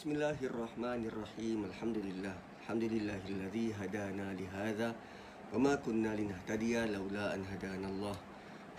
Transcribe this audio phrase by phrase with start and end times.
[0.00, 1.68] Bismillahirrahmanirrahim.
[1.68, 2.32] Alhamdulillah.
[2.64, 4.96] Alhamdulillahilladzi hadana li hadza
[5.52, 8.16] wa ma kunna linahtadiya laula an hadana Allah.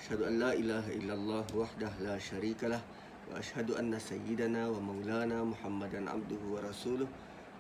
[0.02, 2.82] Asyhadu an la ilaha illallah wahdah la syarika lah
[3.30, 7.06] wa asyhadu anna sayyidana wa maulana Muhammadan abduhu wa rasuluh.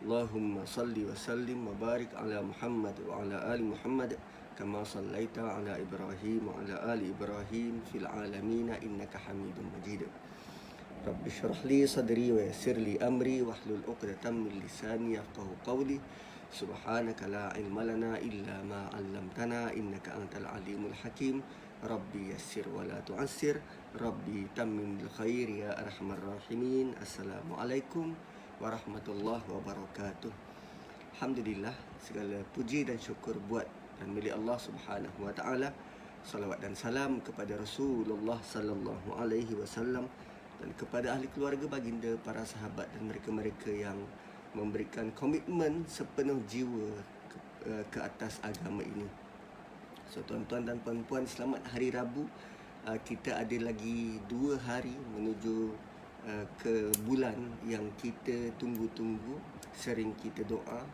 [0.01, 4.17] Allahumma salli wa sallim wa barik ala Muhammad wa ala ali Muhammad
[4.57, 10.01] kama sallaita ala Ibrahim wa ala ali Ibrahim fil alamin innaka Hamidum Majid.
[11.06, 16.00] رب اشرح لي صدري ويسر لي أمري واحلل عقدة من لساني يفقه قولي
[16.52, 21.42] سبحانك لا علم لنا إلا ما علمتنا إنك أنت العليم الحكيم
[21.84, 23.60] ربي يسر ولا تعسر
[24.00, 28.06] ربي تمم الخير يا أرحم الراحمين السلام عليكم
[28.60, 30.32] ورحمة الله وبركاته
[31.16, 33.64] Alhamdulillah segala puji dan syukur buat
[33.96, 35.72] dan milik Allah Subhanahu wa taala.
[36.20, 40.04] Salawat dan salam kepada Rasulullah sallallahu alaihi wasallam
[40.61, 43.97] dan kepada ahli keluarga baginda, para sahabat dan mereka-mereka yang
[44.53, 46.93] memberikan komitmen sepenuh jiwa
[47.25, 49.09] ke, uh, ke atas agama ini.
[50.13, 52.29] So tuan-tuan dan puan-puan selamat hari Rabu.
[52.85, 55.73] Uh, kita ada lagi dua hari menuju
[56.29, 59.41] uh, ke bulan yang kita tunggu-tunggu.
[59.73, 60.85] Sering kita doa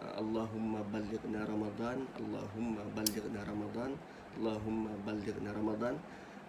[0.00, 3.94] uh, Allahumma ballighna Ramadan, Allahumma ballighna Ramadan,
[4.40, 5.94] Allahumma ballighna Ramadan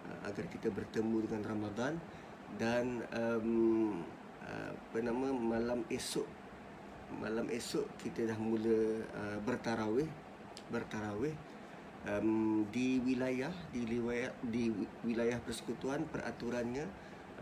[0.08, 1.94] uh, agar kita bertemu dengan Ramadan
[2.56, 4.00] dan um,
[4.46, 6.24] apa nama malam esok
[7.20, 10.08] malam esok kita dah mula uh, bertarawih
[10.72, 11.34] bertarawih
[12.06, 14.70] um, di wilayah di wilayah di
[15.02, 16.86] wilayah persekutuan peraturannya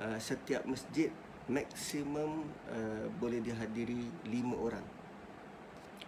[0.00, 1.12] uh, setiap masjid
[1.44, 4.86] maksimum uh, boleh dihadiri lima orang.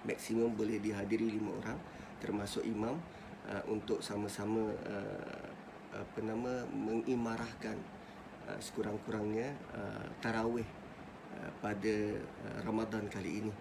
[0.09, 1.79] Maksimum boleh dihadiri lima orang
[2.17, 2.97] termasuk imam
[3.49, 5.49] uh, untuk sama-sama uh,
[5.93, 7.77] apa nama mengimarahkan
[8.47, 10.67] uh, sekurang-kurangnya uh, tarawih
[11.37, 13.53] uh, pada uh, Ramadan kali ini.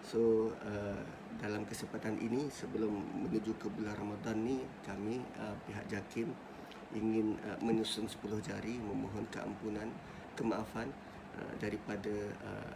[0.00, 1.02] So uh,
[1.36, 2.90] dalam kesempatan ini sebelum
[3.26, 6.32] menuju ke bulan Ramadan ni kami uh, pihak JAKIM
[6.96, 9.86] ingin uh, menyusun 10 jari memohon keampunan
[10.34, 10.90] kemaafan
[11.36, 12.72] uh, daripada uh,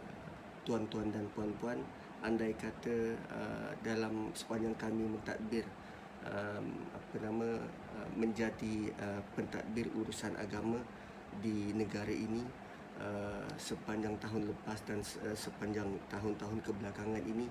[0.63, 1.81] tuan-tuan dan puan-puan
[2.25, 5.65] andai kata uh, dalam sepanjang kami mentadbir
[6.25, 7.49] um, apa nama
[7.93, 10.81] uh, menjadi uh, pentadbir urusan agama
[11.41, 12.43] di negara ini
[12.99, 17.47] uh, sepanjang tahun lepas dan uh, sepanjang tahun-tahun kebelakangan ini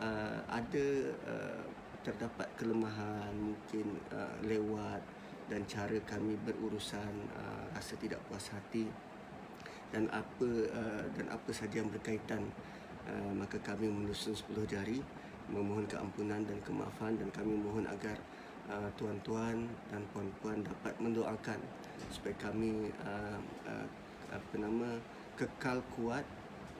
[0.00, 0.86] uh, ada
[1.28, 1.64] uh,
[2.04, 5.02] terdapat kelemahan mungkin uh, lewat
[5.46, 8.86] dan cara kami berurusan uh, rasa tidak puas hati
[9.94, 12.42] dan apa uh, dan apa saja yang berkaitan
[13.06, 14.98] uh, maka kami menyusun 10 jari
[15.46, 18.18] memohon keampunan dan kemaafan dan kami mohon agar
[18.66, 21.62] uh, tuan-tuan dan puan-puan dapat mendoakan
[22.10, 23.86] supaya kami uh, uh,
[24.30, 24.98] apa nama
[25.36, 26.24] kekal kuat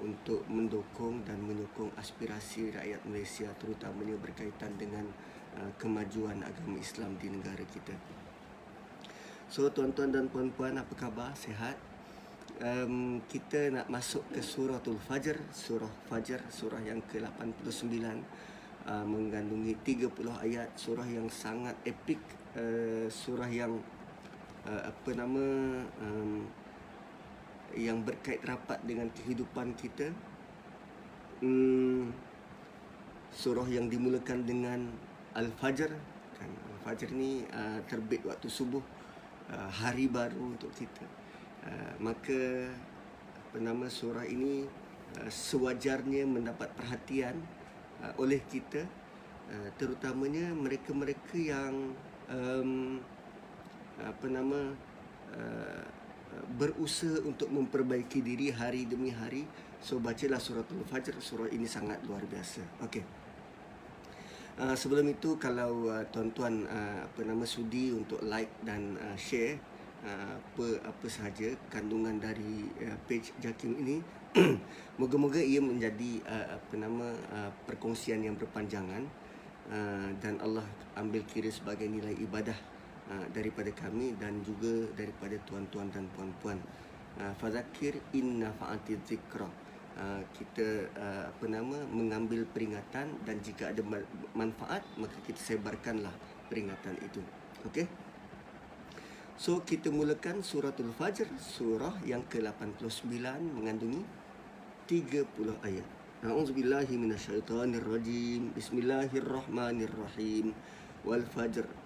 [0.00, 5.09] untuk mendukung dan menyokong aspirasi rakyat Malaysia terutamanya berkaitan dengan
[5.56, 7.97] uh, kemajuan agama Islam di negara kita.
[9.47, 11.32] So tuan-tuan dan puan-puan apa khabar?
[11.38, 11.78] Sehat?
[12.56, 18.00] Um, kita nak masuk ke suratul Fajr, surah Fajr, surah yang ke-89
[18.88, 20.08] uh, mengandungi 30
[20.41, 22.19] ayat, surah yang sangat epik,
[22.56, 23.76] uh, surah yang
[24.66, 25.47] uh, apa nama
[26.03, 26.44] um,
[27.75, 30.10] yang berkait rapat dengan kehidupan kita.
[31.41, 32.10] Um,
[33.37, 34.88] surah yang dimulakan dengan
[35.37, 35.93] Al-Fajr
[36.37, 38.81] kan Al-Fajr ni uh, terbit waktu subuh
[39.53, 41.05] uh, hari baru untuk kita.
[41.66, 42.72] Uh, maka
[43.37, 44.65] apa nama surah ini
[45.21, 47.37] uh, sewajarnya mendapat perhatian
[48.00, 48.88] uh, oleh kita
[49.53, 51.93] uh, terutamanya mereka-mereka yang
[52.32, 53.00] um,
[54.02, 54.74] apa nama
[55.32, 55.84] uh,
[56.56, 59.48] berusaha untuk memperbaiki diri hari demi hari.
[59.80, 61.16] So bacalah suratul fajr.
[61.20, 62.64] Surah ini sangat luar biasa.
[62.84, 63.04] Okey.
[64.56, 69.60] Uh, sebelum itu kalau uh, tuan-tuan uh, apa nama sudi untuk like dan uh, share
[70.00, 74.00] uh, apa apa sahaja kandungan dari uh, page Jakim ini
[75.00, 79.04] moga-moga ia menjadi uh, apa nama uh, perkongsian yang berpanjangan
[79.69, 80.64] uh, dan Allah
[80.96, 82.56] ambil kira sebagai nilai ibadah
[83.06, 86.58] Ah, daripada kami dan juga daripada tuan-tuan dan puan-puan.
[87.17, 89.47] Uh, fazakir inna fa'ati zikra.
[89.94, 93.81] Uh, kita uh, apa nama mengambil peringatan dan jika ada
[94.35, 96.11] manfaat maka kita sebarkanlah
[96.50, 97.23] peringatan itu.
[97.70, 97.87] Okey.
[99.38, 103.23] So kita mulakan suratul Fajr, surah yang ke-89
[103.55, 104.02] mengandungi
[104.91, 105.31] 30
[105.62, 105.87] ayat.
[106.26, 108.50] A'udzubillahi minasyaitonirrajim.
[108.50, 110.50] Bismillahirrahmanirrahim.
[111.06, 111.86] Wal fajr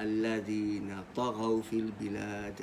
[0.00, 2.60] الذين طغوا في البلاد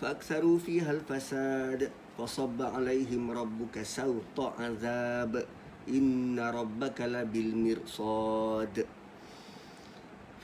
[0.00, 5.46] فأكثروا فيها الفساد فصب عليهم ربك سوط عذاب
[5.88, 8.86] إن ربك لبالمرصاد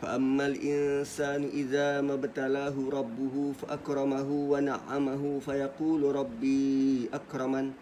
[0.03, 7.73] فأما الإنسان إذا ما ابتلاه ربه فأكرمه ونعمه فيقول ربي أكرمن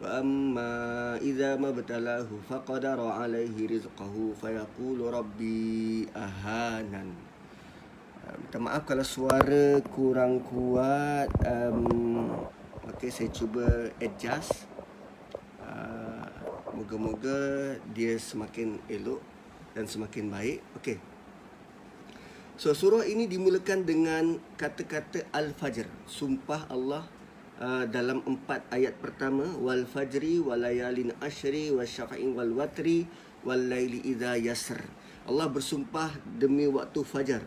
[0.00, 0.72] وأما
[1.20, 7.28] إذا ما ابتلاه فقدر عليه رزقه فيقول ربي أهانن
[8.30, 12.30] Minta maaf kalau suara kurang kuat um,
[12.94, 14.70] Okay, saya cuba adjust
[15.58, 16.30] uh,
[16.70, 19.18] Moga-moga dia semakin elok
[19.74, 21.02] dan semakin baik Okay
[22.54, 27.10] So surah ini dimulakan dengan kata-kata Al-Fajr Sumpah Allah
[27.61, 33.07] uh, dalam empat ayat pertama Wal Fajri, wal layalin ashri, wal syafa'in wal watri,
[33.45, 34.81] wal layli idha yasr
[35.25, 37.43] Allah bersumpah demi waktu Fajar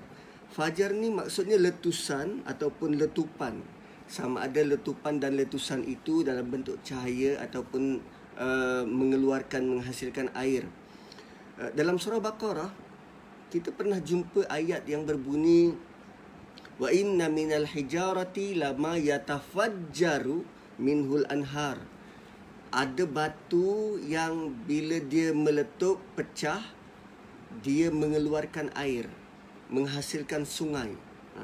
[0.48, 3.60] Fajar ni maksudnya letusan ataupun letupan.
[4.08, 8.00] Sama ada letupan dan letusan itu dalam bentuk cahaya ataupun
[8.40, 10.64] uh, mengeluarkan menghasilkan air.
[11.60, 12.72] Uh, dalam surah Baqarah
[13.52, 15.76] kita pernah jumpa ayat yang berbunyi
[16.78, 20.46] wa inna minal hijarati lama yatafajjaru
[20.78, 21.82] minhul anhar.
[22.68, 26.60] Ada batu yang bila dia meletup pecah
[27.64, 29.08] dia mengeluarkan air
[29.72, 30.92] menghasilkan sungai.
[31.36, 31.42] Ha.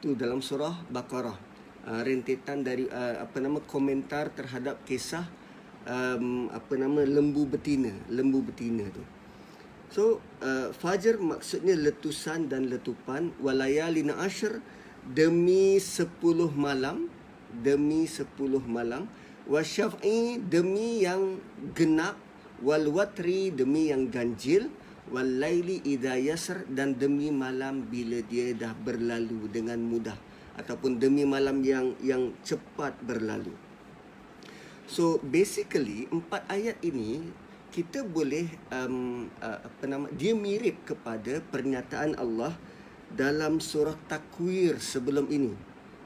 [0.00, 1.36] Itu dalam surah Baqarah.
[1.84, 5.28] Ha, rentetan dari uh, apa nama komentar terhadap kisah
[5.84, 9.04] um, apa nama lembu betina, lembu betina tu.
[9.94, 13.30] So uh, fajar maksudnya letusan dan letupan.
[13.38, 14.58] Walayalin ashr
[15.06, 17.06] demi sepuluh malam
[17.62, 19.06] demi sepuluh malam.
[19.46, 21.38] Wasyaf'i demi yang
[21.78, 22.18] genap.
[22.58, 24.66] Wal watri demi yang ganjil.
[25.14, 30.18] Walaili idza yasr dan demi malam bila dia dah berlalu dengan mudah.
[30.58, 33.54] Ataupun demi malam yang yang cepat berlalu.
[34.90, 37.30] So basically empat ayat ini
[37.74, 42.54] kita boleh um, uh, apa nama dia mirip kepada pernyataan Allah
[43.10, 45.58] dalam surah takwir sebelum ini.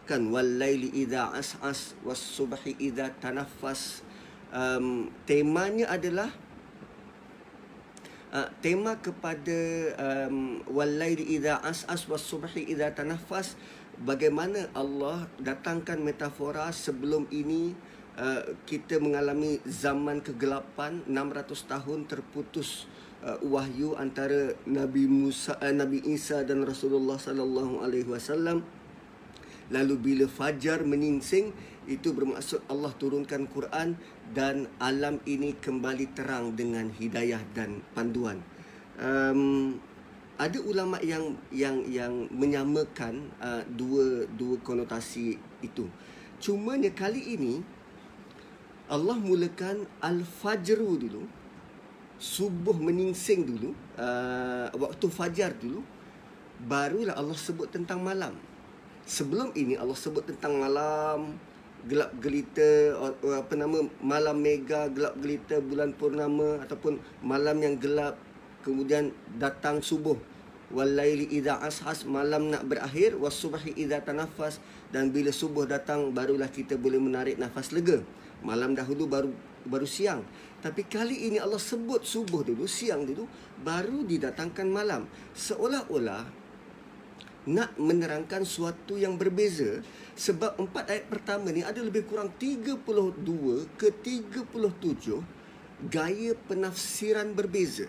[0.08, 4.00] Kan walaili idza as'as was subhi idza tanaffas.
[4.48, 6.32] Um, temanya adalah
[8.32, 9.60] uh, tema kepada
[10.00, 13.60] um, walaili idza as'as was subhi idza tanaffas.
[14.00, 17.76] Bagaimana Allah datangkan metafora sebelum ini
[18.18, 22.90] uh, kita mengalami zaman kegelapan 600 tahun terputus
[23.22, 28.66] uh, wahyu antara Nabi Musa uh, Nabi Isa dan Rasulullah sallallahu alaihi wasallam
[29.70, 31.54] lalu bila fajar menyingsing
[31.88, 33.96] itu bermaksud Allah turunkan Quran
[34.36, 38.44] dan alam ini kembali terang dengan hidayah dan panduan.
[39.00, 39.80] Um,
[40.36, 45.88] ada ulama yang yang yang menyamakan uh, dua dua konotasi itu.
[46.38, 47.64] Cuma kali ini
[48.88, 51.28] Allah mulakan al-fajr dulu.
[52.18, 55.86] Subuh menyingsing dulu, uh, waktu fajar dulu
[56.66, 58.34] barulah Allah sebut tentang malam.
[59.06, 61.38] Sebelum ini Allah sebut tentang malam,
[61.86, 62.98] gelap gelita
[63.38, 68.18] apa nama malam mega gelap gelita bulan purnama ataupun malam yang gelap
[68.66, 70.18] kemudian datang subuh
[70.74, 74.58] walaili idza ashas malam nak berakhir wasubhi idza tanaffas
[74.90, 78.02] dan bila subuh datang barulah kita boleh menarik nafas lega
[78.42, 79.30] malam dahulu baru
[79.66, 80.22] baru siang
[80.58, 83.26] tapi kali ini Allah sebut subuh dulu siang dulu
[83.62, 86.24] baru didatangkan malam seolah-olah
[87.48, 89.80] nak menerangkan suatu yang berbeza
[90.18, 92.84] sebab empat ayat pertama ni ada lebih kurang 32
[93.80, 95.38] ke 37
[95.86, 97.86] gaya penafsiran berbeza.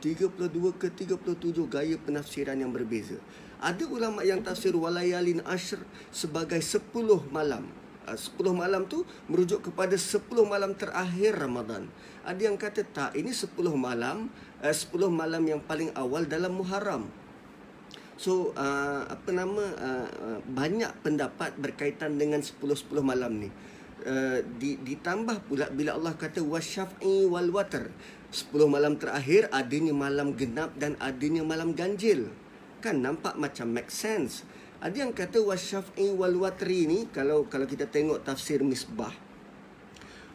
[0.00, 3.20] 32 ke 37 gaya penafsiran yang berbeza.
[3.60, 6.88] Ada ulama yang tafsir walayalin ashr sebagai 10
[7.28, 7.68] malam.
[8.16, 11.86] 10 ah, malam tu merujuk kepada 10 malam terakhir Ramadan.
[12.26, 14.30] Ada yang kata tak, ini 10 malam,
[14.62, 17.10] 10 ah, malam yang paling awal dalam Muharram.
[18.20, 23.48] So uh, apa nama uh, banyak pendapat berkaitan dengan 10-10 malam ni.
[24.04, 27.88] Uh, di, ditambah pula bila Allah kata wasyaf'i wal watar
[28.28, 32.28] 10 malam terakhir adanya malam genap dan adanya malam ganjil.
[32.84, 34.44] Kan nampak macam make sense.
[34.80, 39.12] Ada yang kata wasyaf'i wal watri ni kalau kalau kita tengok tafsir misbah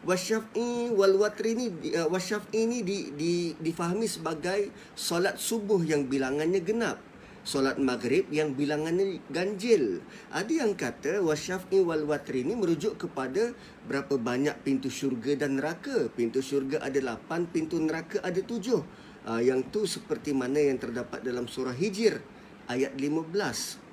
[0.06, 1.66] Wasyaf'i wal watri ni
[1.98, 7.02] uh, wasyaf'i ni di, di, difahami sebagai solat subuh yang bilangannya genap.
[7.42, 9.98] Solat maghrib yang bilangannya ganjil.
[10.30, 13.50] Ada yang kata wasyaf'i wal watri ni merujuk kepada
[13.90, 16.06] berapa banyak pintu syurga dan neraka.
[16.14, 18.86] Pintu syurga ada lapan, pintu neraka ada tujuh.
[19.26, 22.22] Uh, yang tu seperti mana yang terdapat dalam surah Hijr
[22.70, 23.85] ayat 15.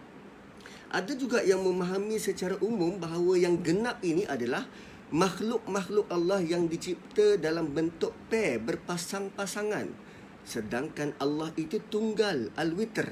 [0.94, 4.70] Ada juga yang memahami secara umum bahawa yang genap ini adalah
[5.10, 9.90] makhluk-makhluk Allah yang dicipta dalam bentuk pair berpasang-pasangan.
[10.46, 13.10] Sedangkan Allah itu tunggal al-witr.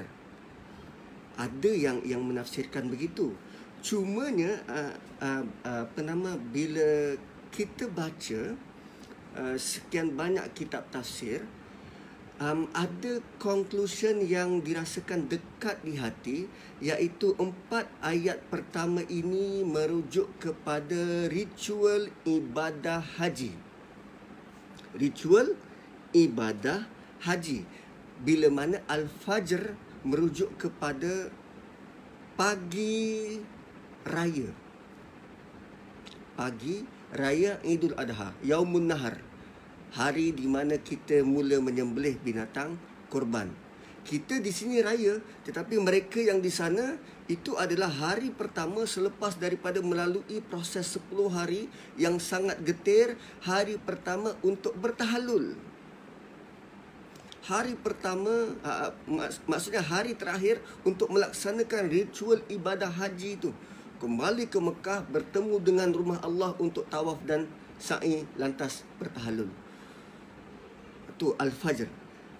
[1.34, 3.34] Ada yang yang menafsirkan begitu.
[3.82, 7.18] Cumanya uh, uh, uh, apa nama bila
[7.50, 8.54] kita baca
[9.42, 11.42] uh, sekian banyak kitab tafsir
[12.42, 16.38] um, ada conclusion yang dirasakan dekat di hati
[16.82, 23.54] iaitu empat ayat pertama ini merujuk kepada ritual ibadah haji.
[24.98, 25.54] Ritual
[26.10, 26.90] ibadah
[27.22, 27.62] haji.
[28.22, 31.30] Bila mana Al-Fajr merujuk kepada
[32.34, 33.38] pagi
[34.06, 34.50] raya.
[36.38, 39.31] Pagi raya Idul Adha, Yaumun Nahar
[39.92, 42.80] hari di mana kita mula menyembelih binatang
[43.12, 43.52] korban.
[44.02, 46.98] Kita di sini raya tetapi mereka yang di sana
[47.30, 53.14] itu adalah hari pertama selepas daripada melalui proses 10 hari yang sangat getir,
[53.46, 55.54] hari pertama untuk bertahalul.
[57.46, 58.54] Hari pertama
[59.06, 63.50] mak- maksudnya hari terakhir untuk melaksanakan ritual ibadah haji itu.
[64.02, 67.46] Kembali ke Mekah bertemu dengan rumah Allah untuk tawaf dan
[67.78, 69.61] sa'i lantas bertahalul
[71.12, 71.88] waktu Al-Fajr.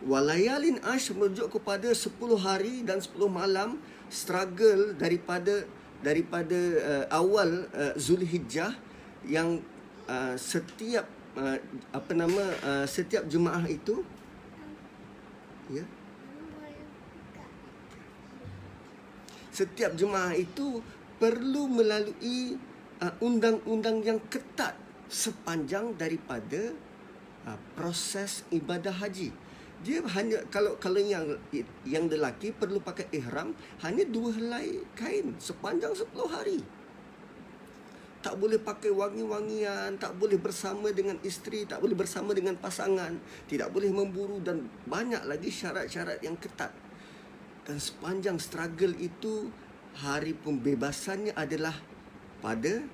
[0.09, 2.09] Walayalin Ash merujuk kepada 10
[2.41, 3.77] hari dan 10 malam
[4.09, 5.69] struggle daripada
[6.03, 8.75] daripada uh, awal uh, Zulhijjah
[9.29, 9.63] yang
[10.11, 11.07] uh, setiap
[11.39, 11.55] uh,
[11.95, 14.03] apa nama uh, setiap jemaah itu
[15.71, 15.87] ya
[19.55, 20.83] setiap jemaah itu
[21.23, 22.59] perlu melalui
[22.99, 24.75] uh, undang-undang yang ketat
[25.07, 26.75] sepanjang daripada
[27.47, 29.35] uh, proses ibadah haji.
[29.83, 31.27] Dia hanya kalau kalau yang
[31.83, 33.51] yang lelaki perlu pakai ihram
[33.83, 36.63] hanya dua helai kain sepanjang 10 hari.
[38.23, 43.19] Tak boleh pakai wangi-wangian, tak boleh bersama dengan isteri, tak boleh bersama dengan pasangan,
[43.51, 46.71] tidak boleh memburu dan banyak lagi syarat-syarat yang ketat.
[47.67, 49.51] Dan sepanjang struggle itu
[49.99, 51.75] hari pembebasannya adalah
[52.39, 52.87] pada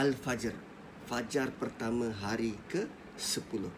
[0.00, 0.56] Al-Fajr.
[1.04, 2.88] Fajar pertama hari ke
[3.20, 3.68] 10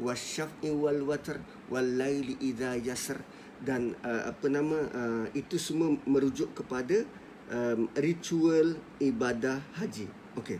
[0.00, 3.20] wasyaf'i wal watr wal laili idza yasr.
[3.62, 7.06] Dan uh, apa nama uh, itu semua merujuk kepada
[7.52, 10.10] um, ritual ibadah haji.
[10.34, 10.58] Okey.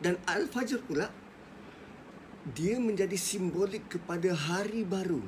[0.00, 1.12] Dan al fajr pula
[2.48, 5.20] dia menjadi simbolik kepada hari baru.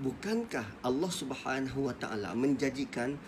[0.00, 3.20] Bukankah Allah Subhanahu wa taala menjanjikan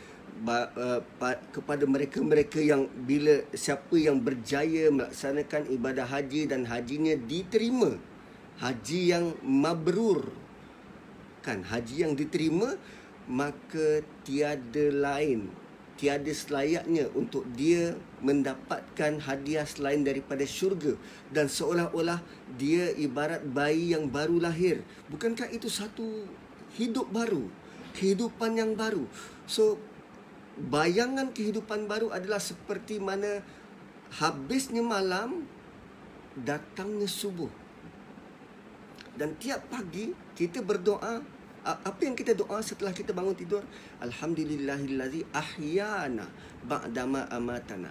[1.55, 7.97] kepada mereka-mereka yang bila siapa yang berjaya melaksanakan ibadah haji dan hajinya diterima.
[8.59, 10.31] Haji yang mabrur.
[11.45, 12.79] Kan haji yang diterima
[13.25, 15.49] maka tiada lain
[15.95, 20.99] tiada selayaknya untuk dia mendapatkan hadiah selain daripada syurga.
[21.31, 22.21] Dan seolah-olah
[22.59, 24.83] dia ibarat bayi yang baru lahir.
[25.11, 26.26] Bukankah itu satu
[26.75, 27.47] hidup baru?
[27.95, 29.07] Kehidupan yang baru.
[29.47, 29.79] So
[30.58, 33.42] bayangan kehidupan baru adalah seperti mana
[34.18, 35.46] habisnya malam
[36.38, 37.50] datangnya subuh.
[39.14, 41.23] Dan tiap pagi kita berdoa
[41.64, 43.64] apa yang kita doa setelah kita bangun tidur?
[44.04, 46.28] Alhamdulillahillazi ahyana
[46.66, 47.88] ba'dama amatana.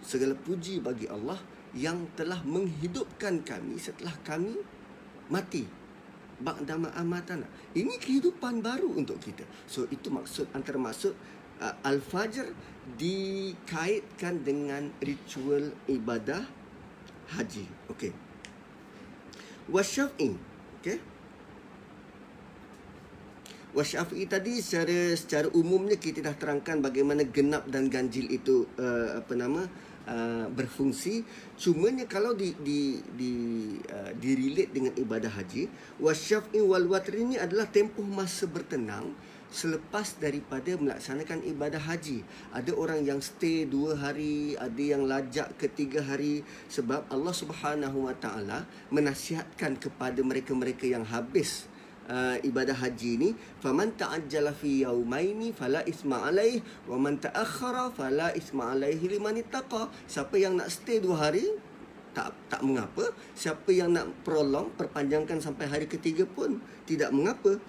[0.00, 1.36] Segala puji bagi Allah
[1.76, 4.56] yang telah menghidupkan kami setelah kami
[5.28, 5.68] mati.
[6.40, 7.44] Ba'dama amatana.
[7.76, 9.44] Ini kehidupan baru untuk kita.
[9.68, 11.12] So itu maksud antara maksud
[11.60, 12.50] uh, Al-Fajr
[12.96, 16.42] dikaitkan dengan ritual ibadah
[17.36, 17.64] haji.
[17.92, 18.12] Okey.
[19.70, 20.34] Wasyafi.
[20.80, 20.98] Okey.
[23.70, 29.32] Wasyafi tadi secara secara umumnya kita dah terangkan bagaimana genap dan ganjil itu uh, apa
[29.38, 29.62] nama
[30.10, 31.22] uh, berfungsi.
[31.54, 33.32] Cumanya kalau di di di
[33.86, 35.70] uh, direlate dengan ibadah haji,
[36.02, 39.14] wasyafi wal watr ini adalah tempoh masa bertenang
[39.50, 42.22] selepas daripada melaksanakan ibadah haji.
[42.54, 48.14] Ada orang yang stay dua hari, ada yang lajak ketiga hari sebab Allah Subhanahu Wa
[48.16, 48.64] Taala
[48.94, 51.66] menasihatkan kepada mereka-mereka yang habis
[52.06, 58.30] uh, ibadah haji ini, faman ta'ajjala fi yawmaini fala isma alaih wa man ta'akhkhara fala
[58.38, 59.90] isma alaihi liman ittaqa.
[60.06, 61.46] Siapa yang nak stay dua hari
[62.10, 67.62] tak tak mengapa siapa yang nak prolong perpanjangkan sampai hari ketiga pun tidak mengapa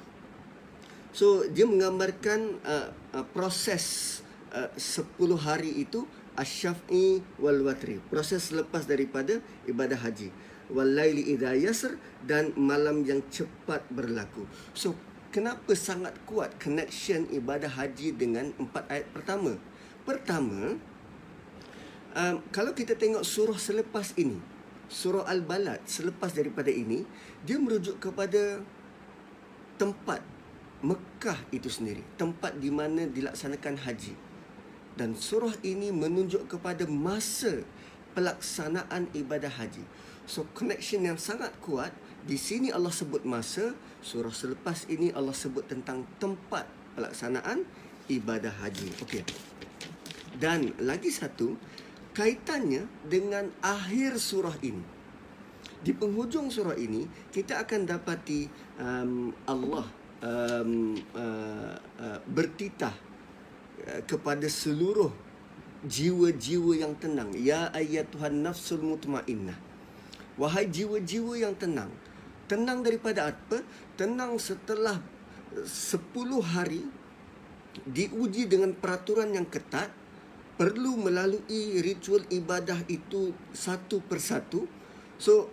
[1.11, 4.19] so dia menggambarkan uh, uh, proses
[4.55, 5.07] uh, 10
[5.39, 6.07] hari itu
[6.39, 10.31] asyafi wal watri proses selepas daripada ibadah haji.
[10.71, 14.47] Wal laili idza yasr dan malam yang cepat berlaku.
[14.71, 14.95] So
[15.35, 19.59] kenapa sangat kuat connection ibadah haji dengan empat ayat pertama?
[20.07, 20.79] Pertama
[22.15, 24.39] um, kalau kita tengok surah selepas ini,
[24.87, 27.03] surah Al-Balad selepas daripada ini,
[27.43, 28.63] dia merujuk kepada
[29.75, 30.23] tempat
[30.81, 34.17] Mekah itu sendiri, tempat di mana dilaksanakan haji.
[34.97, 37.61] Dan surah ini menunjuk kepada masa
[38.17, 39.85] pelaksanaan ibadah haji.
[40.25, 41.93] So connection yang sangat kuat
[42.25, 46.65] di sini Allah sebut masa, surah selepas ini Allah sebut tentang tempat
[46.97, 47.65] pelaksanaan
[48.09, 48.89] ibadah haji.
[49.05, 49.23] Okey.
[50.37, 51.57] Dan lagi satu,
[52.17, 54.81] kaitannya dengan akhir surah ini.
[55.81, 58.45] Di penghujung surah ini, kita akan dapati
[58.77, 62.93] um, Allah um, uh, uh, bertitah
[63.85, 65.11] uh, kepada seluruh
[65.85, 67.33] jiwa-jiwa yang tenang.
[67.37, 69.57] Ya ayat Tuhan nafsul mutmainnah.
[70.37, 71.91] Wahai jiwa-jiwa yang tenang.
[72.45, 73.61] Tenang daripada apa?
[73.97, 75.01] Tenang setelah
[75.51, 75.99] 10
[76.39, 76.83] hari
[77.87, 79.91] diuji dengan peraturan yang ketat
[80.59, 84.67] perlu melalui ritual ibadah itu satu persatu.
[85.17, 85.49] So,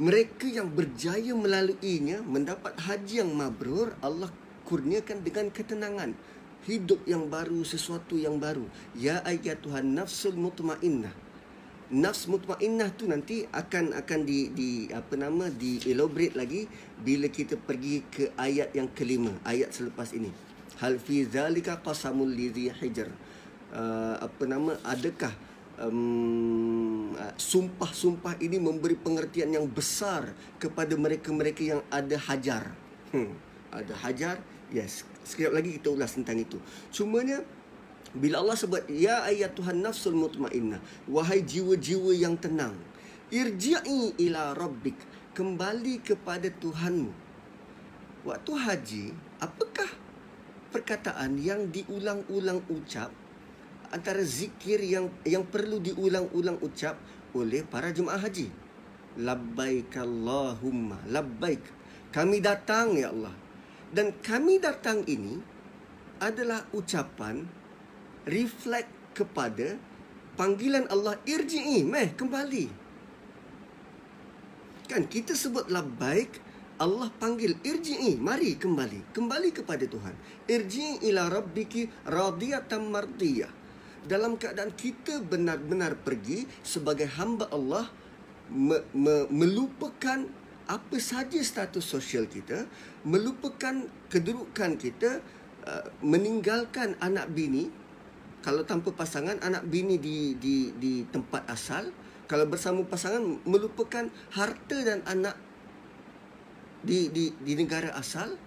[0.00, 4.32] mereka yang berjaya melaluinya mendapat haji yang mabrur, Allah
[4.64, 6.16] kurniakan dengan ketenangan.
[6.64, 8.64] Hidup yang baru, sesuatu yang baru.
[8.96, 11.12] Ya ayat Tuhan nafsul mutmainnah.
[11.92, 16.64] Nafs mutmainnah tu nanti akan akan di di apa nama di elaborate lagi
[16.96, 20.32] bila kita pergi ke ayat yang kelima, ayat selepas ini.
[20.80, 23.10] Hal fi zalika qasamul lidhi hijr
[23.74, 25.34] uh, apa nama adakah
[25.80, 32.70] um, sumpah-sumpah ini memberi pengertian yang besar kepada mereka-mereka yang ada hajar.
[33.10, 33.34] Hmm,
[33.72, 34.38] ada hajar
[34.70, 35.08] yes.
[35.24, 36.60] Sekejap lagi kita ulas tentang itu.
[36.92, 37.42] Cumanya
[38.12, 42.74] bila Allah sebut ya ayat Tuhan nafsul mutmainnah wahai jiwa-jiwa yang tenang
[43.30, 44.98] irji'i ila rabbik
[45.38, 47.12] kembali kepada Tuhanmu.
[48.26, 49.04] Waktu haji
[49.38, 49.88] apakah
[50.74, 53.14] perkataan yang diulang-ulang ucap
[53.90, 56.96] antara zikir yang yang perlu diulang-ulang ucap
[57.34, 58.50] oleh para jemaah haji.
[59.18, 61.62] Labbaik Allahumma labbaik.
[62.14, 63.34] Kami datang ya Allah.
[63.90, 65.42] Dan kami datang ini
[66.22, 67.42] adalah ucapan
[68.30, 69.74] reflect kepada
[70.38, 72.66] panggilan Allah irji'i meh kembali.
[74.86, 76.38] Kan kita sebut labbaik
[76.80, 80.16] Allah panggil irji'i mari kembali kembali kepada Tuhan
[80.48, 83.59] irji'i ila rabbiki radiyatan mardiyah
[84.06, 87.88] dalam keadaan kita benar-benar pergi sebagai hamba Allah
[88.48, 90.24] me- me- melupakan
[90.70, 92.64] apa saja status sosial kita,
[93.02, 95.18] melupakan kedudukan kita,
[95.66, 97.66] uh, meninggalkan anak bini.
[98.40, 101.90] Kalau tanpa pasangan anak bini di di di tempat asal,
[102.30, 105.36] kalau bersama pasangan melupakan harta dan anak
[106.80, 108.38] di di di negara asal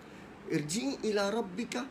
[0.52, 1.88] irji ila rabbika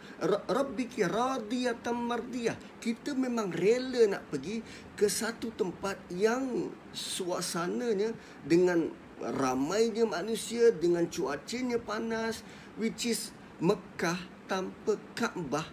[0.48, 2.56] rabbiki radiyatan mardiyah.
[2.82, 4.60] Kita memang rela nak pergi
[4.96, 8.12] ke satu tempat yang suasananya
[8.44, 12.42] dengan ramainya manusia dengan cuacanya panas
[12.74, 13.30] which is
[13.62, 14.18] Mekah
[14.50, 15.66] tanpa Kaabah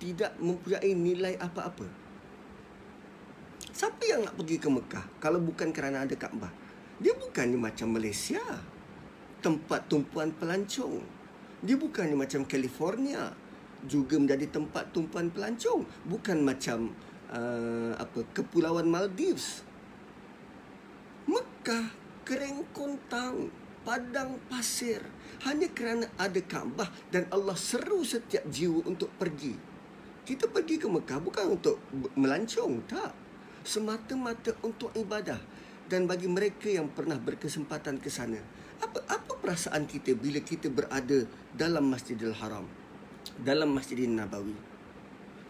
[0.00, 1.84] tidak mempunyai nilai apa-apa.
[3.70, 6.50] Siapa yang nak pergi ke Mekah kalau bukan kerana ada Kaabah?
[7.00, 8.40] Dia bukannya macam Malaysia
[9.40, 11.19] tempat tumpuan pelancong
[11.60, 13.36] dia bukannya macam California
[13.84, 16.92] juga menjadi tempat tumpuan pelancong, bukan macam
[17.32, 19.64] uh, apa kepulauan Maldives.
[21.28, 21.92] Mekah
[22.24, 23.52] kering kontang,
[23.84, 25.00] padang pasir
[25.44, 29.56] hanya kerana ada Kaabah dan Allah seru setiap jiwa untuk pergi.
[30.24, 31.80] Kita pergi ke Mekah bukan untuk
[32.14, 33.12] melancong, tak.
[33.60, 35.40] Semata-mata untuk ibadah
[35.90, 38.40] dan bagi mereka yang pernah berkesempatan ke sana.
[38.80, 42.64] Apa apa perasaan kita bila kita berada dalam Masjidil Haram,
[43.40, 44.56] dalam Masjidil Nabawi?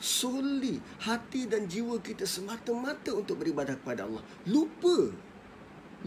[0.00, 4.24] Solely hati dan jiwa kita semata-mata untuk beribadah kepada Allah.
[4.48, 5.12] Lupa.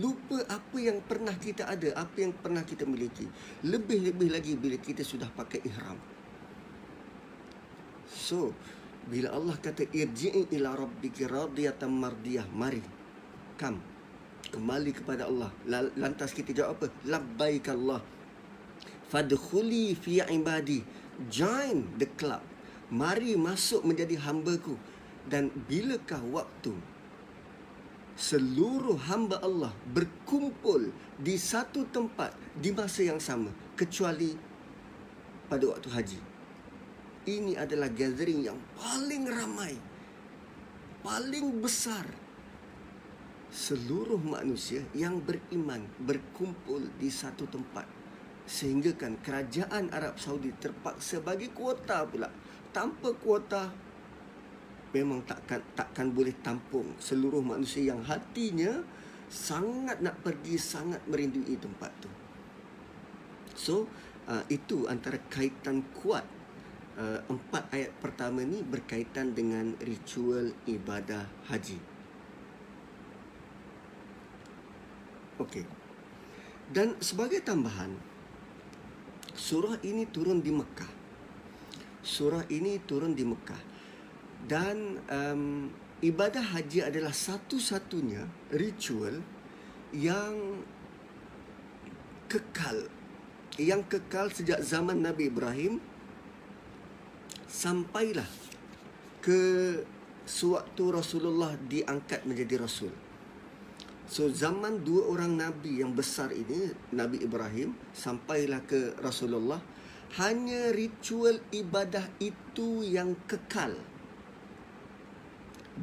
[0.01, 3.29] Lupa apa yang pernah kita ada, apa yang pernah kita miliki.
[3.61, 6.01] Lebih-lebih lagi bila kita sudah pakai ihram.
[8.09, 8.57] So,
[9.05, 12.81] bila Allah kata irji'i ila rabbiki radiyatan mardiyah, mari.
[13.61, 13.92] Come
[14.53, 15.49] kembali kepada Allah.
[15.97, 16.87] Lantas kita jawab apa?
[17.09, 18.05] Labbaik Allah.
[19.09, 20.85] Fadkhuli fi ibadi.
[21.33, 22.45] Join the club.
[22.93, 24.77] Mari masuk menjadi hamba-Ku.
[25.25, 26.75] Dan bilakah waktu
[28.13, 34.37] seluruh hamba Allah berkumpul di satu tempat di masa yang sama kecuali
[35.49, 36.21] pada waktu haji.
[37.23, 39.73] Ini adalah gathering yang paling ramai,
[41.01, 42.03] paling besar.
[43.53, 47.85] Seluruh manusia yang beriman berkumpul di satu tempat.
[48.49, 52.33] Sehingga kan kerajaan Arab Saudi terpaksa bagi kuota pula.
[52.73, 53.69] Tanpa kuota
[54.89, 58.81] memang takkan takkan boleh tampung seluruh manusia yang hatinya
[59.29, 62.09] sangat nak pergi, sangat merindui tempat tu.
[63.53, 63.85] So,
[64.29, 66.25] uh, itu antara kaitan kuat
[66.97, 71.92] uh, empat ayat pertama ni berkaitan dengan ritual ibadah haji.
[75.41, 75.65] Okey.
[76.69, 77.93] Dan sebagai tambahan,
[79.33, 80.91] surah ini turun di Mekah.
[82.03, 83.61] Surah ini turun di Mekah.
[84.43, 85.71] Dan um,
[86.03, 89.23] ibadah haji adalah satu-satunya ritual
[89.93, 90.61] yang
[92.27, 92.89] kekal
[93.61, 95.77] yang kekal sejak zaman Nabi Ibrahim
[97.45, 98.25] sampailah
[99.21, 99.41] ke
[100.25, 102.89] sewaktu Rasulullah diangkat menjadi rasul.
[104.13, 109.57] So zaman dua orang nabi yang besar ini Nabi Ibrahim sampailah ke Rasulullah
[110.21, 113.73] hanya ritual ibadah itu yang kekal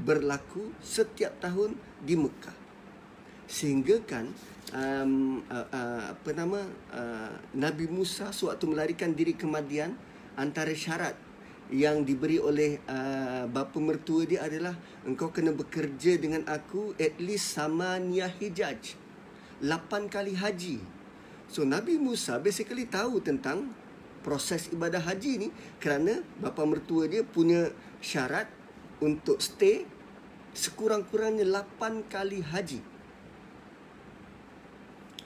[0.06, 1.74] berlaku setiap tahun
[2.06, 2.54] di Mekah.
[3.50, 4.30] Sehingga kan
[4.78, 6.62] um, uh, uh, apa nama
[6.94, 9.98] uh, Nabi Musa sewaktu melarikan diri ke Madian
[10.38, 11.18] antara syarat
[11.70, 14.74] yang diberi oleh uh, bapa mertua dia adalah
[15.06, 18.98] engkau kena bekerja dengan aku at least sama niah hijaj
[19.62, 20.82] 8 kali haji.
[21.46, 23.70] So Nabi Musa basically tahu tentang
[24.26, 27.70] proses ibadah haji ni kerana bapa mertua dia punya
[28.02, 28.50] syarat
[28.98, 29.86] untuk stay
[30.52, 32.89] sekurang-kurangnya 8 kali haji.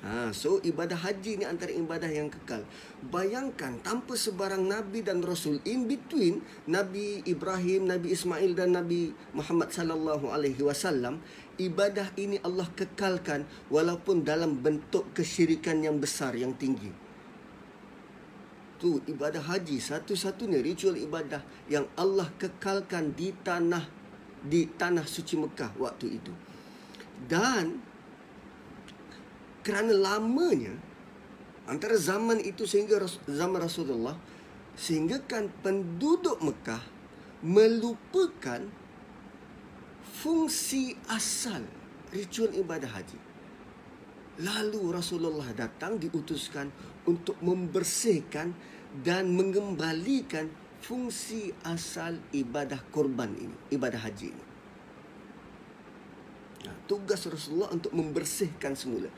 [0.05, 2.61] Ha, so ibadah haji ni antara ibadah yang kekal.
[3.09, 9.73] Bayangkan tanpa sebarang nabi dan rasul in between Nabi Ibrahim, Nabi Ismail dan Nabi Muhammad
[9.73, 11.25] sallallahu alaihi wasallam,
[11.57, 16.93] ibadah ini Allah kekalkan walaupun dalam bentuk kesyirikan yang besar yang tinggi.
[18.77, 21.41] Tu ibadah haji satu-satunya ritual ibadah
[21.73, 23.89] yang Allah kekalkan di tanah
[24.45, 26.33] di tanah suci Mekah waktu itu.
[27.25, 27.94] Dan
[29.65, 30.77] kerana lamanya
[31.65, 34.15] antara zaman itu sehingga zaman Rasulullah
[34.77, 36.85] sehingga kan penduduk Mekah
[37.41, 38.61] melupakan
[40.21, 41.65] fungsi asal
[42.13, 43.19] ritual ibadah haji.
[44.43, 46.69] Lalu Rasulullah datang diutuskan
[47.07, 48.51] untuk membersihkan
[49.05, 50.51] dan mengembalikan
[50.83, 54.45] fungsi asal ibadah korban ini, ibadah haji ini.
[56.65, 59.13] Nah, tugas Rasulullah untuk membersihkan semula.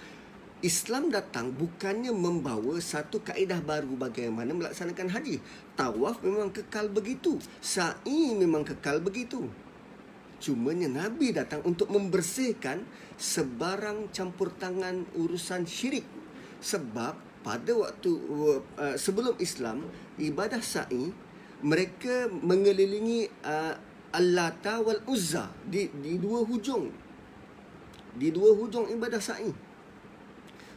[0.65, 5.37] Islam datang bukannya membawa satu kaedah baru bagaimana melaksanakan haji.
[5.77, 7.37] Tawaf memang kekal begitu.
[7.61, 9.45] Sa'i memang kekal begitu.
[10.41, 12.89] Cumanya Nabi datang untuk membersihkan
[13.21, 16.09] sebarang campur tangan urusan syirik.
[16.65, 19.85] Sebab pada waktu uh, sebelum Islam,
[20.17, 21.13] ibadah sa'i,
[21.61, 23.77] mereka mengelilingi uh,
[24.17, 26.89] Al-Lata wal-Uzza di, di dua hujung.
[28.17, 29.66] Di dua hujung ibadah sa'i.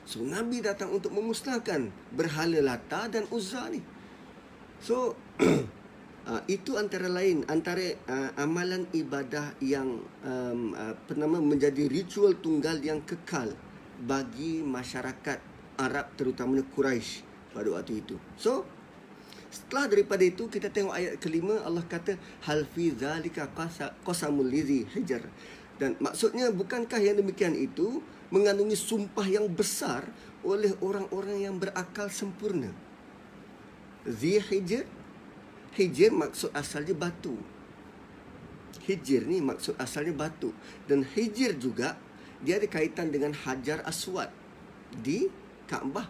[0.10, 3.78] So Nabi datang untuk memusnahkan berhala Lata dan Uzza ni.
[4.82, 12.34] So uh, itu antara lain antara uh, amalan ibadah yang um, uh, nama menjadi ritual
[12.42, 13.54] tunggal yang kekal
[14.02, 15.38] bagi masyarakat
[15.78, 17.22] Arab terutamanya Quraisy
[17.54, 18.18] pada waktu itu.
[18.34, 18.66] So
[19.54, 22.18] setelah daripada itu kita tengok ayat kelima Allah kata
[22.50, 23.46] hal fi zalika
[24.02, 25.22] qasamul lizi hijr
[25.78, 30.06] dan maksudnya bukankah yang demikian itu mengandungi sumpah yang besar
[30.46, 32.72] oleh orang-orang yang berakal sempurna.
[34.08, 34.88] Zihijr
[35.76, 37.38] Hijr maksud asalnya batu.
[38.90, 40.50] Hijr ni maksud asalnya batu
[40.90, 41.94] dan hijr juga
[42.42, 44.34] dia ada kaitan dengan Hajar Aswad
[44.90, 45.30] di
[45.70, 46.10] Kaabah.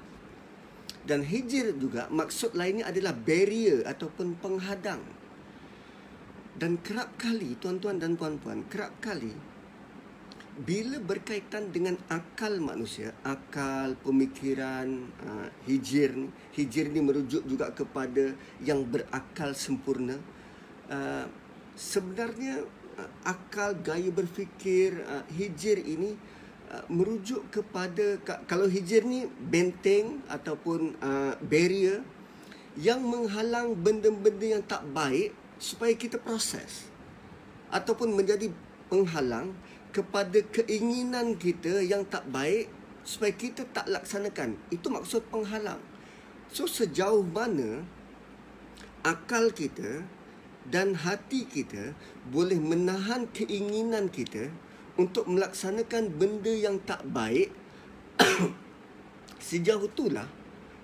[1.04, 5.02] Dan hijr juga maksud lainnya adalah barrier ataupun penghadang.
[6.60, 9.32] Dan kerap kali tuan-tuan dan puan-puan, kerap kali
[10.60, 18.36] bila berkaitan dengan akal manusia, akal pemikiran uh, hijir ni, hijir ni merujuk juga kepada
[18.60, 20.20] yang berakal sempurna.
[20.90, 21.30] Uh,
[21.78, 22.66] sebenarnya
[23.00, 26.20] uh, akal gaya berfikir uh, hijir ini
[26.74, 32.04] uh, merujuk kepada kalau hijir ni benteng ataupun uh, barrier
[32.76, 36.88] yang menghalang benda-benda yang tak baik supaya kita proses
[37.70, 38.52] ataupun menjadi
[38.90, 39.54] penghalang
[39.90, 42.70] kepada keinginan kita yang tak baik
[43.02, 44.58] supaya kita tak laksanakan.
[44.70, 45.82] Itu maksud penghalang.
[46.50, 47.86] So sejauh mana
[49.06, 50.06] akal kita
[50.70, 51.98] dan hati kita
[52.30, 54.54] boleh menahan keinginan kita
[55.00, 57.50] untuk melaksanakan benda yang tak baik
[59.50, 60.28] sejauh itulah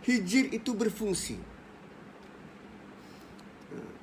[0.06, 1.55] hijir itu berfungsi.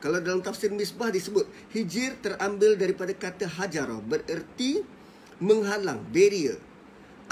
[0.03, 4.83] Kalau dalam tafsir misbah disebut hijir terambil daripada kata hajarah bererti
[5.39, 6.59] menghalang, barrier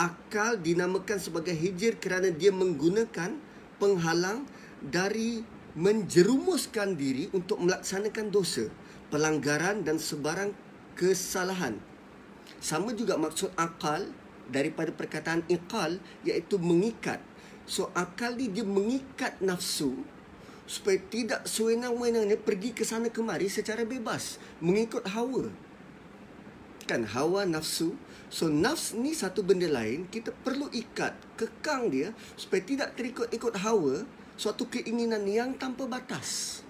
[0.00, 3.36] akal dinamakan sebagai hijir kerana dia menggunakan
[3.76, 4.48] penghalang
[4.80, 5.44] dari
[5.76, 8.72] menjerumuskan diri untuk melaksanakan dosa,
[9.12, 10.56] pelanggaran dan sebarang
[10.96, 11.76] kesalahan.
[12.64, 14.08] Sama juga maksud akal
[14.48, 17.20] daripada perkataan iqal iaitu mengikat.
[17.68, 20.00] So akal ni dia mengikat nafsu
[20.70, 25.50] supaya tidak sewenang-wenangnya pergi ke sana kemari secara bebas mengikut hawa.
[26.86, 27.94] Kan hawa nafsu
[28.30, 34.02] So nafs ni satu benda lain Kita perlu ikat Kekang dia Supaya tidak terikut-ikut hawa
[34.34, 36.62] Suatu keinginan yang tanpa batas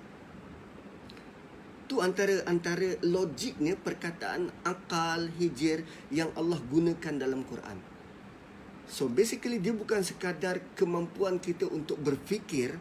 [1.90, 5.82] Tu antara antara logiknya perkataan akal hijir
[6.14, 7.82] yang Allah gunakan dalam Quran.
[8.86, 12.78] So basically dia bukan sekadar kemampuan kita untuk berfikir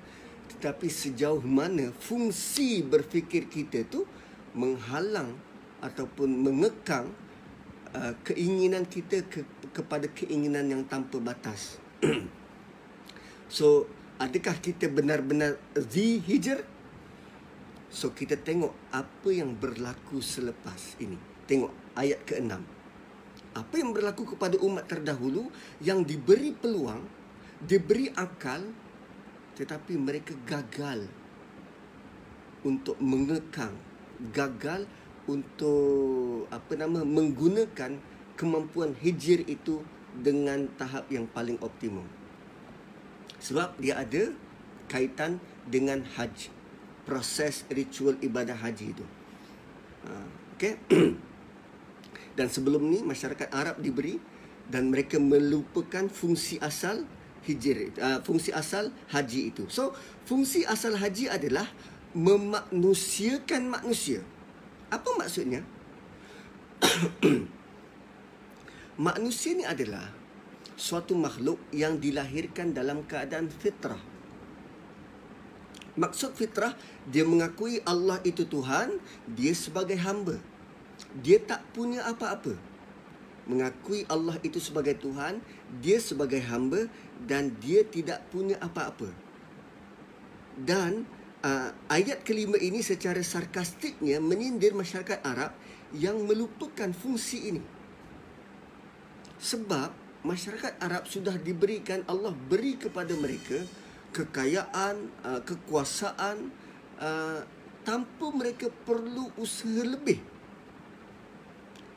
[0.60, 4.04] tetapi sejauh mana fungsi berfikir kita tu
[4.52, 5.32] menghalang
[5.80, 7.08] ataupun mengekang
[7.89, 9.41] Uh, keinginan kita ke,
[9.74, 11.82] kepada keinginan yang tanpa batas.
[13.50, 13.89] so,
[14.22, 16.62] adakah kita benar-benar zi hijr?
[17.89, 21.17] So, kita tengok apa yang berlaku selepas ini.
[21.50, 22.54] Tengok ayat ke-6.
[23.58, 25.50] Apa yang berlaku kepada umat terdahulu
[25.82, 27.02] yang diberi peluang,
[27.65, 28.69] diberi akal
[29.60, 31.04] tetapi mereka gagal
[32.63, 33.76] untuk mengekang,
[34.32, 34.88] gagal
[35.28, 38.00] untuk apa nama menggunakan
[38.39, 39.84] kemampuan hijir itu
[40.15, 42.08] dengan tahap yang paling optimum.
[43.43, 44.32] Sebab dia ada
[44.88, 46.56] kaitan dengan haji.
[47.04, 49.06] Proses ritual ibadah haji itu.
[50.08, 50.12] Ha,
[50.56, 50.80] okay.
[52.39, 54.15] dan sebelum ni masyarakat Arab diberi
[54.72, 57.04] dan mereka melupakan fungsi asal
[57.50, 59.66] hijir uh, fungsi asal haji itu.
[59.74, 59.98] So,
[60.30, 61.66] fungsi asal haji adalah
[62.14, 64.22] memanusiakan manusia.
[64.90, 65.66] Apa maksudnya?
[69.00, 70.12] Manusia ni adalah
[70.80, 74.00] suatu makhluk yang dilahirkan dalam keadaan fitrah.
[76.00, 76.72] Maksud fitrah,
[77.04, 80.40] dia mengakui Allah itu Tuhan, dia sebagai hamba.
[81.20, 82.56] Dia tak punya apa-apa.
[83.52, 85.44] Mengakui Allah itu sebagai Tuhan,
[85.77, 86.89] dia sebagai hamba
[87.21, 89.13] dan dia tidak punya apa-apa.
[90.60, 91.05] Dan
[91.45, 95.53] uh, ayat kelima ini secara sarkastiknya menyindir masyarakat Arab
[95.95, 97.63] yang melupakan fungsi ini.
[99.39, 103.63] Sebab masyarakat Arab sudah diberikan Allah beri kepada mereka
[104.12, 106.51] kekayaan, uh, kekuasaan
[106.99, 107.39] uh,
[107.88, 110.19] tanpa mereka perlu usaha lebih.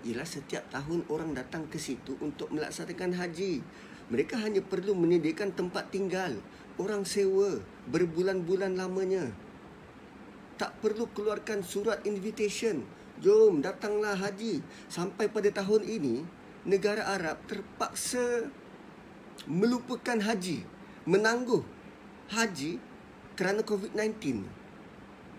[0.02, 3.62] Ialah setiap tahun orang datang ke situ untuk melaksanakan haji.
[4.10, 6.34] Mereka hanya perlu menyediakan tempat tinggal,
[6.74, 9.30] orang sewa berbulan-bulan lamanya.
[10.58, 12.82] Tak perlu keluarkan surat invitation.
[13.22, 14.58] Jom datanglah haji.
[14.90, 16.26] Sampai pada tahun ini,
[16.66, 18.50] negara Arab terpaksa
[19.46, 20.66] melupakan haji,
[21.06, 21.62] menangguh
[22.30, 22.82] haji
[23.38, 24.42] kerana COVID-19.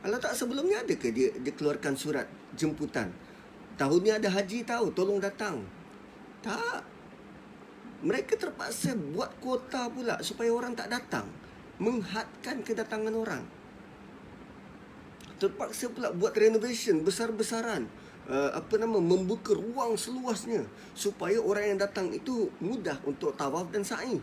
[0.03, 3.11] Kalau tak sebelumnya ada ke dia, dia keluarkan surat jemputan?
[3.73, 5.65] Tahun ni ada haji tahu, tolong datang.
[6.45, 6.85] Tak.
[8.03, 11.25] Mereka terpaksa buat kuota pula supaya orang tak datang.
[11.81, 13.43] Menghadkan kedatangan orang.
[15.41, 17.89] Terpaksa pula buat renovation besar-besaran.
[18.23, 20.63] Uh, apa nama membuka ruang seluasnya
[20.95, 24.15] supaya orang yang datang itu mudah untuk tawaf dan sa'i.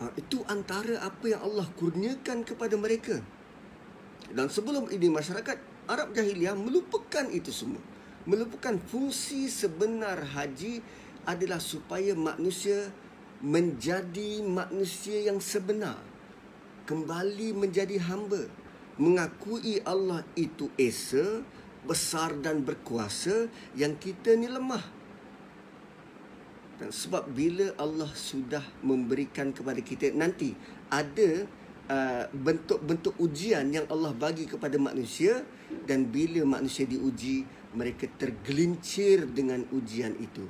[0.00, 3.20] Uh, itu antara apa yang Allah kurniakan kepada mereka.
[4.32, 7.84] Dan sebelum ini masyarakat Arab jahiliah melupakan itu semua.
[8.24, 10.80] Melupakan fungsi sebenar haji
[11.28, 12.88] adalah supaya manusia
[13.42, 15.98] menjadi manusia yang sebenar
[16.86, 18.46] kembali menjadi hamba
[18.98, 21.42] mengakui Allah itu esa
[21.82, 24.82] besar dan berkuasa yang kita ni lemah
[26.78, 30.54] dan sebab bila Allah sudah memberikan kepada kita nanti
[30.86, 31.46] ada
[31.90, 35.42] uh, bentuk-bentuk ujian yang Allah bagi kepada manusia
[35.88, 40.44] dan bila manusia diuji mereka tergelincir dengan ujian itu.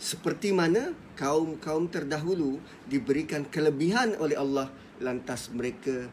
[0.00, 2.56] Seperti mana kaum-kaum terdahulu
[2.88, 6.08] diberikan kelebihan oleh Allah lantas mereka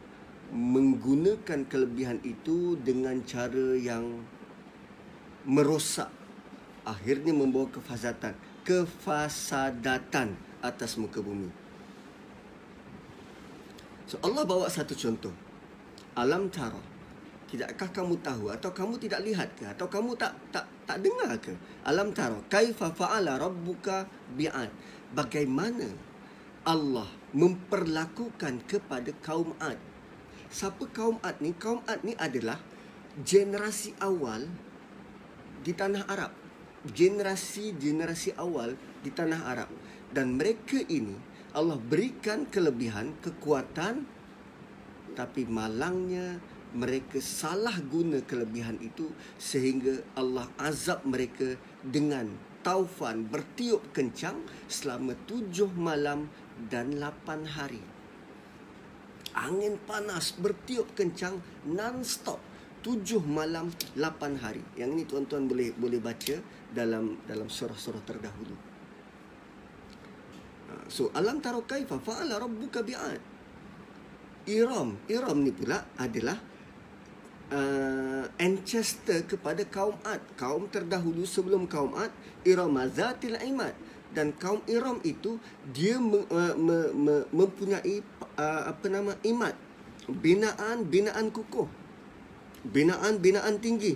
[0.52, 4.24] menggunakan kelebihan itu dengan cara yang
[5.48, 6.12] merosak
[6.84, 8.36] akhirnya membawa kefasatan
[8.68, 11.48] kefasadatan atas muka bumi.
[14.04, 15.32] So Allah bawa satu contoh.
[16.12, 16.97] Alam tara
[17.48, 19.64] tidakkah kamu tahu atau kamu tidak lihat ke?
[19.64, 21.56] Atau kamu tak tak tak dengar ke?
[21.88, 24.04] Alam tara kaifa fa'ala rabbuka
[24.36, 24.68] bi'ad?
[25.16, 25.88] Bagaimana
[26.68, 29.80] Allah memperlakukan kepada kaum Ad?
[30.52, 31.56] Siapa kaum Ad ni?
[31.56, 32.60] Kaum Ad ni adalah
[33.24, 34.44] generasi awal
[35.64, 36.32] di tanah Arab.
[36.84, 39.72] Generasi-generasi awal di tanah Arab.
[40.12, 41.16] Dan mereka ini
[41.56, 44.04] Allah berikan kelebihan, kekuatan
[45.18, 46.38] tapi malangnya
[46.76, 49.08] mereka salah guna kelebihan itu
[49.40, 52.28] sehingga Allah azab mereka dengan
[52.60, 56.28] taufan bertiup kencang selama tujuh malam
[56.68, 57.80] dan lapan hari.
[59.38, 62.42] Angin panas bertiup kencang non-stop
[62.82, 64.64] tujuh malam lapan hari.
[64.74, 66.36] Yang ini tuan-tuan boleh boleh baca
[66.72, 68.56] dalam dalam surah-surah terdahulu.
[70.68, 73.20] Ha, so alam taro kaifa fa'ala rabbuka bi'ad.
[74.48, 76.40] Iram, Iram ni pula adalah
[77.52, 82.12] uh, ancestor kepada kaum Ad, kaum terdahulu sebelum kaum Ad,
[82.44, 83.74] Iram Zatil Imad
[84.12, 85.36] dan kaum Iram itu
[85.68, 88.00] dia me, uh, me, me, mempunyai
[88.40, 89.52] uh, apa nama imad
[90.08, 91.68] binaan binaan kukuh.
[92.58, 93.94] Binaan-binaan tinggi.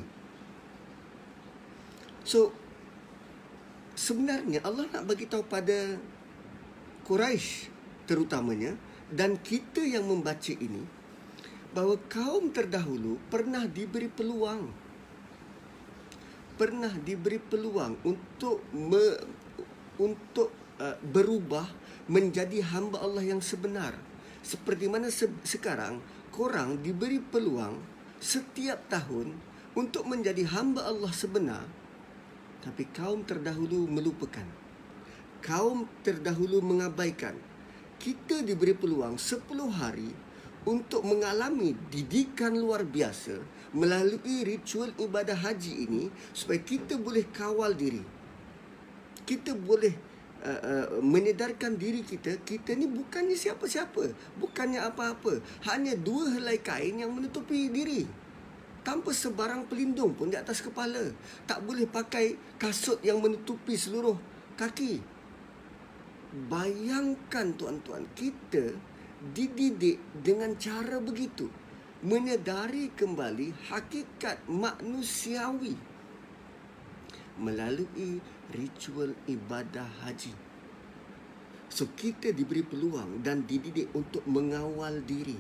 [2.23, 2.55] So
[3.99, 5.99] sebenarnya Allah nak bagi tahu pada
[7.03, 7.69] Quraisy
[8.07, 8.79] terutamanya
[9.11, 10.87] dan kita yang membaca ini
[11.73, 14.69] bahawa kaum terdahulu pernah diberi peluang.
[16.57, 19.19] Pernah diberi peluang untuk me,
[19.97, 21.67] untuk uh, berubah
[22.07, 23.97] menjadi hamba Allah yang sebenar.
[24.45, 27.81] Seperti mana se- sekarang korang diberi peluang
[28.21, 29.35] setiap tahun
[29.73, 31.83] untuk menjadi hamba Allah sebenar
[32.63, 34.47] tapi kaum terdahulu melupakan.
[35.43, 37.35] Kaum terdahulu mengabaikan.
[37.99, 40.11] Kita diberi peluang 10 hari
[40.63, 43.43] untuk mengalami didikan luar biasa
[43.75, 48.05] melalui ritual ibadah haji ini supaya kita boleh kawal diri.
[49.27, 49.95] Kita boleh
[50.45, 55.43] uh, uh, menyedarkan diri kita kita ni bukannya siapa-siapa bukannya apa-apa.
[55.67, 58.05] Hanya dua helai kain yang menutupi diri.
[58.83, 61.15] Tanpa sebarang pelindung pun di atas kepala.
[61.47, 64.19] Tak boleh pakai kasut yang menutupi seluruh
[64.59, 64.99] kaki.
[66.51, 68.75] Bayangkan tuan-tuan kita
[69.31, 71.47] dididik dengan cara begitu
[72.03, 75.79] menyedari kembali hakikat manusiawi
[77.39, 78.19] melalui
[78.51, 80.35] ritual ibadah haji.
[81.71, 85.39] So kita diberi peluang dan dididik untuk mengawal diri.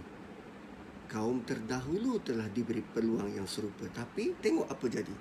[1.11, 5.16] Kaum terdahulu telah diberi peluang yang serupa tapi tengok apa jadi.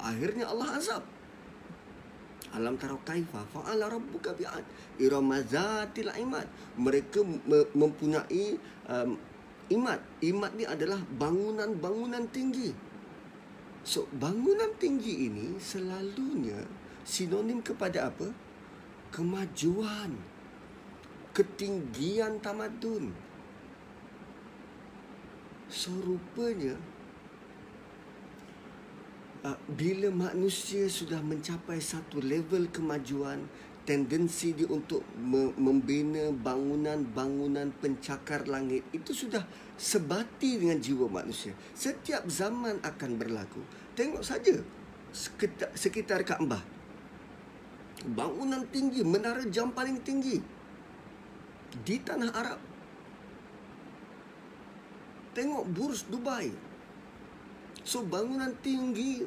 [0.00, 1.15] Akhirnya Allah azab.
[2.54, 4.62] Alam tara kaifa fa'ala rabbuka bi'ad
[5.02, 6.46] iramazatil imad.
[6.78, 7.24] Mereka
[7.74, 9.18] mempunyai um,
[9.72, 10.00] imad.
[10.22, 12.70] Imad ni adalah bangunan-bangunan tinggi.
[13.86, 16.58] So bangunan tinggi ini selalunya
[17.06, 18.30] sinonim kepada apa?
[19.14, 20.14] Kemajuan.
[21.30, 23.12] Ketinggian tamadun.
[25.66, 26.78] So rupanya
[29.70, 33.46] bila manusia sudah mencapai satu level kemajuan
[33.86, 35.06] tendensi dia untuk
[35.54, 39.46] membina bangunan-bangunan pencakar langit itu sudah
[39.78, 41.54] sebati dengan jiwa manusia.
[41.70, 43.62] Setiap zaman akan berlaku.
[43.94, 44.58] Tengok saja
[45.14, 46.74] sekitar, sekitar Kaabah
[48.06, 50.38] bangunan tinggi, menara jam paling tinggi
[51.82, 52.60] di tanah Arab.
[55.34, 56.48] Tengok Burj Dubai.
[57.86, 59.22] So bangunan tinggi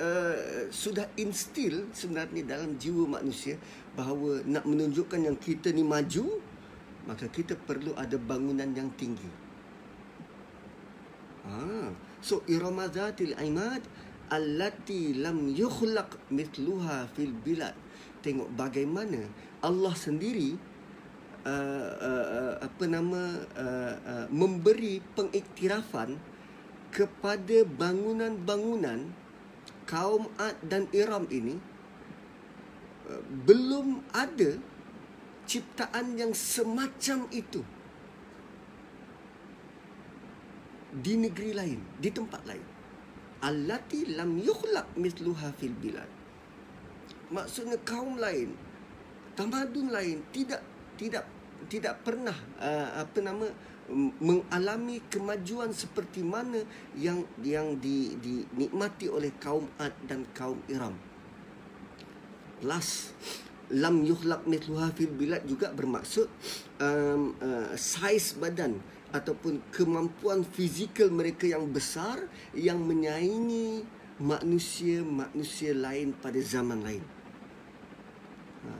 [0.00, 3.58] uh, sudah instill sebenarnya dalam jiwa manusia
[3.94, 6.42] bahawa nak menunjukkan yang kita ni maju,
[7.06, 9.28] maka kita perlu ada bangunan yang tinggi.
[11.44, 11.92] Ah,
[12.24, 13.84] so iramazatil imad
[14.32, 17.76] allati lam yukhlaq mithluha fil bilad
[18.24, 19.28] tengok bagaimana
[19.60, 20.56] Allah sendiri
[21.44, 26.16] uh, uh, apa nama uh, uh, memberi pengiktirafan
[26.88, 29.12] kepada bangunan-bangunan
[29.84, 31.56] kaum Ad dan Iram ini
[33.08, 34.58] uh, belum ada
[35.44, 37.60] ciptaan yang semacam itu
[40.94, 42.66] di negeri lain, di tempat lain.
[43.44, 46.24] Allati lam yukhlaq mithluha fil bilad
[47.32, 48.52] maksudnya kaum lain
[49.34, 50.60] tamadun lain tidak
[50.94, 51.24] tidak
[51.66, 53.48] tidak pernah uh, apa nama
[53.92, 56.64] mengalami kemajuan seperti mana
[56.96, 60.96] yang yang di dinikmati oleh kaum Ad dan kaum Iram.
[62.64, 63.12] plus
[63.72, 66.28] lam yukhlaq mithluha fil bilad juga bermaksud
[66.80, 68.80] um, uh, saiz badan
[69.12, 72.24] ataupun kemampuan fizikal mereka yang besar
[72.56, 73.84] yang menyaingi
[74.18, 77.04] manusia-manusia lain pada zaman lain.
[78.64, 78.70] Ha.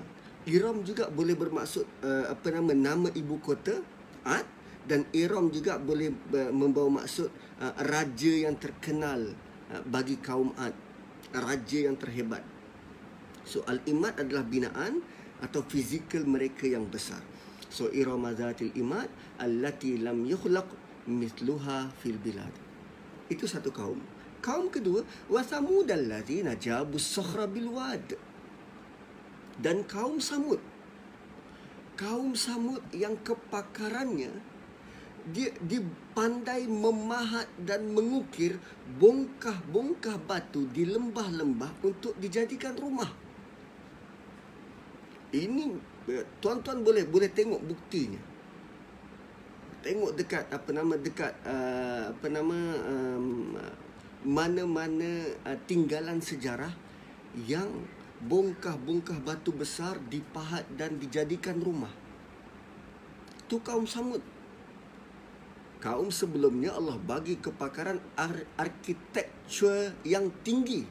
[0.50, 3.78] Iram juga boleh bermaksud uh, apa nama nama ibu kota
[4.24, 4.46] Ad
[4.84, 6.12] dan Iram juga boleh
[6.52, 7.28] membawa maksud
[7.60, 9.32] uh, raja yang terkenal
[9.72, 10.76] uh, bagi kaum Ad,
[11.32, 12.44] raja yang terhebat.
[13.44, 15.00] So al-imad adalah binaan
[15.40, 17.20] atau fizikal mereka yang besar.
[17.68, 19.08] So iramazatil imad
[19.40, 20.68] allati lam yukhlaq
[21.08, 22.52] mithluha fil bilad.
[23.28, 24.00] Itu satu kaum.
[24.44, 25.00] Kaum kedua
[25.32, 28.34] wa samud allazina jabu sakhra bil wad.
[29.54, 30.58] Dan kaum Samud.
[31.94, 34.34] Kaum Samud yang kepakarannya
[35.24, 38.60] dia dipandai memahat dan mengukir
[39.00, 43.08] bongkah-bongkah batu di lembah-lembah untuk dijadikan rumah.
[45.32, 45.64] Ini
[46.12, 48.20] eh, tuan-tuan boleh boleh tengok buktinya.
[49.80, 52.58] Tengok dekat apa nama dekat uh, apa nama
[52.88, 53.56] um,
[54.24, 56.72] mana-mana uh, tinggalan sejarah
[57.44, 57.68] yang
[58.24, 61.92] bongkah-bongkah batu besar dipahat dan dijadikan rumah.
[63.44, 64.33] Tu kaum Samud.
[65.84, 70.88] Kaum sebelumnya Allah bagi kepakaran ar- arkitektur yang tinggi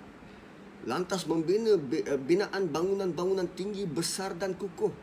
[0.86, 4.94] lantas membina eh, binaan bangunan-bangunan tinggi besar dan kukuh.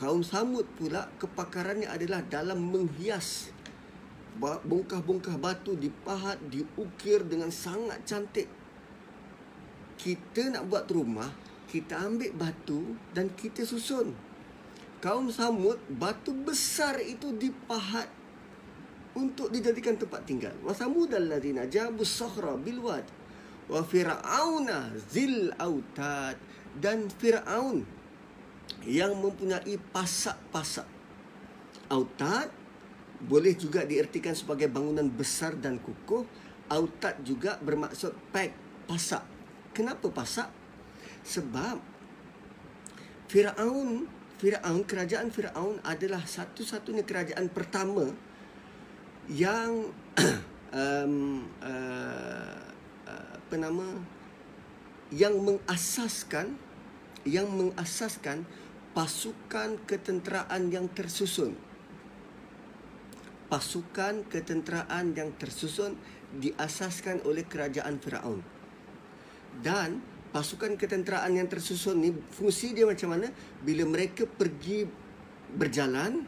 [0.00, 3.52] Kaum Samud pula kepakarannya adalah dalam menghias
[4.40, 8.48] bongkah-bongkah batu dipahat, diukir dengan sangat cantik.
[10.00, 11.28] Kita nak buat rumah,
[11.68, 14.16] kita ambil batu dan kita susun.
[15.00, 18.15] Kaum Samud, batu besar itu dipahat
[19.16, 20.52] untuk dijadikan tempat tinggal.
[20.60, 23.02] Wasamud alladzina jabu sahra bilwad.
[23.66, 26.36] Wa fir'auna zil autad.
[26.76, 27.80] Dan fir'aun
[28.84, 30.84] yang mempunyai pasak-pasak
[31.88, 32.52] autad
[33.16, 36.28] boleh juga diertikan sebagai bangunan besar dan kukuh.
[36.68, 38.52] Autad juga bermaksud pack
[38.84, 39.24] pasak.
[39.72, 40.52] Kenapa pasak?
[41.24, 41.80] Sebab
[43.32, 44.04] fir'aun
[44.36, 48.12] fir'aun kerajaan fir'aun adalah satu-satunya kerajaan pertama
[49.30, 49.90] yang
[50.72, 52.56] um, uh,
[53.06, 53.86] apa nama
[55.14, 56.58] yang mengasaskan
[57.26, 58.46] yang mengasaskan
[58.94, 61.54] pasukan ketenteraan yang tersusun.
[63.46, 65.94] Pasukan ketenteraan yang tersusun
[66.34, 68.42] diasaskan oleh kerajaan Firaun.
[69.62, 70.02] Dan
[70.34, 73.30] pasukan ketenteraan yang tersusun ni fungsi dia macam mana?
[73.62, 74.90] Bila mereka pergi
[75.54, 76.26] berjalan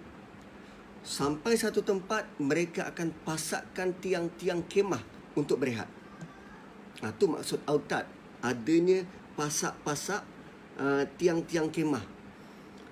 [1.06, 5.00] sampai satu tempat mereka akan pasakkan tiang-tiang kemah
[5.38, 5.88] untuk berehat
[6.98, 8.10] Ha, tu maksud autad.
[8.42, 9.06] Adanya
[9.38, 10.22] pasak-pasak
[10.78, 12.02] uh, tiang-tiang kemah.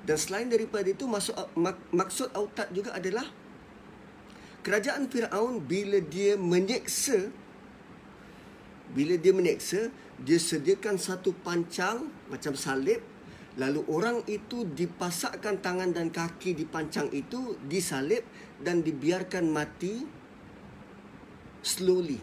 [0.07, 3.26] Dan selain daripada itu, masuk, mak, maksud autad juga adalah
[4.62, 7.30] kerajaan Fir'aun bila dia menyeksa,
[8.94, 9.90] bila dia menyeksa,
[10.22, 13.02] dia sediakan satu pancang macam salib,
[13.57, 18.24] lalu orang itu dipasakkan tangan dan kaki di pancang itu, disalib
[18.61, 20.04] dan dibiarkan mati
[21.64, 22.20] slowly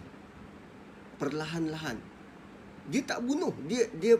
[1.18, 1.98] perlahan-lahan.
[2.88, 4.16] Dia tak bunuh, dia dia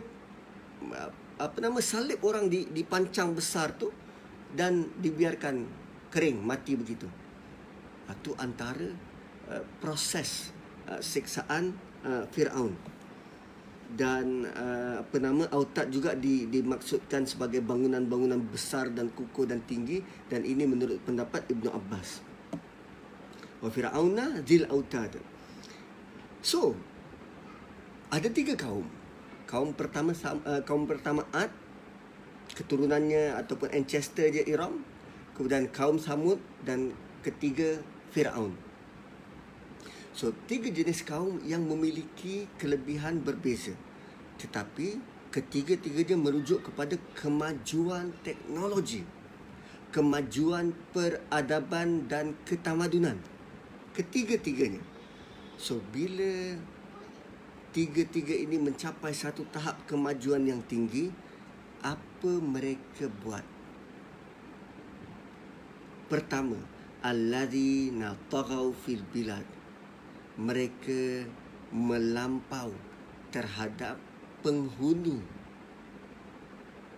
[1.38, 3.90] apa nama salib orang di di pancang besar tu
[4.54, 5.66] dan dibiarkan
[6.12, 7.10] kering mati begitu.
[8.06, 8.90] Itu antara
[9.50, 10.54] uh, proses
[10.86, 11.74] uh, siksaan
[12.06, 12.93] uh, Firaun.
[13.94, 20.02] Dan uh, apa nama autad juga di, dimaksudkan sebagai bangunan-bangunan besar dan kukuh dan tinggi
[20.26, 22.18] dan ini menurut pendapat Ibnu Abbas.
[23.62, 25.14] Wa Firauna zil autad.
[26.42, 26.74] So,
[28.10, 28.90] ada tiga kaum.
[29.46, 31.54] Kaum pertama uh, kaum pertama Ad
[32.54, 34.82] keturunannya ataupun ancestor dia Iram,
[35.34, 37.82] kemudian kaum Samud dan ketiga
[38.14, 38.63] Firaun.
[40.14, 43.74] So tiga jenis kaum yang memiliki kelebihan berbeza.
[44.38, 45.02] Tetapi
[45.34, 49.02] ketiga-tiganya merujuk kepada kemajuan teknologi,
[49.90, 53.18] kemajuan peradaban dan ketamadunan.
[53.98, 54.78] Ketiga-tiganya.
[55.58, 56.62] So bila
[57.74, 61.10] tiga-tiga ini mencapai satu tahap kemajuan yang tinggi,
[61.82, 63.42] apa mereka buat?
[66.06, 66.58] Pertama,
[67.02, 69.53] alladzina taghaw fil bilad.
[70.34, 71.28] Mereka
[71.70, 72.74] melampau
[73.30, 73.98] terhadap
[74.42, 75.18] penghuni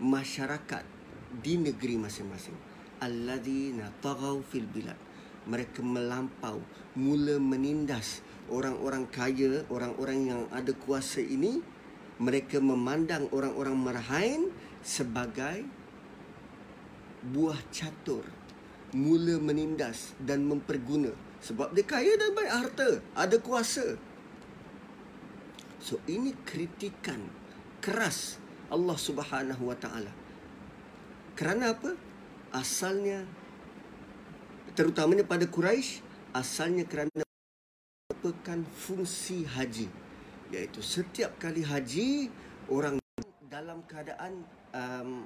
[0.01, 0.84] masyarakat
[1.41, 2.57] di negeri masing-masing.
[3.01, 4.97] Alladzina taghaw fil bilad.
[5.47, 6.59] Mereka melampau,
[6.99, 11.62] mula menindas orang-orang kaya, orang-orang yang ada kuasa ini
[12.16, 14.49] mereka memandang orang-orang Marahain
[14.80, 15.68] sebagai
[17.26, 18.24] buah catur
[18.97, 22.89] mula menindas dan memperguna sebab dia kaya dan baik harta.
[23.14, 23.97] Ada kuasa.
[25.82, 27.22] So ini kritikan
[27.78, 30.11] keras Allah Subhanahu wa taala.
[31.39, 31.95] Kerana apa?
[32.51, 33.22] Asalnya
[34.74, 36.03] terutamanya pada Quraisy
[36.37, 37.24] asalnya kerana
[38.11, 39.89] merupakan fungsi haji.
[40.53, 42.28] Iaitu setiap kali haji
[42.68, 43.01] orang
[43.49, 45.24] dalam keadaan um,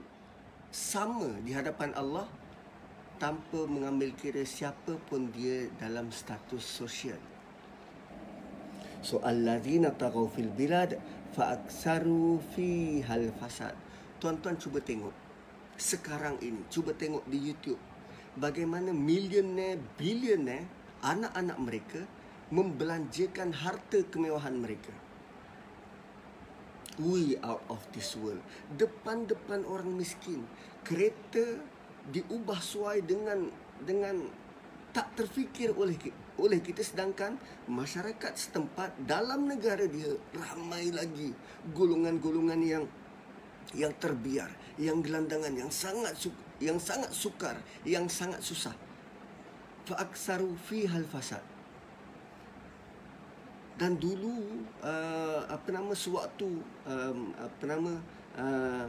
[0.70, 2.30] sama di hadapan Allah
[3.21, 7.21] tanpa mengambil kira siapa pun dia dalam status sosial.
[9.05, 10.97] So alladzina taghaw fil bilad
[11.37, 12.41] fa aktsaru
[13.05, 13.77] hal fasad.
[14.16, 15.12] Tuan-tuan cuba tengok
[15.77, 17.81] sekarang ini, cuba tengok di YouTube
[18.37, 20.68] bagaimana millionaire, billionaire
[21.01, 22.01] anak-anak mereka
[22.53, 24.93] membelanjakan harta kemewahan mereka
[27.01, 28.45] we out of this world.
[28.77, 30.45] Depan-depan orang miskin,
[30.85, 31.64] kereta
[32.09, 33.53] diubah suai dengan
[33.84, 34.16] dengan
[34.90, 35.94] tak terfikir oleh
[36.40, 37.36] oleh kita sedangkan
[37.68, 41.30] masyarakat setempat dalam negara dia ramai lagi
[41.76, 42.84] golongan-golongan yang
[43.70, 46.16] yang terbiar, yang gelandangan, yang sangat
[46.59, 47.55] yang sangat sukar,
[47.86, 48.74] yang sangat susah.
[49.86, 51.44] Fa aksaru fi hal fasad
[53.80, 57.92] dan dulu uh, apa nama sewaktu um, apa nama
[58.36, 58.86] uh,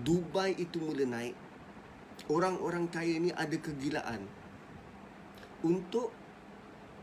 [0.00, 1.36] Dubai itu mula naik
[2.30, 4.22] orang-orang kaya ni ada kegilaan
[5.66, 6.14] untuk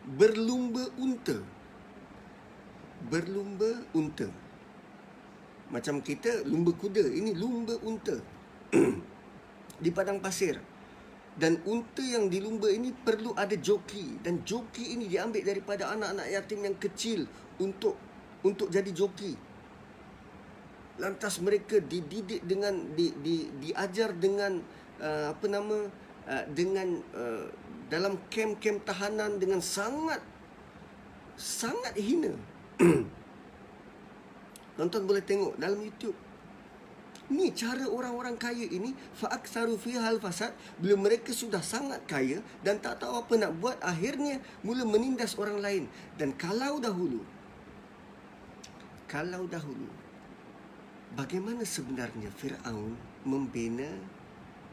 [0.07, 1.37] berlumba unta.
[3.11, 4.31] Berlumba unta.
[5.67, 8.15] Macam kita lumba kuda ini lumba unta.
[9.83, 10.57] Di padang pasir.
[11.37, 14.17] Dan unta yang dilumba ini perlu ada joki.
[14.23, 17.29] Dan joki ini diambil daripada anak-anak yatim yang kecil
[17.61, 17.93] untuk
[18.41, 19.37] untuk jadi joki.
[20.97, 24.57] Lantas mereka dididik dengan di, di diajar dengan
[25.01, 25.77] uh, apa nama
[26.27, 27.47] uh, dengan uh,
[27.87, 30.19] dalam kem-kem tahanan dengan sangat
[31.37, 32.33] sangat hina.
[34.77, 36.17] Tonton boleh tengok dalam YouTube.
[37.27, 42.79] Ni cara orang-orang kaya ini fa'aksaru fi hal fasad bila mereka sudah sangat kaya dan
[42.79, 45.83] tak tahu apa nak buat akhirnya mula menindas orang lain.
[46.15, 47.19] Dan kalau dahulu
[49.11, 49.87] kalau dahulu
[51.15, 53.87] bagaimana sebenarnya Firaun membina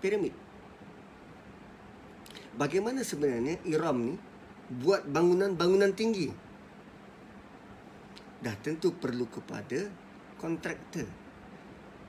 [0.05, 0.37] piramid
[2.61, 4.15] bagaimana sebenarnya Iram ni
[4.85, 6.29] buat bangunan-bangunan tinggi
[8.45, 9.89] dah tentu perlu kepada
[10.37, 11.09] kontraktor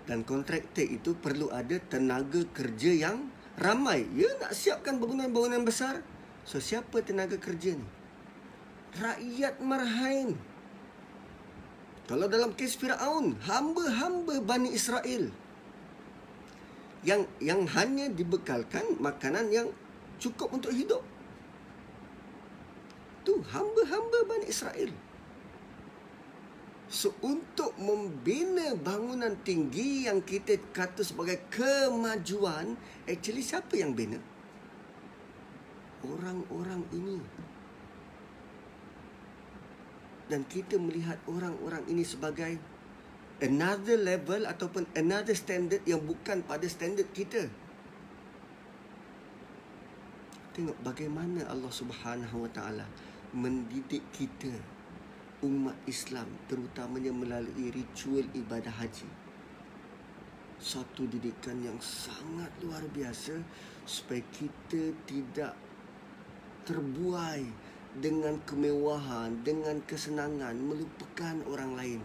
[0.05, 4.05] dan kontraktor itu perlu ada tenaga kerja yang ramai.
[4.13, 6.05] Ya nak siapkan bangunan-bangunan besar.
[6.45, 7.87] So siapa tenaga kerja ni?
[8.95, 10.37] Rakyat Marhain.
[12.05, 15.33] Kalau dalam kes Firaun, hamba-hamba Bani Israel
[17.05, 19.69] yang yang hanya dibekalkan makanan yang
[20.17, 21.05] cukup untuk hidup.
[23.21, 24.89] Tu hamba-hamba Bani Israel.
[26.85, 32.77] So untuk membina bangunan tinggi yang kita kata sebagai kemajuan,
[33.09, 34.21] actually siapa yang bina?
[36.05, 37.17] Orang-orang ini.
[40.29, 42.57] Dan kita melihat orang-orang ini sebagai
[43.45, 47.45] another level ataupun another standard yang bukan pada standard kita.
[50.57, 52.87] Tengok bagaimana Allah Subhanahu Wa Taala
[53.35, 54.49] mendidik kita
[55.45, 59.05] umat Islam terutamanya melalui ritual ibadah haji.
[60.57, 63.37] Satu didikan yang sangat luar biasa
[63.83, 65.53] supaya kita tidak
[66.65, 67.45] terbuai
[67.99, 72.01] dengan kemewahan, dengan kesenangan melupakan orang lain.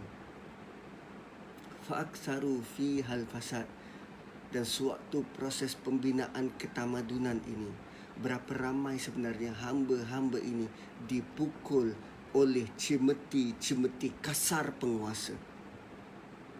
[1.81, 3.65] Fa'aksaru fi hal fasad
[4.53, 7.73] dan sewaktu proses pembinaan ketamadunan ini
[8.21, 10.69] berapa ramai sebenarnya hamba-hamba ini
[11.09, 11.97] dipukul
[12.37, 15.33] oleh cemeti-cemeti kasar penguasa.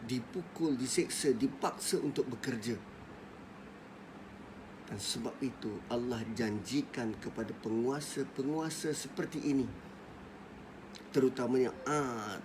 [0.02, 2.74] Dipukul, diseksa, dipaksa untuk bekerja.
[4.90, 9.70] Dan sebab itu Allah janjikan kepada penguasa-penguasa seperti ini.
[11.14, 12.42] Terutamanya Ad,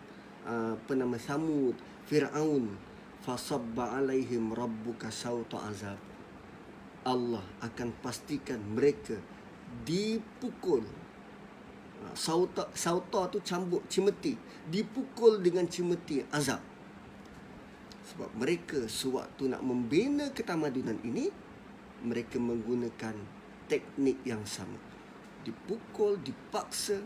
[0.47, 1.75] apa nama Samud,
[2.07, 2.79] Fir'aun.
[3.27, 5.99] Fasabba alaihim rabbuka sawta azab.
[7.07, 9.19] Allah akan pastikan mereka
[9.87, 10.83] dipukul
[12.15, 14.37] sauta sauta tu cambuk cimeti
[14.69, 16.61] dipukul dengan cimeti azab
[18.07, 21.29] sebab mereka sewaktu nak membina ketamadunan ini
[22.07, 23.17] mereka menggunakan
[23.67, 24.79] teknik yang sama
[25.43, 27.03] dipukul dipaksa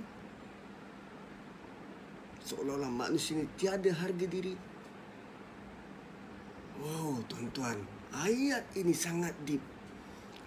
[2.45, 4.53] seolah-olah manusia ini tiada harga diri
[6.81, 7.77] Wow, tuan-tuan,
[8.09, 9.61] ayat ini sangat deep.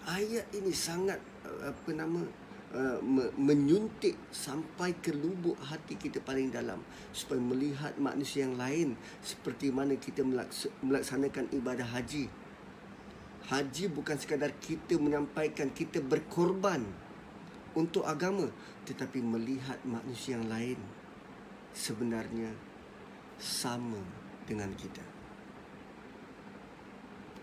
[0.02, 2.26] Ayat ini sangat uh, apa nama
[2.74, 2.98] uh,
[3.38, 6.82] menyuntik sampai ke lubuk hati kita paling dalam
[7.14, 10.26] supaya melihat manusia yang lain seperti mana kita
[10.82, 12.26] melaksanakan ibadah haji.
[13.46, 16.82] Haji bukan sekadar kita menyampaikan kita berkorban
[17.78, 18.50] untuk agama
[18.90, 20.82] tetapi melihat manusia yang lain
[21.70, 22.50] sebenarnya
[23.38, 24.02] sama
[24.50, 25.13] dengan kita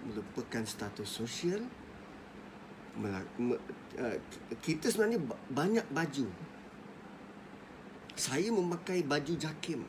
[0.05, 1.61] melupakan status sosial
[3.01, 4.17] uh,
[4.59, 6.27] kita sebenarnya banyak baju.
[8.17, 9.87] Saya memakai baju jakim.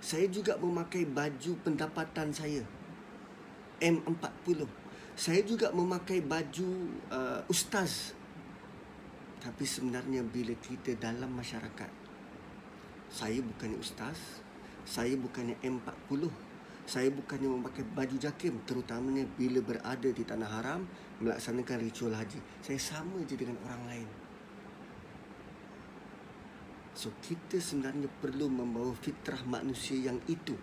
[0.00, 2.64] Saya juga memakai baju pendapatan saya
[3.80, 4.64] M40
[5.20, 6.68] saya juga memakai baju
[7.12, 8.16] uh, ustaz.
[9.40, 11.92] Tapi sebenarnya bila kita dalam masyarakat
[13.10, 14.16] saya bukannya ustaz
[14.86, 16.30] saya bukannya M40
[16.90, 20.82] saya bukannya memakai baju jakim terutamanya bila berada di tanah haram
[21.22, 22.42] melaksanakan ritual haji.
[22.58, 24.08] Saya sama je dengan orang lain.
[26.98, 30.58] So kita sebenarnya perlu membawa fitrah manusia yang itu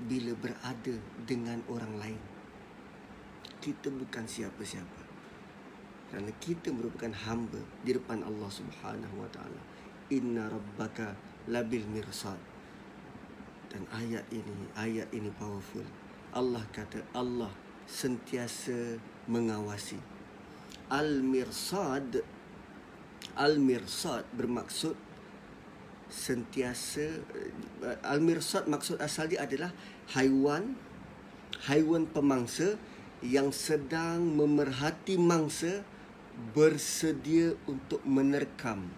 [0.00, 0.96] bila berada
[1.28, 2.20] dengan orang lain.
[3.60, 5.02] Kita bukan siapa-siapa.
[6.08, 9.60] Kerana kita merupakan hamba di depan Allah Subhanahu Wa Taala.
[10.08, 11.12] Inna rabbaka
[11.52, 12.49] labil mirsad.
[13.70, 15.86] Dan ayat ini, ayat ini powerful.
[16.34, 17.50] Allah kata Allah
[17.86, 18.98] sentiasa
[19.30, 19.98] mengawasi.
[20.90, 22.22] Al-mirsad
[23.38, 24.98] Al-mirsad bermaksud
[26.10, 27.22] sentiasa
[28.02, 29.70] Al-mirsad maksud asal dia adalah
[30.18, 30.74] haiwan
[31.70, 32.74] haiwan pemangsa
[33.22, 35.86] yang sedang memerhati mangsa
[36.56, 38.90] bersedia untuk menerkam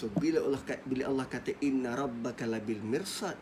[0.00, 3.36] So bila Allah bila Allah kata inna rabbaka labil mirsad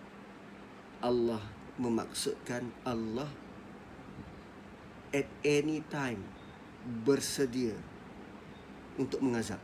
[0.98, 1.38] Allah
[1.78, 3.30] memaksudkan Allah
[5.14, 6.18] at any time
[7.06, 7.78] bersedia
[8.98, 9.62] untuk mengazab.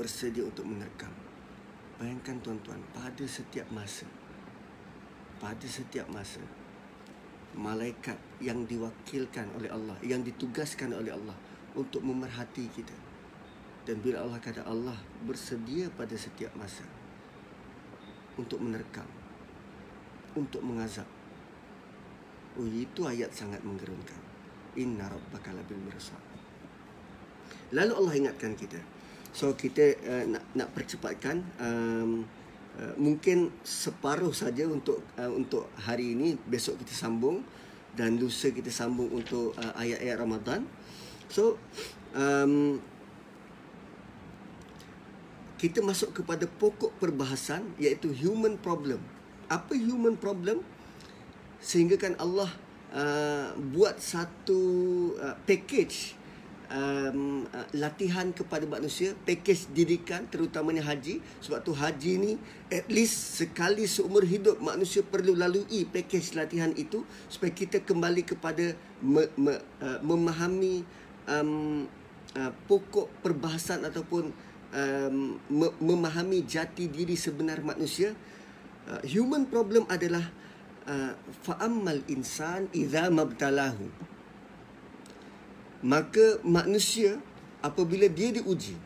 [0.00, 1.12] Bersedia untuk menerkam.
[2.00, 4.08] Bayangkan tuan-tuan pada setiap masa
[5.36, 6.40] pada setiap masa
[7.52, 11.36] malaikat yang diwakilkan oleh Allah yang ditugaskan oleh Allah
[11.76, 13.01] untuk memerhati kita
[13.82, 14.94] dan bila Allah kata Allah
[15.26, 16.86] bersedia pada setiap masa
[18.38, 19.06] untuk menerkam,
[20.38, 21.08] untuk mengazab.
[22.56, 24.20] Oh, itu ayat sangat menggerunkan.
[24.76, 26.20] Inna rabbaka labil mirsad.
[27.72, 28.80] Lalu Allah ingatkan kita.
[29.32, 32.28] So kita uh, nak nak percepatkan um,
[32.76, 37.40] uh, mungkin separuh saja untuk uh, untuk hari ini, besok kita sambung
[37.96, 40.68] dan lusa kita sambung untuk uh, ayat-ayat Ramadan.
[41.32, 41.56] So
[42.12, 42.76] um,
[45.62, 48.98] kita masuk kepada pokok perbahasan iaitu human problem.
[49.46, 50.58] Apa human problem?
[51.62, 52.50] Sehingga kan Allah
[52.90, 54.58] uh, buat satu
[55.22, 56.18] uh, package
[56.66, 61.22] um, uh, latihan kepada manusia, package didikan terutamanya haji.
[61.38, 62.32] Sebab tu haji ni
[62.66, 68.74] at least sekali seumur hidup manusia perlu lalui package latihan itu supaya kita kembali kepada
[68.98, 70.82] me, me, uh, memahami
[71.30, 71.86] um,
[72.34, 75.38] uh, pokok perbahasan ataupun um,
[75.78, 78.16] memahami jati diri sebenar manusia
[78.88, 80.24] uh, human problem adalah
[80.88, 81.12] uh,
[81.44, 83.86] fa'ammal insan idza mabtalahu.
[85.82, 87.18] Maka manusia
[87.58, 88.78] apabila dia diuji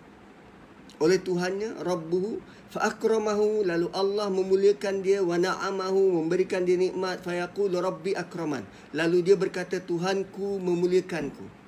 [0.97, 2.41] oleh Tuhannya Rabbuhu
[2.72, 8.64] fa'akramahu lalu Allah memuliakan dia wa na'amahu memberikan dia nikmat fayaqulu rabbi akraman.
[8.97, 11.66] Lalu dia berkata Tuhanku memuliakanku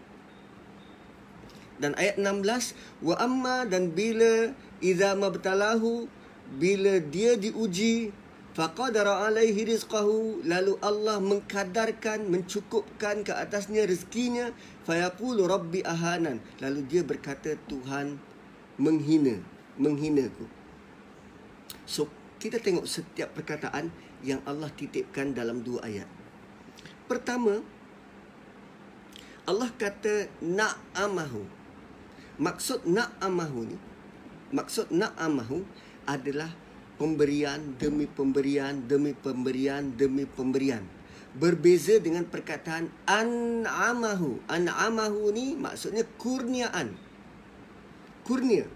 [1.79, 2.75] dan ayat 16
[3.07, 4.53] wa amma dan bila
[4.83, 6.11] idza mabtalahu
[6.59, 8.11] bila dia diuji
[8.59, 14.51] faqadara alaihi rizqahu lalu Allah mengkadarkan mencukupkan ke atasnya rezekinya
[14.83, 18.19] fayaqulu rabbi ahanan lalu dia berkata Tuhan
[18.79, 19.39] menghina
[19.79, 20.47] menghinaku.
[21.87, 22.11] So
[22.43, 23.91] kita tengok setiap perkataan
[24.27, 26.11] yang Allah titipkan dalam dua ayat.
[27.07, 27.63] Pertama
[29.49, 31.58] Allah kata na'amahu
[32.39, 33.77] Maksud nak amahu ni
[34.55, 35.67] Maksud nak amahu
[36.07, 36.55] adalah
[36.99, 40.83] Pemberian demi pemberian Demi pemberian demi pemberian.
[41.39, 44.43] Berbeza dengan perkataan An'amahu.
[44.51, 46.99] An'amahu ni maksudnya kurniaan.
[48.27, 48.67] Kurnia.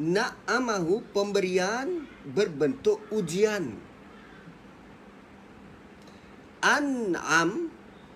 [0.00, 3.76] Nak amahu pemberian Berbentuk ujian.
[6.64, 7.68] An'am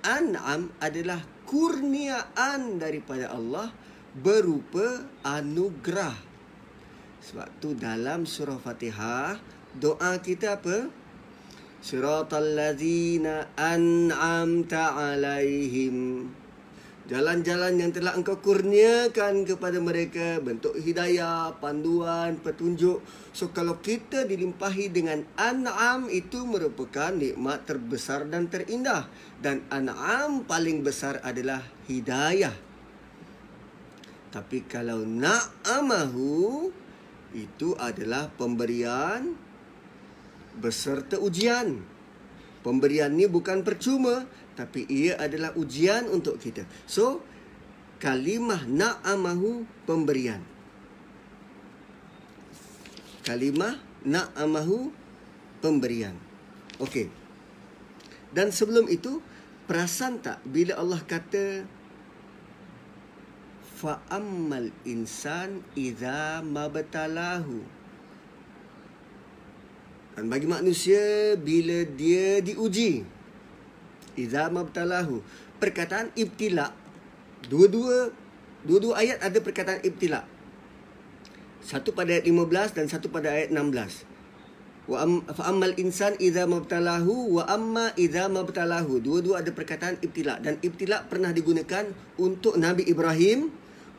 [0.06, 1.20] An'am adalah
[1.50, 3.74] kurniaan daripada Allah
[4.16, 6.16] berupa anugerah.
[7.26, 9.36] Sebab tu dalam surah Fatihah
[9.76, 10.88] doa kita apa?
[11.86, 16.26] Siratal ladzina an'amta alaihim
[17.06, 22.98] Jalan-jalan yang telah engkau kurniakan kepada mereka Bentuk hidayah, panduan, petunjuk
[23.30, 29.06] So kalau kita dilimpahi dengan an'am Itu merupakan nikmat terbesar dan terindah
[29.38, 32.65] Dan an'am paling besar adalah hidayah
[34.30, 36.68] Tapi kalau na'amahu
[37.36, 39.34] Itu adalah pemberian
[40.56, 41.84] beserta ujian
[42.66, 46.64] Pemberian ni bukan percuma tapi ia adalah ujian untuk kita.
[46.88, 47.20] So,
[48.00, 50.40] kalimah na'amahu pemberian.
[53.28, 54.88] Kalimah na'amahu
[55.60, 56.16] pemberian.
[56.80, 57.12] Okey.
[58.32, 59.20] Dan sebelum itu,
[59.68, 61.68] perasan tak bila Allah kata
[63.76, 67.60] fa'ammal insan idza mabtalahu
[70.16, 73.04] dan bagi manusia bila dia diuji
[74.16, 75.20] Iza mabtalahu.
[75.60, 76.72] Perkataan ibtila.
[77.46, 78.10] Dua-dua
[78.64, 80.24] dua-dua ayat ada perkataan ibtila.
[81.60, 84.88] Satu pada ayat 15 dan satu pada ayat 16.
[84.88, 89.04] Wa am, fa ammal insan idza mabtalahu wa amma idza mabtalahu.
[89.04, 93.52] Dua-dua ada perkataan ibtila dan ibtila pernah digunakan untuk Nabi Ibrahim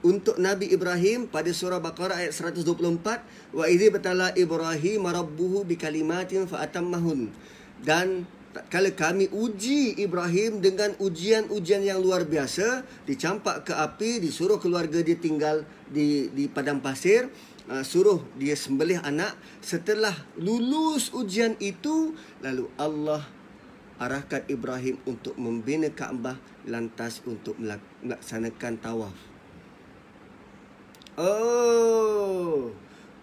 [0.06, 6.62] untuk Nabi Ibrahim pada surah Baqarah ayat 124 wa idzi batala Ibrahim rabbuhu bikalimatin fa
[6.66, 7.34] atammahun
[7.82, 8.26] dan
[8.66, 15.14] kalau kami uji Ibrahim dengan ujian-ujian yang luar biasa, dicampak ke api, disuruh keluarga dia
[15.14, 17.30] tinggal di di padang pasir,
[17.70, 23.22] uh, suruh dia sembelih anak, setelah lulus ujian itu, lalu Allah
[24.02, 29.27] arahkan Ibrahim untuk membina Kaabah lantas untuk melaksanakan tawaf.
[31.18, 32.70] Oh.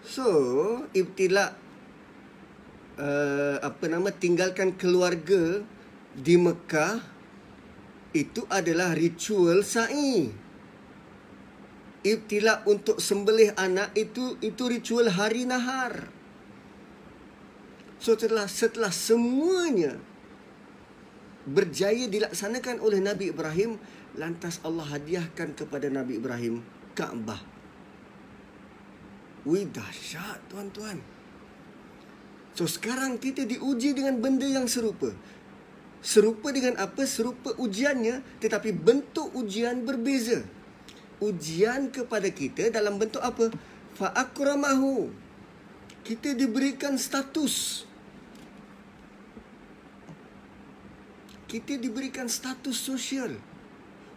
[0.03, 0.27] So,
[0.91, 1.55] ibtila
[2.99, 5.63] uh, apa nama tinggalkan keluarga
[6.15, 6.99] di Mekah
[8.15, 10.31] itu adalah ritual sa'i.
[12.05, 16.07] Ibtila untuk sembelih anak itu itu ritual hari nahar.
[17.97, 19.97] So setelah setelah semuanya
[21.49, 23.81] berjaya dilaksanakan oleh Nabi Ibrahim,
[24.13, 26.61] lantas Allah hadiahkan kepada Nabi Ibrahim
[26.93, 27.54] Kaabah.
[29.45, 30.97] Wih dahsyat tuan-tuan.
[32.57, 35.13] So sekarang kita diuji dengan benda yang serupa.
[36.01, 37.05] Serupa dengan apa?
[37.05, 40.41] Serupa ujiannya tetapi bentuk ujian berbeza.
[41.21, 43.53] Ujian kepada kita dalam bentuk apa?
[43.93, 45.13] Fa akramahu.
[46.01, 47.85] Kita diberikan status.
[51.45, 53.37] Kita diberikan status sosial.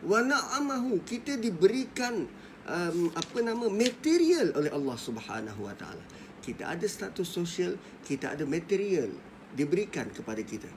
[0.04, 1.04] Wa na'amahu.
[1.04, 2.28] Kita diberikan
[2.68, 6.04] um, apa nama material oleh Allah Subhanahu wa taala
[6.48, 7.76] kita ada status sosial,
[8.08, 9.12] kita ada material
[9.52, 10.72] diberikan kepada kita.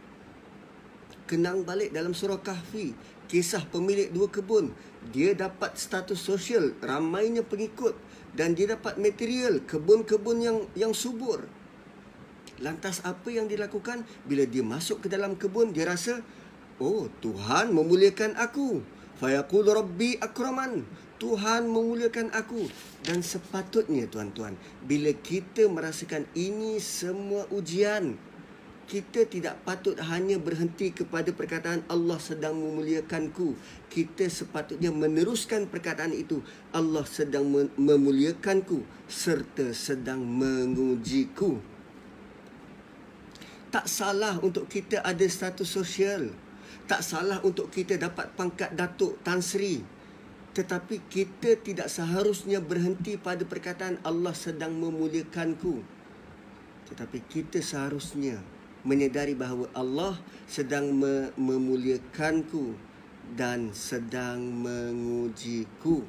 [1.24, 2.92] Kenang balik dalam surah Kahfi,
[3.32, 4.76] kisah pemilik dua kebun.
[5.16, 7.96] Dia dapat status sosial, ramainya pengikut
[8.36, 11.48] dan dia dapat material kebun-kebun yang yang subur.
[12.60, 16.20] Lantas apa yang dilakukan bila dia masuk ke dalam kebun dia rasa
[16.84, 18.84] oh Tuhan memuliakan aku.
[19.22, 20.82] Fayaqul rabbi akraman.
[21.22, 22.66] Tuhan memuliakan aku
[23.06, 24.58] dan sepatutnya tuan-tuan
[24.90, 28.18] bila kita merasakan ini semua ujian
[28.92, 33.56] kita tidak patut hanya berhenti kepada perkataan Allah sedang memuliakanku.
[33.88, 36.44] Kita sepatutnya meneruskan perkataan itu.
[36.76, 37.48] Allah sedang
[37.80, 41.64] memuliakanku serta sedang mengujiku.
[43.72, 46.36] Tak salah untuk kita ada status sosial
[46.92, 49.80] tak salah untuk kita dapat pangkat datuk tan sri
[50.52, 55.80] tetapi kita tidak seharusnya berhenti pada perkataan Allah sedang memuliakanku.
[56.92, 58.36] Tetapi kita seharusnya
[58.84, 60.20] menyedari bahawa Allah
[60.52, 60.92] sedang
[61.40, 62.76] memuliakanku
[63.32, 66.04] dan sedang mengujiku.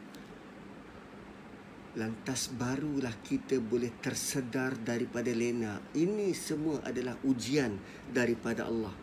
[1.94, 5.78] Lantas barulah kita boleh tersedar daripada lena.
[5.94, 7.78] Ini semua adalah ujian
[8.10, 9.01] daripada Allah.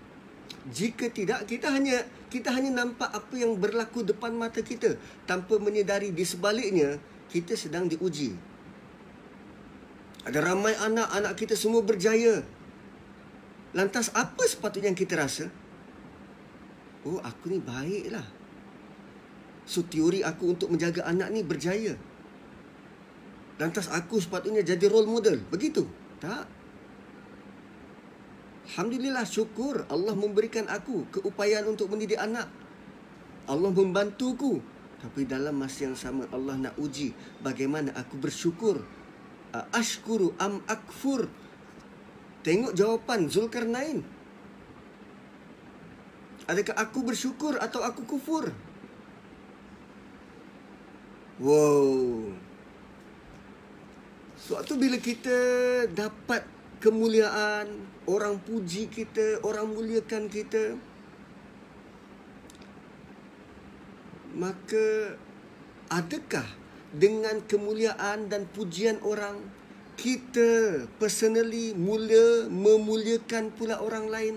[0.68, 6.12] Jika tidak kita hanya kita hanya nampak apa yang berlaku depan mata kita tanpa menyedari
[6.12, 7.00] di sebaliknya
[7.32, 8.36] kita sedang diuji.
[10.28, 12.44] Ada ramai anak-anak kita semua berjaya.
[13.72, 15.48] Lantas apa sepatutnya yang kita rasa?
[17.08, 18.28] Oh, aku ni baiklah.
[19.64, 21.96] So teori aku untuk menjaga anak ni berjaya.
[23.62, 25.40] Lantas aku sepatutnya jadi role model.
[25.48, 25.88] Begitu?
[26.20, 26.59] Tak.
[28.70, 32.46] Alhamdulillah syukur Allah memberikan aku keupayaan untuk mendidik anak.
[33.50, 34.62] Allah membantuku.
[35.02, 38.86] Tapi dalam masa yang sama Allah nak uji bagaimana aku bersyukur.
[39.74, 41.26] Ashkuru am akfur.
[42.46, 44.06] Tengok jawapan Zulkarnain.
[46.46, 48.54] Adakah aku bersyukur atau aku kufur?
[51.42, 52.38] Wow.
[54.38, 55.38] Suatu bila kita
[55.90, 57.68] dapat kemuliaan,
[58.08, 60.80] orang puji kita, orang muliakan kita,
[64.36, 65.20] maka
[65.92, 66.48] adakah
[66.96, 69.38] dengan kemuliaan dan pujian orang
[70.00, 74.36] kita personally mula memuliakan pula orang lain?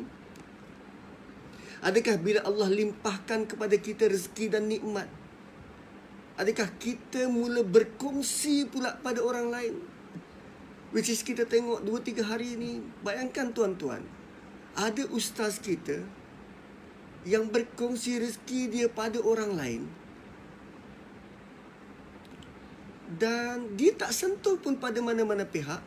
[1.82, 5.07] Adakah bila Allah limpahkan kepada kita rezeki dan nikmat,
[6.38, 9.74] adakah kita mula berkongsi pula pada orang lain?
[10.93, 14.05] Which is kita tengok 2 3 hari ni, bayangkan tuan-tuan,
[14.76, 16.05] ada ustaz kita
[17.24, 19.82] yang berkongsi rezeki dia pada orang lain
[23.16, 25.78] dan dia tak sentuh pun pada mana-mana pihak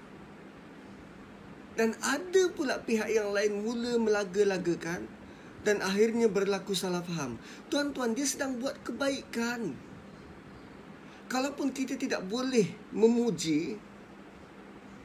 [1.76, 5.10] dan ada pula pihak yang lain mula melaga-lagakan
[5.66, 7.36] dan akhirnya berlaku salah faham.
[7.68, 9.76] Tuan-tuan, dia sedang buat kebaikan.
[11.26, 13.76] Kalaupun kita tidak boleh memuji,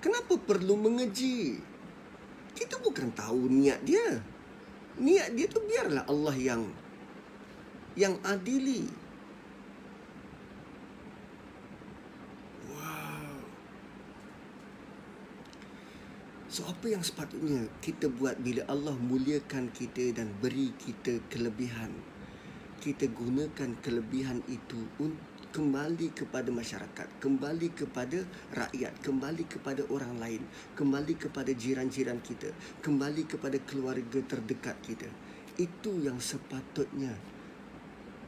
[0.00, 1.60] kenapa perlu mengeji?
[2.56, 4.20] Kita bukan tahu niat dia.
[5.00, 6.62] Niat dia tu biarlah Allah yang
[7.94, 8.88] yang adili.
[16.50, 21.94] So apa yang sepatutnya kita buat bila Allah muliakan kita dan beri kita kelebihan?
[22.82, 28.22] Kita gunakan kelebihan itu untuk kembali kepada masyarakat, kembali kepada
[28.54, 30.42] rakyat, kembali kepada orang lain,
[30.78, 35.10] kembali kepada jiran-jiran kita, kembali kepada keluarga terdekat kita.
[35.58, 37.12] Itu yang sepatutnya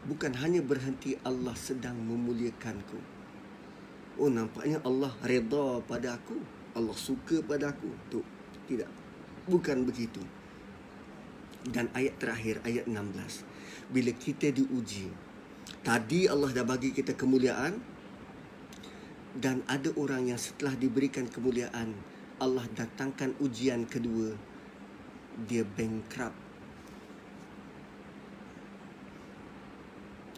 [0.05, 2.99] bukan hanya berhenti Allah sedang memuliakanku.
[4.19, 6.37] Oh nampaknya Allah redha pada aku.
[6.75, 8.21] Allah suka pada aku tu
[8.67, 8.89] tidak
[9.47, 10.23] bukan begitu
[11.69, 15.13] dan ayat terakhir ayat 16 bila kita diuji
[15.83, 17.79] tadi Allah dah bagi kita kemuliaan
[19.39, 21.97] dan ada orang yang setelah diberikan kemuliaan
[22.43, 24.35] Allah datangkan ujian kedua
[25.49, 26.37] dia bankrupt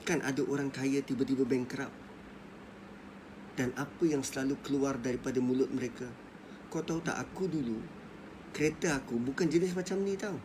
[0.05, 1.95] kan ada orang kaya tiba-tiba bankrupt
[3.55, 6.07] dan apa yang selalu keluar daripada mulut mereka
[6.69, 8.05] kau tahu tak aku dulu
[8.55, 10.39] kereta aku bukan jenis macam ni tau.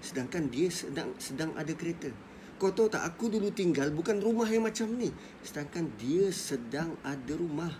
[0.00, 2.08] Sedangkan dia sedang sedang ada kereta.
[2.54, 5.10] Kau tahu tak aku dulu tinggal bukan rumah yang macam ni.
[5.42, 7.74] Sedangkan dia sedang ada rumah.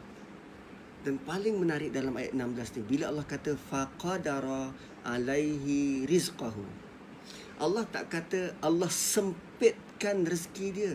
[1.05, 4.73] Dan paling menarik dalam ayat 16 ni bila Allah kata faqadara
[5.05, 6.65] alaihi rizqahu.
[7.61, 10.95] Allah tak kata Allah sempitkan rezeki dia.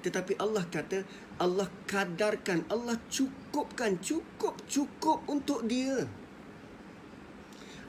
[0.00, 1.04] Tetapi Allah kata
[1.40, 6.08] Allah kadarkan, Allah cukupkan, cukup, cukup untuk dia.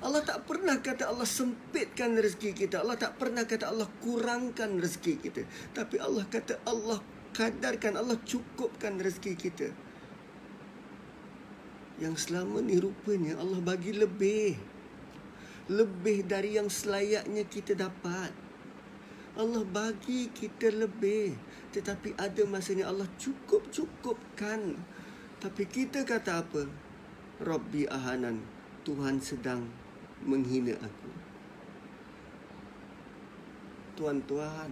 [0.01, 2.81] Allah tak pernah kata Allah sempitkan rezeki kita.
[2.81, 5.41] Allah tak pernah kata Allah kurangkan rezeki kita.
[5.77, 6.97] Tapi Allah kata Allah
[7.37, 9.69] kadarkan, Allah cukupkan rezeki kita.
[12.01, 14.57] Yang selama ni rupanya Allah bagi lebih.
[15.69, 18.33] Lebih dari yang selayaknya kita dapat.
[19.37, 21.39] Allah bagi kita lebih
[21.71, 24.75] tetapi ada masanya Allah cukup-cukupkan
[25.39, 26.67] tapi kita kata apa
[27.39, 28.43] Rabbi ahanan
[28.83, 29.80] Tuhan sedang
[30.25, 31.11] menghina aku.
[33.97, 34.71] Tuan-tuan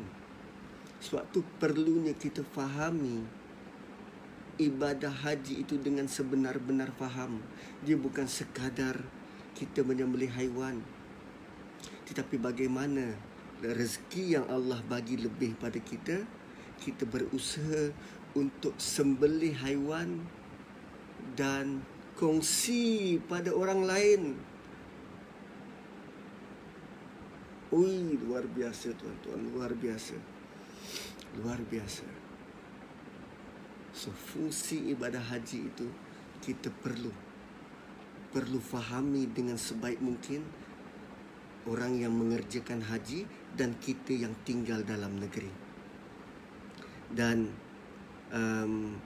[1.00, 3.24] Suatu perlunya kita fahami
[4.60, 7.40] Ibadah haji itu dengan sebenar-benar faham.
[7.88, 9.00] Dia bukan sekadar
[9.56, 10.84] kita menyembelih haiwan
[12.12, 13.16] Tetapi bagaimana
[13.64, 16.24] rezeki yang Allah bagi lebih pada kita
[16.80, 17.92] kita berusaha
[18.34, 20.24] untuk sembelih haiwan
[21.36, 21.84] dan
[22.16, 24.22] kongsi pada orang lain
[27.70, 30.18] Ui, luar biasa tuan-tuan, luar biasa.
[31.38, 32.02] Luar biasa.
[33.94, 35.86] So, fungsi ibadah haji itu
[36.42, 37.14] kita perlu
[38.34, 40.46] perlu fahami dengan sebaik mungkin
[41.70, 45.54] orang yang mengerjakan haji dan kita yang tinggal dalam negeri.
[47.14, 47.54] Dan
[48.34, 48.98] um,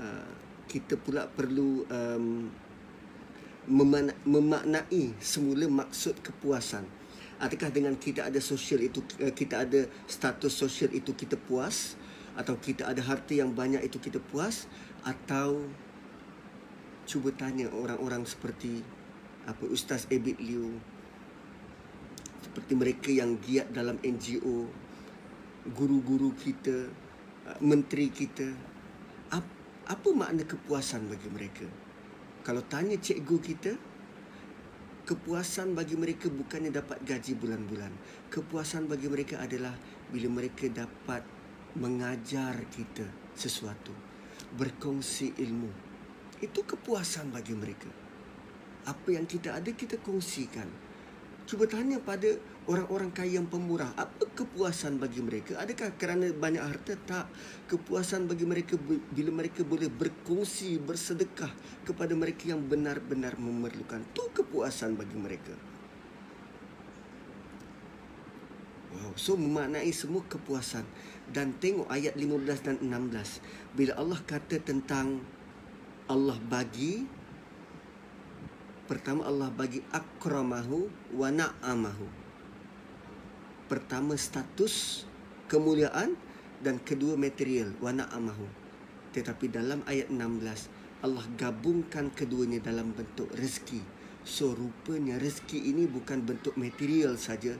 [0.00, 0.32] uh,
[0.68, 2.48] kita pula perlu um,
[3.70, 6.82] memaknai semula maksud kepuasan.
[7.40, 11.94] Adakah dengan kita ada sosial itu uh, kita ada status sosial itu kita puas?
[12.34, 14.66] Atau kita ada harta yang banyak itu kita puas?
[15.06, 15.70] Atau
[17.06, 18.84] cuba tanya orang-orang seperti
[19.48, 20.78] apa Ustaz Abid Liu
[22.44, 24.68] seperti mereka yang giat dalam NGO
[25.72, 26.90] guru-guru kita
[27.46, 28.50] uh, menteri kita.
[29.90, 31.66] Apa makna kepuasan bagi mereka
[32.42, 33.72] kalau tanya cikgu kita
[35.10, 37.90] Kepuasan bagi mereka bukannya dapat gaji bulan-bulan.
[38.30, 39.74] Kepuasan bagi mereka adalah
[40.06, 41.26] bila mereka dapat
[41.74, 43.90] mengajar kita sesuatu,
[44.54, 45.66] berkongsi ilmu.
[46.38, 47.90] Itu kepuasan bagi mereka.
[48.86, 50.70] Apa yang kita ada kita kongsikan.
[51.42, 52.30] Cuba tanya pada
[52.70, 55.58] orang-orang kaya yang pemurah, apa kepuasan bagi mereka?
[55.58, 56.94] Adakah kerana banyak harta?
[56.94, 57.26] Tak.
[57.66, 58.78] Kepuasan bagi mereka
[59.10, 61.50] bila mereka boleh berkongsi, bersedekah
[61.82, 64.06] kepada mereka yang benar-benar memerlukan.
[64.14, 65.54] Itu kepuasan bagi mereka.
[68.90, 70.86] Wow, so memaknai semua kepuasan.
[71.26, 73.42] Dan tengok ayat 15 dan 16.
[73.74, 75.22] Bila Allah kata tentang
[76.06, 77.18] Allah bagi
[78.90, 82.19] Pertama Allah bagi akramahu wa na'amahu.
[83.70, 85.06] Pertama status
[85.46, 86.18] kemuliaan
[86.58, 88.50] dan kedua material wa na'amahu.
[89.14, 93.78] Tetapi dalam ayat 16 Allah gabungkan keduanya dalam bentuk rezeki.
[94.26, 97.54] So rupanya rezeki ini bukan bentuk material saja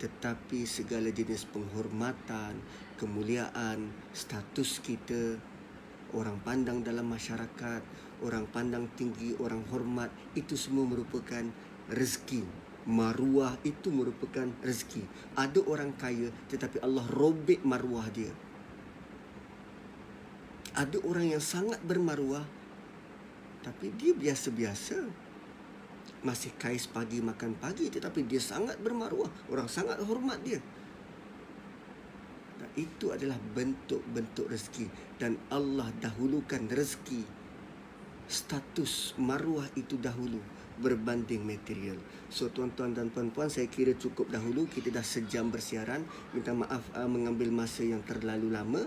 [0.00, 2.56] tetapi segala jenis penghormatan,
[2.96, 5.36] kemuliaan, status kita,
[6.16, 7.84] orang pandang dalam masyarakat,
[8.24, 11.44] orang pandang tinggi, orang hormat, itu semua merupakan
[11.92, 12.69] rezeki.
[12.90, 15.06] Maruah itu merupakan rezeki.
[15.38, 18.34] Ada orang kaya tetapi Allah robek maruah dia.
[20.74, 22.42] Ada orang yang sangat bermaruah
[23.62, 25.06] tapi dia biasa-biasa.
[26.26, 29.30] Masih kais pagi makan pagi tetapi dia sangat bermaruah.
[29.46, 30.58] Orang sangat hormat dia.
[32.58, 37.24] Dan itu adalah bentuk-bentuk rezeki dan Allah dahulukan rezeki
[38.30, 40.38] status maruah itu dahulu
[40.80, 42.00] berbanding material.
[42.32, 46.02] So tuan-tuan dan puan-puan saya kira cukup dahulu kita dah sejam bersiaran.
[46.32, 48.82] Minta maaf uh, mengambil masa yang terlalu lama.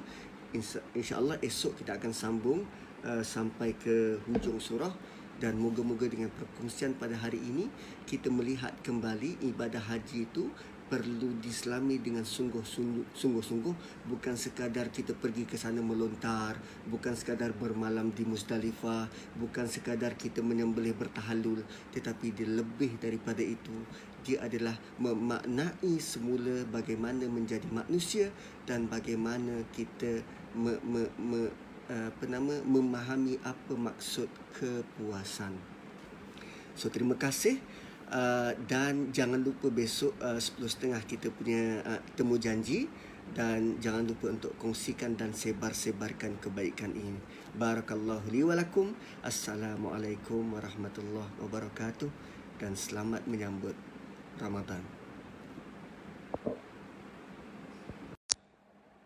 [0.97, 2.65] Insya-Allah esok kita akan sambung
[3.05, 4.93] uh, sampai ke hujung surah
[5.41, 7.65] dan moga-moga dengan perkongsian pada hari ini
[8.05, 10.47] kita melihat kembali ibadah haji itu
[10.93, 13.75] perlu diselami dengan sungguh-sungguh
[14.05, 16.53] bukan sekadar kita pergi ke sana melontar
[16.85, 19.09] bukan sekadar bermalam di Muzdalifah
[19.41, 23.73] bukan sekadar kita menyembelih bertahalul tetapi dia lebih daripada itu.
[24.23, 28.31] Dia adalah memaknai semula bagaimana menjadi manusia
[28.63, 30.23] dan bagaimana kita
[30.55, 31.41] me, me, me,
[31.89, 35.57] apa nama memahami apa maksud kepuasan.
[36.79, 37.59] So terima kasih
[38.14, 42.86] Uh, dan jangan lupa besok uh, 10.30 kita punya uh, temu janji
[43.34, 47.18] dan jangan lupa untuk kongsikan dan sebar-sebarkan kebaikan ini.
[47.57, 48.93] Barakallahu li wa lakum.
[49.26, 52.09] Assalamualaikum warahmatullahi wabarakatuh
[52.61, 53.74] dan selamat menyambut
[54.38, 54.86] Ramadan.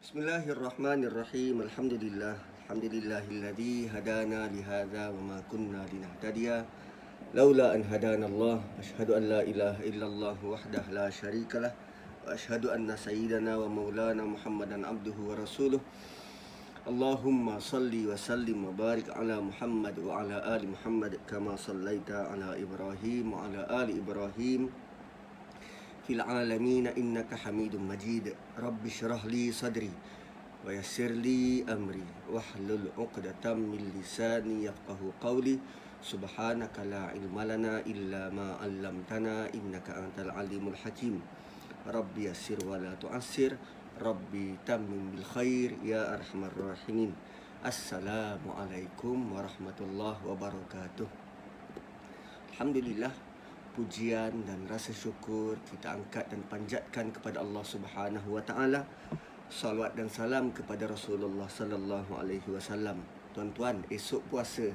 [0.04, 1.64] Bismillahirrahmanirrahim.
[1.64, 2.36] Alhamdulillah.
[2.68, 6.68] Alhamdulillahilladzi hadana li hadza wa ma kunna linahtadiya
[7.36, 11.76] laula an hadana Allah ashhadu an la ilaha illallah wahdahu la syarikalah
[12.24, 15.82] wa ashhadu anna sayyidana wa maulana Muhammadan abduhu wa rasuluh.
[16.88, 22.56] Allahumma salli wa sallim wa barik ala Muhammad wa ala ali Muhammad kama sallaita ala
[22.56, 24.72] Ibrahim wa ala ali Ibrahim.
[26.08, 28.32] Fil alamin innaka Hamidum Majid.
[28.56, 29.92] Rabbi shrah li sadri
[30.64, 35.60] wa yassir li amri wahlul 'uqdatam min lisani yafqahu qawli.
[35.98, 41.18] Subhanaka la ilma lana illa ma 'allamtana innaka antal alimul hakim.
[41.90, 43.58] Rabbi yassir wa la tu'assir.
[43.98, 47.18] Rabbi tammim bil khair ya arhamar rahimin.
[47.66, 51.10] Assalamualaikum warahmatullahi wabarakatuh.
[52.54, 53.10] Alhamdulillah
[53.74, 58.86] pujian dan rasa syukur kita angkat dan panjatkan kepada Allah Subhanahu wa taala.
[59.50, 63.02] Salawat dan salam kepada Rasulullah sallallahu alaihi wasallam.
[63.34, 64.70] Tuan-tuan, esok puasa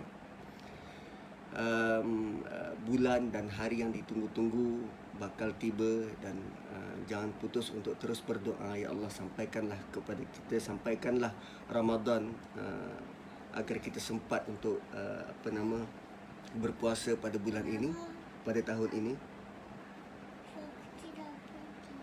[1.57, 4.85] um, uh, bulan dan hari yang ditunggu-tunggu
[5.21, 6.35] bakal tiba dan
[6.73, 8.75] uh, jangan putus untuk terus berdoa.
[8.75, 11.33] Ya Allah sampaikanlah kepada kita sampaikanlah
[11.69, 12.99] Ramadan uh,
[13.53, 15.85] agar kita sempat untuk uh, apa nama
[16.57, 17.93] berpuasa pada bulan ini
[18.43, 19.15] pada tahun ini.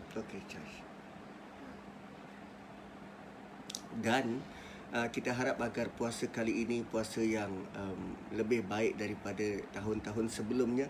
[0.10, 0.90] Okey charge
[3.98, 4.46] dan
[4.94, 10.88] uh, kita harap agar puasa kali ini puasa yang um, lebih baik daripada tahun-tahun sebelumnya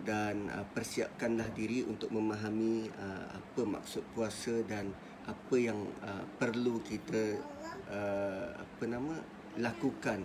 [0.00, 4.92] dan uh, persiapkanlah diri untuk memahami uh, apa maksud puasa dan
[5.28, 7.36] apa yang uh, perlu kita
[7.92, 9.14] uh, apa nama
[9.60, 10.24] lakukan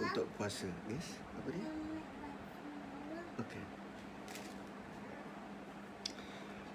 [0.00, 0.70] untuk puasa.
[0.88, 1.20] Yes?
[1.36, 1.68] Apa dia?
[3.44, 3.80] Okey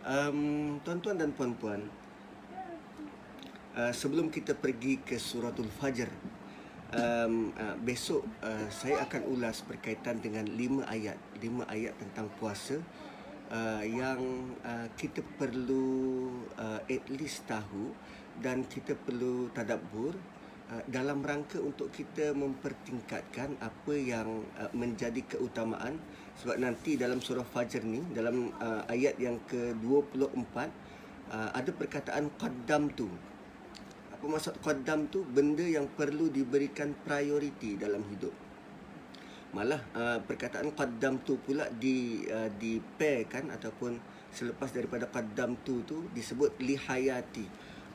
[0.05, 1.81] um, tuan-tuan dan puan-puan
[3.75, 6.07] Uh, sebelum kita pergi ke suratul fajr
[6.95, 11.19] um, uh, besok uh, saya akan ulas berkaitan dengan lima ayat.
[11.43, 12.79] Lima ayat tentang puasa
[13.51, 17.91] uh, yang uh, kita perlu uh, at least tahu
[18.39, 20.15] dan kita perlu tadabbur
[20.89, 26.01] dalam rangka untuk kita mempertingkatkan apa yang menjadi keutamaan.
[26.41, 28.49] Sebab nanti dalam surah Fajr ni dalam
[28.89, 30.55] ayat yang ke-24
[31.29, 33.05] uh, ada perkataan qaddam tu
[34.15, 38.31] apa maksud qaddam tu benda yang perlu diberikan prioriti dalam hidup.
[39.51, 42.79] Malah uh, perkataan qaddam tu pula di uh, di
[43.27, 43.99] kan ataupun
[44.31, 47.43] selepas daripada qaddam tu tu disebut lihayati.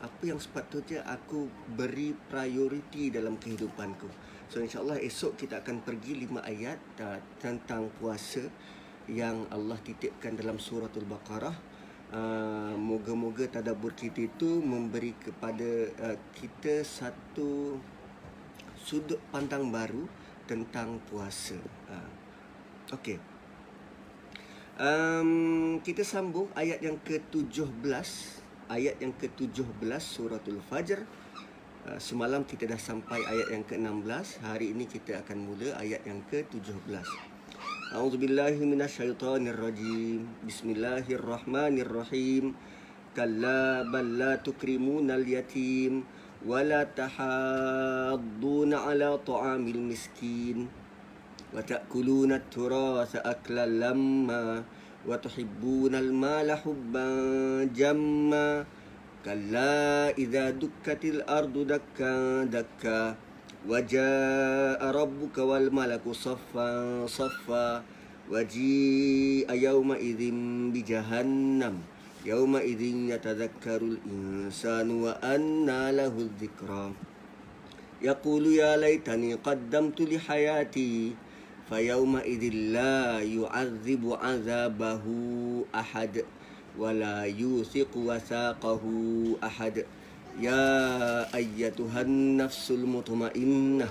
[0.05, 4.09] Apa yang sepatutnya aku beri prioriti dalam kehidupanku.
[4.53, 8.45] So insyaallah esok kita akan pergi lima ayat uh, tentang puasa
[9.09, 11.70] yang Allah titipkan dalam suratul baqarah
[12.15, 15.71] uh, moga-moga tadabbur kita itu memberi kepada
[16.11, 17.79] uh, kita satu
[18.81, 20.07] sudut pandang baru
[20.51, 21.59] tentang puasa.
[21.91, 21.97] Ha.
[22.99, 23.19] Okey.
[24.81, 27.61] Um, kita sambung ayat yang ke-17.
[28.71, 31.05] Ayat yang ke-17 suratul Fajr.
[31.87, 34.41] Uh, semalam kita dah sampai ayat yang ke-16.
[34.43, 37.30] Hari ini kita akan mula ayat yang ke-17.
[37.91, 42.55] أعوذ بالله من الشيطان الرجيم بسم الله الرحمن الرحيم
[43.19, 46.07] كلا بل لا تكرمون اليتيم
[46.47, 50.59] ولا تحاضون على طعام المسكين
[51.51, 54.63] وتأكلون التراث أكلا لما
[55.11, 57.09] وتحبون المال حبا
[57.75, 58.51] جما
[59.27, 62.15] كلا إذا دكت الأرض دكا
[62.55, 63.30] دكا
[63.69, 66.71] وجاء ربك والملك صفا
[67.07, 67.83] صفا
[68.33, 70.23] وجيء يومئذ
[70.73, 71.75] بجهنم.
[72.27, 72.83] يومئذ
[73.13, 76.93] يتذكر الإنسان وأنى له الذكرى.
[78.03, 81.13] يقول يا ليتني قدمت لحياتي
[81.69, 82.43] فيومئذ
[82.73, 85.05] لا يعذب عذابه
[85.75, 86.25] أحد
[86.79, 88.85] ولا يوثق وثاقه
[89.45, 89.85] أحد.
[90.40, 90.66] يا
[91.36, 93.88] أيتها النفس المطمئنة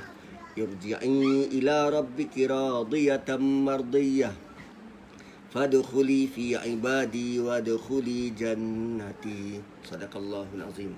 [0.59, 1.25] ارجعي
[1.57, 4.31] إلى ربك راضية مرضية
[5.55, 9.63] Fadkhuli fi ibadi wa dkhuli jannati.
[9.87, 10.91] Sadaqallahul azim.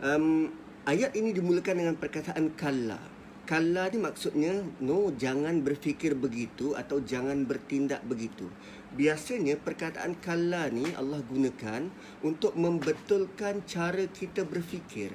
[0.00, 0.48] Um,
[0.88, 2.96] ayat ini dimulakan dengan perkataan kalla.
[3.44, 8.48] Kalla ni maksudnya no jangan berfikir begitu atau jangan bertindak begitu.
[8.89, 11.93] Biasanya perkataan kalla ni Allah gunakan
[12.25, 15.13] untuk membetulkan cara kita berfikir.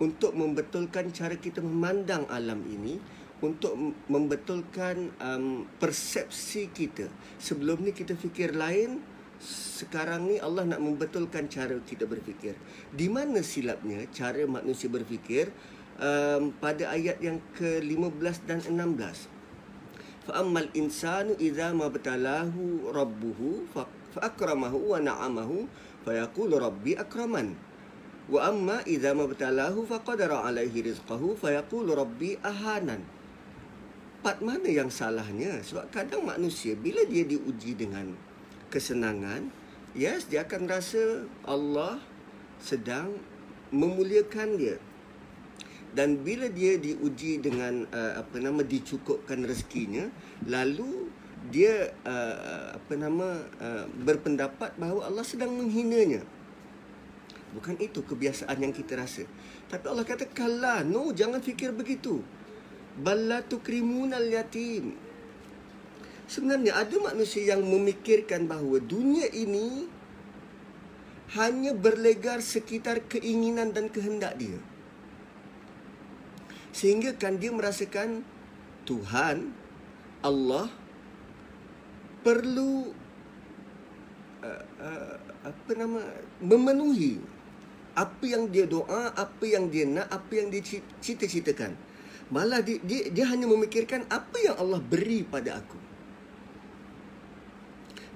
[0.00, 2.98] Untuk membetulkan cara kita memandang alam ini
[3.40, 3.72] untuk
[4.08, 7.08] membetulkan um, persepsi kita.
[7.40, 9.00] Sebelum ni kita fikir lain,
[9.40, 12.56] sekarang ni Allah nak membetulkan cara kita berfikir.
[12.92, 15.48] Di mana silapnya cara manusia berfikir
[15.96, 19.39] um, pada ayat yang ke-15 dan 16.
[20.76, 23.86] Insanu idza ma batalahu rabbuhu fa
[24.18, 25.66] akramahu wa na'amahu
[26.06, 27.54] yaqulu rabbi akraman.
[28.30, 33.02] Wa amma idza ma batalahu fa qadara alaihi rizqahu yaqulu rabbi ahanan
[34.20, 35.64] part mana yang salahnya?
[35.64, 38.12] Sebab kadang manusia bila dia diuji dengan
[38.68, 39.48] kesenangan
[39.96, 41.98] yes dia akan rasa Allah
[42.60, 43.16] sedang
[43.72, 44.76] memuliakan dia
[45.96, 50.06] dan bila dia diuji dengan uh, apa nama dicukupkan rezekinya
[50.46, 51.10] lalu
[51.50, 56.22] dia uh, apa nama uh, berpendapat bahawa Allah sedang menghinanya.
[57.50, 59.26] Bukan itu kebiasaan yang kita rasa.
[59.66, 62.22] Tapi Allah kata kala no jangan fikir begitu.
[62.94, 65.10] Balla tukrimunal yatim
[66.30, 69.90] sebenarnya ada manusia yang memikirkan bahawa dunia ini
[71.34, 74.62] hanya berlegar sekitar keinginan dan kehendak dia
[76.70, 78.22] sehingga kan dia merasakan
[78.86, 79.50] Tuhan
[80.22, 80.68] Allah
[82.20, 82.92] perlu
[84.44, 86.00] uh, uh, apa nama
[86.38, 87.18] memenuhi
[87.96, 90.62] apa yang dia doa apa yang dia nak apa yang dia
[91.02, 91.74] cita-citakan
[92.30, 95.78] Malah dia, dia, dia hanya memikirkan apa yang Allah beri pada aku.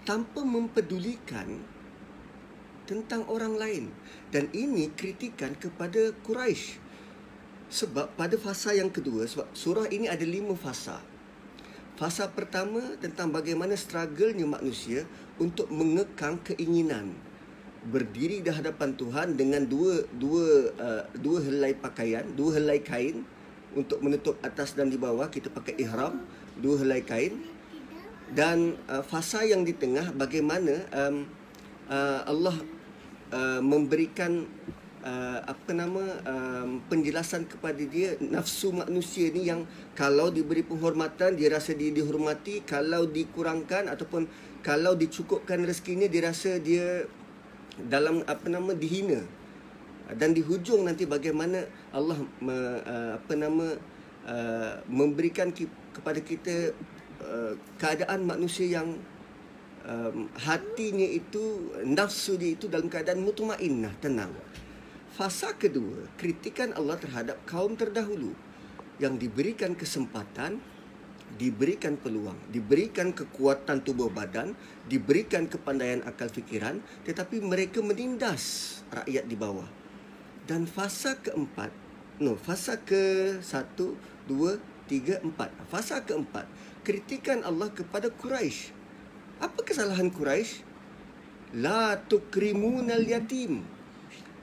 [0.07, 1.59] Tanpa mempedulikan
[2.87, 3.85] tentang orang lain.
[4.31, 6.79] Dan ini kritikan kepada Quraisy.
[7.75, 11.03] Sebab pada fasa yang kedua, sebab surah ini ada lima fasa.
[11.99, 15.03] Fasa pertama tentang bagaimana struggle-nya manusia
[15.43, 17.11] untuk mengekang keinginan
[17.91, 23.27] berdiri di hadapan Tuhan dengan dua dua uh, dua helai pakaian, dua helai kain
[23.75, 26.23] untuk menutup atas dan di bawah kita pakai ihram
[26.63, 27.43] dua helai kain
[28.33, 31.27] dan uh, fasa yang di tengah bagaimana um,
[31.91, 32.57] uh, Allah
[33.35, 34.47] uh, memberikan
[35.05, 41.53] uh, apa nama um, penjelasan kepada dia nafsu manusia ni yang kalau diberi penghormatan dia
[41.53, 44.27] rasa dia dihormati kalau dikurangkan ataupun
[44.65, 47.05] kalau dicukupkan rezekinya dia rasa dia
[47.77, 49.21] dalam apa nama dihina.
[50.05, 53.67] Dan di hujung nanti bagaimana Allah me, uh, apa nama
[54.29, 55.65] uh, memberikan ki,
[55.97, 56.77] kepada kita
[57.25, 59.01] uh, keadaan manusia yang
[59.89, 64.33] um, hatinya itu nafsu dia itu dalam keadaan mutmainnah tenang
[65.15, 68.35] Fasa kedua, kritikan Allah terhadap kaum terdahulu
[68.99, 70.59] yang diberikan kesempatan,
[71.39, 74.59] diberikan peluang, diberikan kekuatan tubuh badan,
[74.91, 79.71] diberikan kepandaian akal fikiran, tetapi mereka menindas rakyat di bawah.
[80.51, 81.71] Dan fasa keempat,
[82.19, 83.95] no, fasa ke satu,
[84.27, 84.59] dua,
[84.91, 85.55] tiga, empat.
[85.71, 86.51] Fasa keempat,
[86.83, 88.75] kritikan Allah kepada Quraisy.
[89.39, 90.67] Apa kesalahan Quraisy?
[91.55, 93.74] La tukrimunal yatim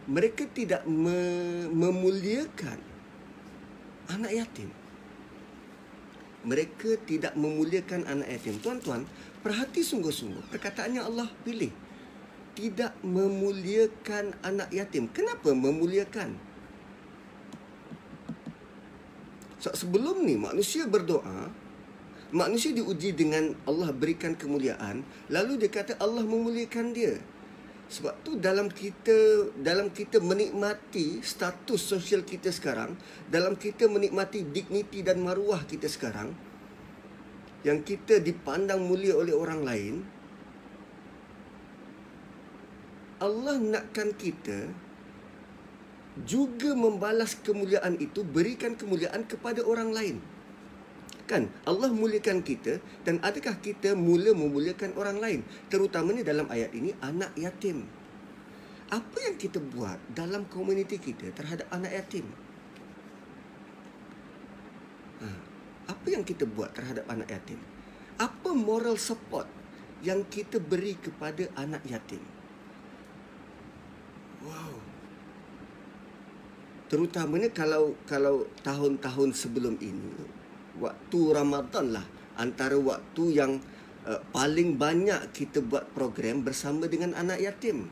[0.10, 2.80] mereka tidak me- memuliakan
[4.10, 4.70] anak yatim.
[6.42, 8.58] Mereka tidak memuliakan anak yatim.
[8.58, 9.06] Tuan-tuan,
[9.46, 10.50] perhati sungguh-sungguh.
[10.50, 11.70] Perkataannya Allah pilih.
[12.58, 15.06] Tidak memuliakan anak yatim.
[15.14, 16.34] Kenapa memuliakan?
[19.62, 21.54] Sebelum ni manusia berdoa,
[22.34, 27.22] manusia diuji dengan Allah berikan kemuliaan, lalu dia kata Allah memuliakan dia.
[27.92, 32.96] Sebab tu dalam kita dalam kita menikmati status sosial kita sekarang,
[33.28, 36.32] dalam kita menikmati dignity dan maruah kita sekarang
[37.68, 39.96] yang kita dipandang mulia oleh orang lain,
[43.20, 44.72] Allah nakkan kita
[46.24, 50.18] juga membalas kemuliaan itu berikan kemuliaan kepada orang lain.
[51.30, 55.40] Kan Allah muliakan kita dan adakah kita mula memuliakan orang lain
[55.72, 57.86] terutamanya dalam ayat ini anak yatim.
[58.92, 62.28] Apa yang kita buat dalam komuniti kita terhadap anak yatim?
[65.24, 65.28] Ha,
[65.96, 67.60] apa yang kita buat terhadap anak yatim?
[68.20, 69.48] Apa moral support
[70.04, 72.20] yang kita beri kepada anak yatim?
[74.44, 74.76] Wow.
[76.92, 80.41] Terutamanya kalau kalau tahun-tahun sebelum ini
[80.80, 82.06] waktu Ramadan lah
[82.40, 83.60] antara waktu yang
[84.08, 87.90] uh, paling banyak kita buat program bersama dengan anak yatim.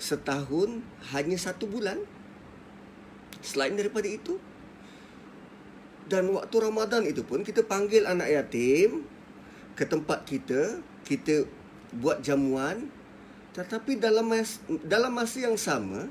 [0.00, 0.82] Setahun
[1.14, 2.02] hanya satu bulan.
[3.44, 4.40] Selain daripada itu.
[6.04, 9.08] Dan waktu Ramadan itu pun kita panggil anak yatim
[9.72, 10.80] ke tempat kita.
[11.04, 11.44] Kita
[11.96, 12.90] buat jamuan.
[13.54, 16.10] Tetapi dalam masa, dalam masa yang sama,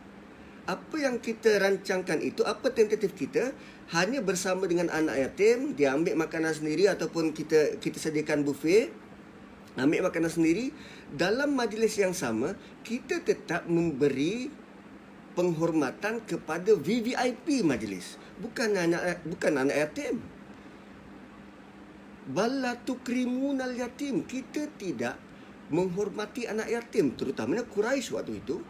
[0.64, 3.52] apa yang kita rancangkan itu, apa tentatif kita,
[3.92, 8.94] hanya bersama dengan anak yatim dia ambil makanan sendiri ataupun kita kita sediakan buffet
[9.76, 10.72] ambil makanan sendiri
[11.12, 12.56] dalam majlis yang sama
[12.88, 14.64] kita tetap memberi
[15.34, 18.22] penghormatan kepada VVIP majlis.
[18.40, 20.22] Bukan anak bukan anak yatim.
[22.30, 24.24] Bala tukrimunal yatim.
[24.24, 25.20] Kita tidak
[25.74, 28.62] menghormati anak yatim terutamanya Quraisy waktu itu.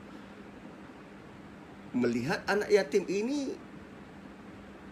[1.94, 3.53] Melihat anak yatim ini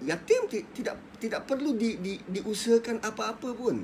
[0.05, 3.77] yatim tidak tidak perlu di, di, diusahakan apa-apa pun.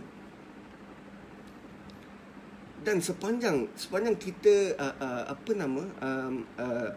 [2.81, 6.91] Dan sepanjang sepanjang kita uh, uh, apa nama um, uh,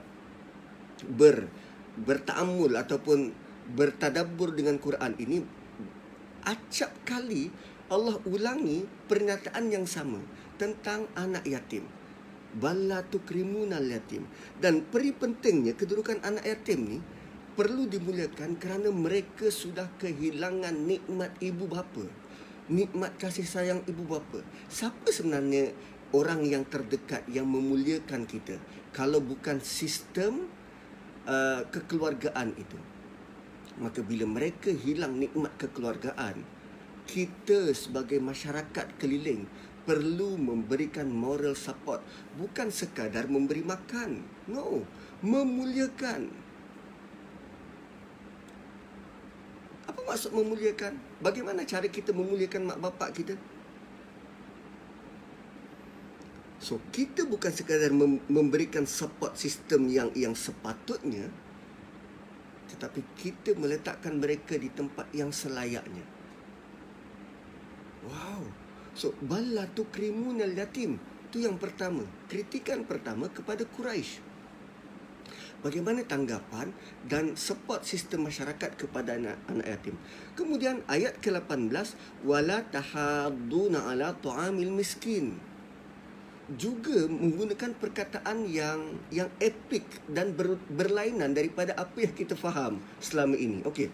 [1.18, 1.51] ber
[2.01, 3.34] bertaamul ataupun
[3.74, 5.42] bertadabbur dengan Quran ini
[6.47, 7.51] acap kali
[7.90, 10.22] Allah ulangi pernyataan yang sama
[10.56, 11.82] tentang anak yatim.
[12.55, 14.26] Balla tukrimunal yatim.
[14.59, 16.98] Dan peri pentingnya kedudukan anak yatim ni
[17.55, 22.06] perlu dimuliakan kerana mereka sudah kehilangan nikmat ibu bapa.
[22.70, 24.43] Nikmat kasih sayang ibu bapa.
[24.70, 25.74] Siapa sebenarnya
[26.14, 28.59] orang yang terdekat yang memuliakan kita
[28.94, 30.47] kalau bukan sistem
[31.27, 32.78] uh, kekeluargaan itu?
[33.81, 36.44] Maka bila mereka hilang nikmat kekeluargaan,
[37.09, 39.48] kita sebagai masyarakat keliling
[39.82, 42.05] perlu memberikan moral support
[42.36, 44.85] bukan sekadar memberi makan no
[45.24, 46.31] memuliakan
[50.11, 50.99] maksud memuliakan?
[51.23, 53.35] Bagaimana cara kita memuliakan mak bapak kita?
[56.59, 57.95] So, kita bukan sekadar
[58.27, 61.31] memberikan support sistem yang yang sepatutnya
[62.70, 66.07] tetapi kita meletakkan mereka di tempat yang selayaknya.
[68.07, 68.47] Wow.
[68.95, 71.03] So, bala tu krimunal yatim.
[71.28, 72.07] Itu yang pertama.
[72.31, 74.30] Kritikan pertama kepada Quraisy
[75.61, 76.73] bagaimana tanggapan
[77.07, 79.97] dan support sistem masyarakat kepada anak, anak yatim.
[80.37, 85.37] Kemudian ayat ke-18 wala tahadduna ala ta'amil miskin
[86.59, 93.39] juga menggunakan perkataan yang yang epik dan ber, berlainan daripada apa yang kita faham selama
[93.39, 93.62] ini.
[93.62, 93.87] Okey.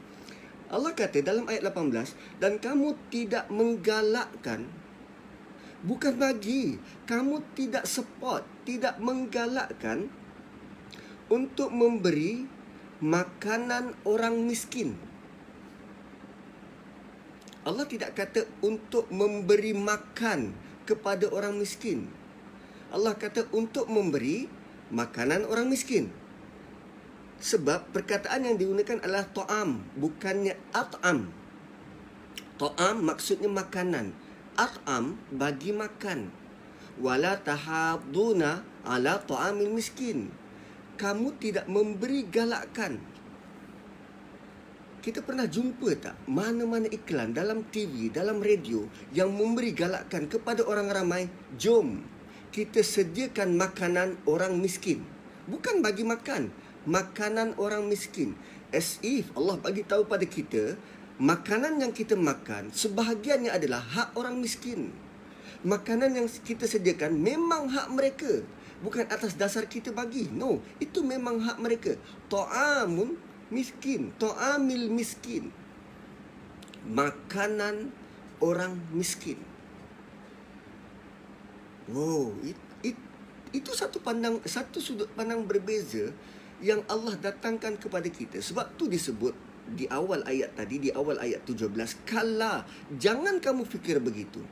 [0.66, 4.66] Allah kata dalam ayat 18 dan kamu tidak menggalakkan
[5.86, 10.10] bukan bagi kamu tidak support, tidak menggalakkan
[11.26, 12.46] untuk memberi
[13.02, 14.94] makanan orang miskin.
[17.66, 20.54] Allah tidak kata untuk memberi makan
[20.86, 22.06] kepada orang miskin.
[22.94, 24.46] Allah kata untuk memberi
[24.94, 26.14] makanan orang miskin.
[27.42, 31.28] Sebab perkataan yang digunakan adalah to'am, bukannya at'am.
[32.56, 34.14] To'am maksudnya makanan.
[34.56, 36.32] At'am bagi makan.
[36.96, 40.32] Wala tahabduna ala to'amil miskin.
[40.96, 42.96] Kamu tidak memberi galakan.
[45.04, 50.90] Kita pernah jumpa tak mana-mana iklan dalam TV, dalam radio yang memberi galakan kepada orang
[50.90, 52.16] ramai, jom
[52.56, 55.04] kita sediakan makanan orang miskin.
[55.44, 56.48] Bukan bagi makan,
[56.88, 58.32] makanan orang miskin.
[58.72, 60.72] As if Allah bagi tahu pada kita,
[61.20, 64.88] makanan yang kita makan sebahagiannya adalah hak orang miskin.
[65.68, 68.40] Makanan yang kita sediakan memang hak mereka.
[68.84, 70.28] Bukan atas dasar kita bagi.
[70.28, 71.96] No, itu memang hak mereka.
[72.28, 73.16] To'amun
[73.48, 74.12] miskin.
[74.20, 75.48] To'amil miskin.
[76.86, 77.90] Makanan
[78.40, 79.40] orang miskin.
[81.86, 82.98] Wow, it, it,
[83.54, 86.10] itu satu pandang satu sudut pandang berbeza
[86.58, 88.42] yang Allah datangkan kepada kita.
[88.42, 89.32] Sebab tu disebut
[89.66, 91.74] di awal ayat tadi di awal ayat 17
[92.06, 92.62] kala
[92.94, 94.42] jangan kamu fikir begitu.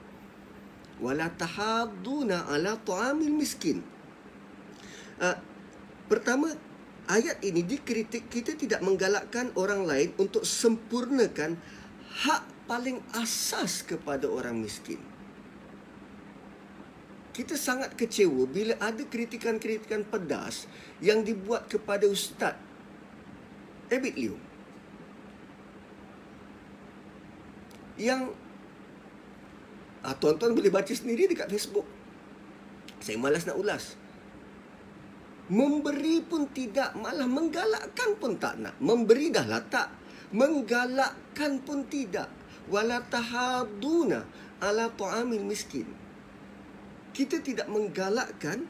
[1.03, 3.83] Wala tahaduna ala ta'amil miskin.
[5.21, 5.39] Uh,
[6.11, 6.51] pertama
[7.07, 11.55] ayat ini dikritik kita tidak menggalakkan orang lain untuk sempurnakan
[12.25, 14.99] hak paling asas kepada orang miskin
[17.35, 20.71] kita sangat kecewa bila ada kritikan-kritikan pedas
[21.03, 22.55] yang dibuat kepada Ustaz
[23.91, 24.37] David Liu.
[27.99, 28.39] Yang
[30.07, 31.87] ah, tuan-tuan boleh baca sendiri dekat Facebook.
[33.03, 33.99] Saya malas nak ulas.
[35.53, 38.75] Memberi pun tidak, malah menggalakkan pun tak nak.
[38.81, 39.93] Memberi dah lah tak.
[40.33, 42.33] Menggalakkan pun tidak.
[42.73, 44.25] Wala tahaduna
[44.65, 46.05] ala tu'amil miskin
[47.15, 48.67] kita tidak menggalakkan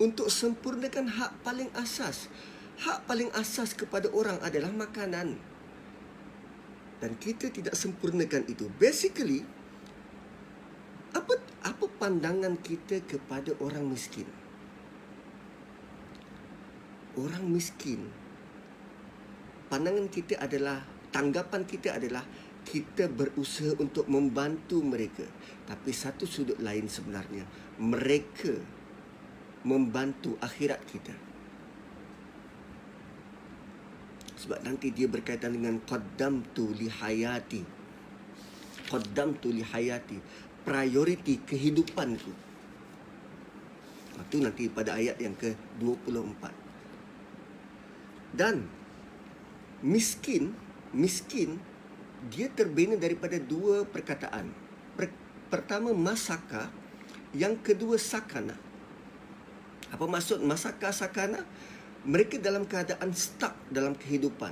[0.00, 2.32] untuk sempurnakan hak paling asas.
[2.80, 5.38] Hak paling asas kepada orang adalah makanan.
[6.98, 8.66] Dan kita tidak sempurnakan itu.
[8.80, 9.44] Basically,
[11.12, 14.26] apa apa pandangan kita kepada orang miskin?
[17.14, 18.02] Orang miskin
[19.70, 20.82] pandangan kita adalah
[21.14, 22.26] tanggapan kita adalah
[22.64, 25.22] kita berusaha untuk membantu mereka
[25.68, 27.46] tapi satu sudut lain sebenarnya
[27.78, 28.54] mereka
[29.64, 31.14] membantu akhirat kita.
[34.44, 37.64] Sebab nanti dia berkaitan dengan qaddam tu li hayati.
[38.92, 40.20] Qaddam tu li hayati.
[40.68, 42.32] Prioriti kehidupanku.
[44.20, 46.63] Itu nanti pada ayat yang ke-24.
[48.34, 48.66] Dan
[49.78, 50.50] miskin,
[50.90, 51.62] miskin
[52.34, 54.66] dia terbina daripada dua perkataan.
[55.44, 56.66] pertama masaka
[57.30, 58.58] yang kedua sakana.
[59.94, 61.46] Apa maksud masaka sakana?
[62.02, 64.50] Mereka dalam keadaan stuck dalam kehidupan.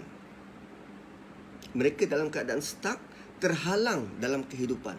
[1.74, 3.02] Mereka dalam keadaan stuck
[3.42, 4.94] terhalang dalam kehidupan.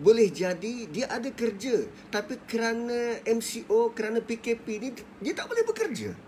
[0.00, 4.88] Boleh jadi dia ada kerja tapi kerana MCO, kerana PKP ni
[5.20, 6.27] dia tak boleh bekerja.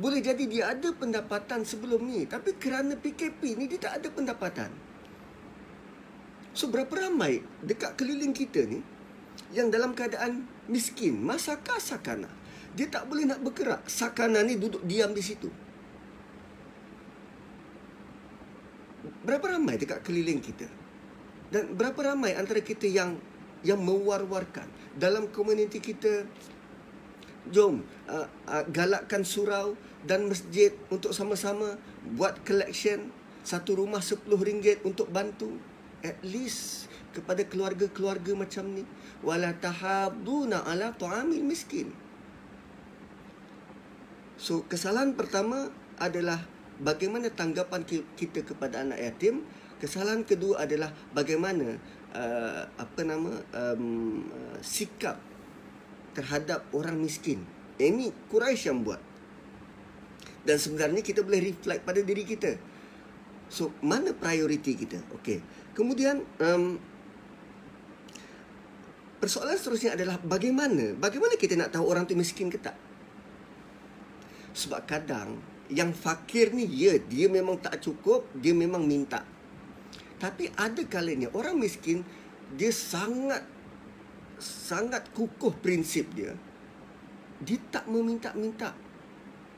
[0.00, 4.72] Boleh jadi dia ada pendapatan sebelum ni tapi kerana PKP ni dia tak ada pendapatan.
[6.52, 8.80] So berapa ramai dekat keliling kita ni
[9.52, 12.28] yang dalam keadaan miskin, masakah sakana.
[12.72, 13.84] Dia tak boleh nak bergerak.
[13.84, 15.52] Sakana ni duduk diam di situ.
[19.22, 20.66] Berapa ramai dekat keliling kita?
[21.52, 23.20] Dan berapa ramai antara kita yang
[23.62, 24.66] yang mewar-warkan
[24.98, 26.26] dalam komuniti kita
[27.50, 29.74] jom uh, uh, galakkan surau
[30.06, 31.78] dan masjid untuk sama-sama
[32.14, 33.10] buat collection.
[33.42, 35.58] Satu rumah RM10 untuk bantu.
[36.02, 38.86] At least kepada keluarga-keluarga macam ni.
[39.22, 41.90] Wala tahabuna ala tu'amil miskin.
[44.38, 45.70] So kesalahan pertama
[46.02, 46.42] adalah
[46.82, 47.86] bagaimana tanggapan
[48.18, 49.46] kita kepada anak yatim.
[49.78, 51.78] Kesalahan kedua adalah bagaimana
[52.14, 53.42] uh, apa nama
[53.74, 55.18] um, uh, sikap
[56.12, 57.42] terhadap orang miskin
[57.80, 59.00] ini Quraisy yang buat
[60.42, 62.56] dan sebenarnya kita boleh reflect pada diri kita
[63.52, 66.76] so mana prioriti kita okey Kemudian um,
[69.16, 70.92] persoalan seterusnya adalah bagaimana?
[71.00, 72.76] Bagaimana kita nak tahu orang tu miskin ke tak?
[74.52, 75.40] Sebab kadang
[75.72, 79.24] yang fakir ni ya dia memang tak cukup, dia memang minta.
[80.20, 82.04] Tapi ada kalanya orang miskin
[82.52, 83.48] dia sangat
[84.42, 86.34] sangat kukuh prinsip dia.
[87.38, 88.74] Dia tak meminta-minta.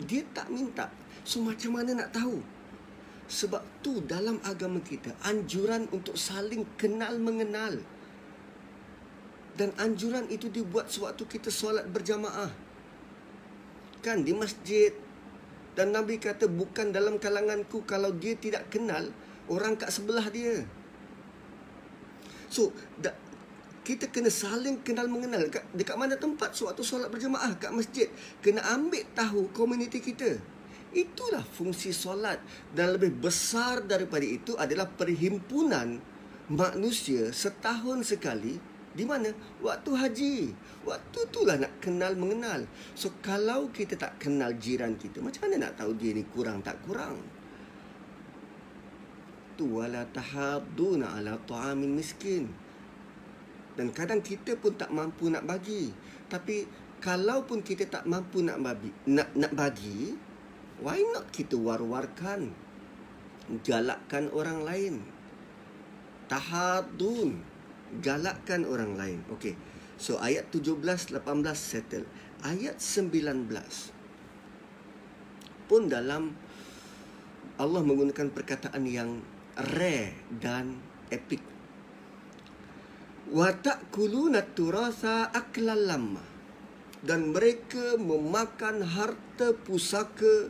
[0.04, 0.92] Dia tak minta.
[1.24, 2.44] So macam mana nak tahu?
[3.24, 7.80] Sebab tu dalam agama kita anjuran untuk saling kenal mengenal.
[9.56, 12.52] Dan anjuran itu dibuat sewaktu kita solat berjamaah.
[14.04, 14.92] Kan di masjid.
[15.74, 19.10] Dan Nabi kata bukan dalam kalanganku kalau dia tidak kenal
[19.48, 20.62] orang kat sebelah dia.
[22.52, 22.70] So,
[23.84, 25.44] kita kena saling kenal mengenal.
[25.44, 27.52] Dekat, dekat mana tempat suatu solat berjemaah?
[27.60, 28.08] Kat masjid.
[28.40, 30.40] Kena ambil tahu komuniti kita.
[30.96, 32.40] Itulah fungsi solat.
[32.72, 36.00] Dan lebih besar daripada itu adalah perhimpunan
[36.48, 38.56] manusia setahun sekali.
[38.96, 39.28] Di mana?
[39.60, 40.36] Waktu haji.
[40.88, 42.64] Waktu itulah nak kenal mengenal.
[42.96, 46.80] So kalau kita tak kenal jiran kita macam mana nak tahu dia ni kurang tak
[46.88, 47.20] kurang?
[49.60, 52.63] Tu wala tahaduna ala ta'amin miskin
[53.74, 55.90] dan kadang kita pun tak mampu nak bagi.
[56.30, 56.66] Tapi
[57.02, 60.14] kalaupun kita tak mampu nak bagi nak nak bagi
[60.78, 62.54] why not kita war-warkan?
[63.66, 64.94] Galakkan orang lain.
[66.30, 67.44] Tahadun.
[68.00, 69.20] Galakkan orang lain.
[69.28, 69.54] Okey.
[70.00, 70.80] So ayat 17
[71.12, 71.20] 18
[71.54, 72.06] settle.
[72.40, 73.94] Ayat 19
[75.64, 76.36] pun dalam
[77.56, 79.24] Allah menggunakan perkataan yang
[79.56, 80.76] rare dan
[81.08, 81.40] epic
[83.32, 86.24] wa ta'kuluna turasa aklan lamma
[87.04, 90.48] dan mereka memakan harta pusaka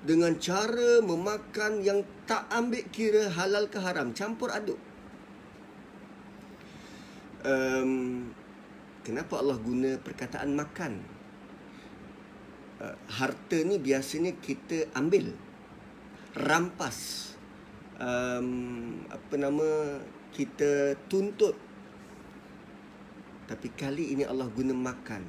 [0.00, 4.16] dengan cara memakan yang tak ambil kira halal ke haram.
[4.16, 4.80] Campur aduk.
[7.44, 8.32] Um,
[9.04, 11.04] kenapa Allah guna perkataan makan?
[12.80, 15.36] Uh, harta ni biasanya kita ambil
[16.32, 17.32] rampas.
[18.00, 20.00] Um, apa nama
[20.32, 21.69] kita tuntut
[23.50, 25.26] tapi kali ini Allah guna makan.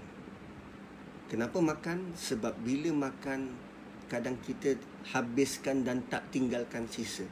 [1.25, 2.13] Kenapa makan?
[2.13, 3.49] Sebab bila makan
[4.05, 4.77] kadang kita
[5.09, 7.25] habiskan dan tak tinggalkan sisa.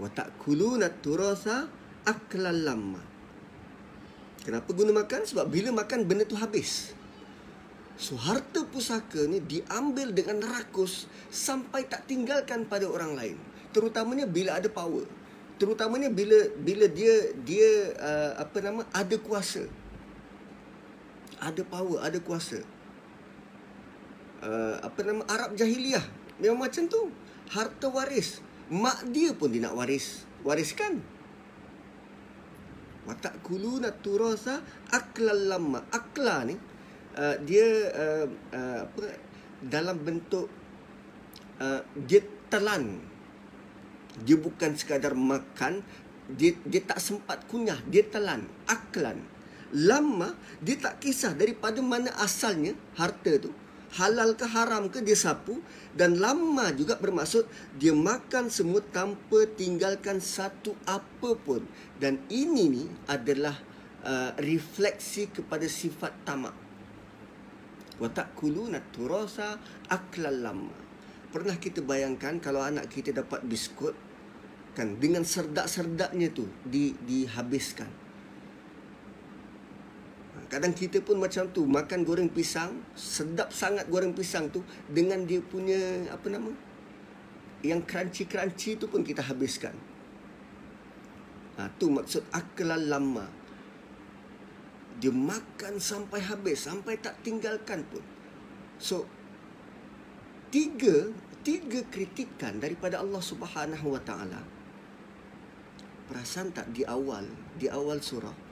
[0.00, 1.68] Wa ta'kuluna turasa
[2.08, 3.02] aklan lamma.
[4.40, 5.28] Kenapa guna makan?
[5.28, 6.96] Sebab bila makan benda tu habis.
[8.00, 13.36] So harta pusaka ni diambil dengan rakus sampai tak tinggalkan pada orang lain.
[13.76, 15.19] Terutamanya bila ada power
[15.60, 19.68] terutamanya bila bila dia dia uh, apa nama ada kuasa.
[21.36, 22.64] Ada power ada kuasa.
[24.40, 26.02] Uh, apa nama Arab jahiliah.
[26.40, 27.12] Memang macam tu.
[27.52, 28.40] Harta waris.
[28.72, 30.24] Mak dia pun dia nak waris.
[30.40, 31.04] Wariskan.
[33.04, 36.56] Watak kulu naturasa aklal lama akla ni
[37.16, 39.04] uh, dia uh, uh, apa
[39.60, 40.46] dalam bentuk
[41.58, 43.09] uh, dia telan
[44.24, 45.80] dia bukan sekadar makan
[46.30, 49.18] dia dia tak sempat kunyah dia telan aklan.
[49.70, 53.50] Lama dia tak kisah daripada mana asalnya harta tu.
[53.90, 55.58] Halal ke haram ke dia sapu.
[55.94, 61.66] Dan lama juga bermaksud dia makan semua tanpa tinggalkan satu apa pun.
[61.98, 63.58] Dan ini ni adalah
[64.06, 66.54] uh, refleksi kepada sifat tamak.
[67.98, 69.58] Wa takuluna turasa
[69.90, 70.74] aklal lama.
[71.30, 73.94] Pernah kita bayangkan kalau anak kita dapat biskut
[74.74, 77.90] kan dengan serdak-serdaknya tu di dihabiskan.
[80.30, 85.26] Ha, kadang kita pun macam tu makan goreng pisang sedap sangat goreng pisang tu dengan
[85.26, 86.54] dia punya apa nama
[87.66, 89.74] yang crunchy-crunchy tu pun kita habiskan.
[91.58, 93.26] Ha, tu maksud akal lama.
[95.00, 98.04] Dia makan sampai habis sampai tak tinggalkan pun.
[98.78, 99.08] So
[100.54, 101.10] tiga
[101.40, 104.59] tiga kritikan daripada Allah Subhanahu wa taala
[106.10, 107.22] Perasan tak di awal,
[107.54, 108.50] di awal surah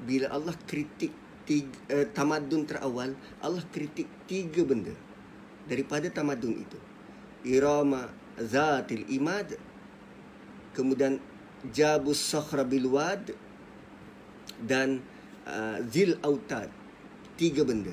[0.00, 1.12] bila Allah kritik
[1.44, 3.12] tiga, uh, tamadun terawal,
[3.44, 4.96] Allah kritik tiga benda
[5.68, 6.78] daripada tamadun itu.
[7.44, 8.08] Irama
[8.40, 9.56] zatil imad,
[10.72, 11.20] kemudian
[11.68, 13.32] jabus sakhra bil wad
[14.64, 15.04] dan
[15.44, 16.68] uh, zil autad.
[17.36, 17.92] Tiga benda.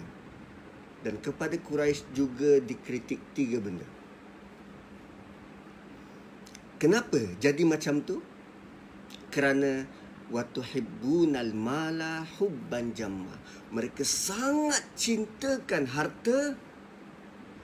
[0.99, 3.87] Dan kepada Quraisy juga dikritik tiga benda.
[6.75, 8.19] Kenapa jadi macam tu?
[9.33, 9.85] Kerana
[10.27, 13.31] waktu hibbunal mala hubban jamma
[13.71, 16.55] mereka sangat cintakan harta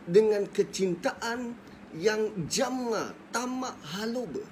[0.07, 1.55] dengan kecintaan
[1.95, 4.43] yang jamma tamak haluba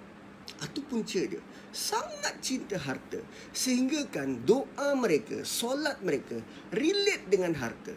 [0.61, 3.23] itu punca dia sangat cinta harta
[3.55, 6.43] sehingga kan doa mereka, solat mereka
[6.75, 7.95] relate dengan harta.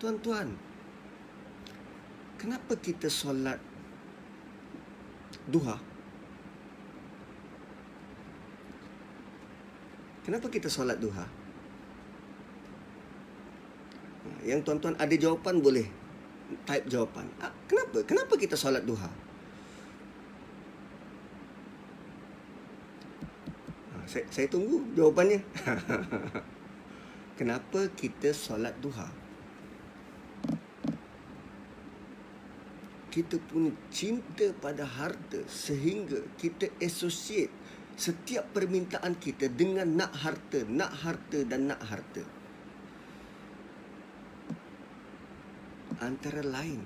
[0.00, 0.56] Tuan-tuan,
[2.40, 3.60] kenapa kita solat
[5.46, 5.91] duha?
[10.22, 11.26] Kenapa kita solat duha?
[14.46, 16.02] Yang tuan-tuan ada jawapan boleh
[16.68, 17.26] type jawapan.
[17.40, 18.04] Ah, kenapa?
[18.04, 19.08] Kenapa kita solat duha?
[23.96, 25.40] Ah, saya, saya tunggu jawapannya.
[27.38, 29.08] Kenapa kita solat duha?
[33.12, 37.52] Kita punya cinta pada harta sehingga kita associate
[37.96, 42.42] setiap permintaan kita dengan nak harta, nak harta dan nak harta.
[46.02, 46.82] antara lain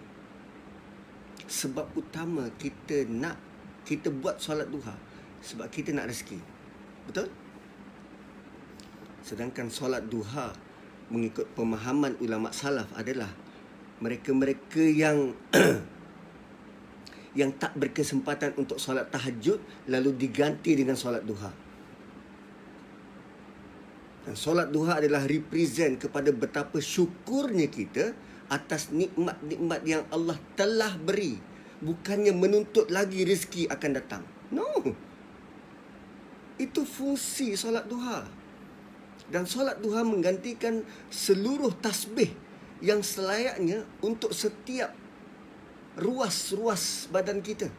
[1.48, 3.40] sebab utama kita nak
[3.88, 4.92] kita buat solat duha
[5.40, 6.38] sebab kita nak rezeki.
[7.08, 7.32] Betul?
[9.24, 10.52] Sedangkan solat duha
[11.08, 13.30] mengikut pemahaman ulama salaf adalah
[14.02, 15.32] mereka-mereka yang
[17.36, 19.60] yang tak berkesempatan untuk solat tahajud
[19.92, 21.52] lalu diganti dengan solat duha.
[24.26, 28.10] Dan solat duha adalah represent kepada betapa syukurnya kita
[28.50, 31.38] atas nikmat-nikmat yang Allah telah beri.
[31.78, 34.22] Bukannya menuntut lagi rezeki akan datang.
[34.50, 34.66] No.
[36.56, 38.26] Itu fungsi solat duha.
[39.30, 40.82] Dan solat duha menggantikan
[41.12, 42.32] seluruh tasbih
[42.80, 44.90] yang selayaknya untuk setiap
[45.96, 47.72] ruas-ruas badan kita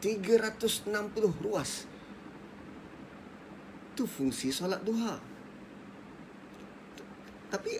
[0.00, 0.88] 360
[1.44, 1.86] ruas
[3.92, 5.20] itu fungsi solat duha
[7.52, 7.76] tapi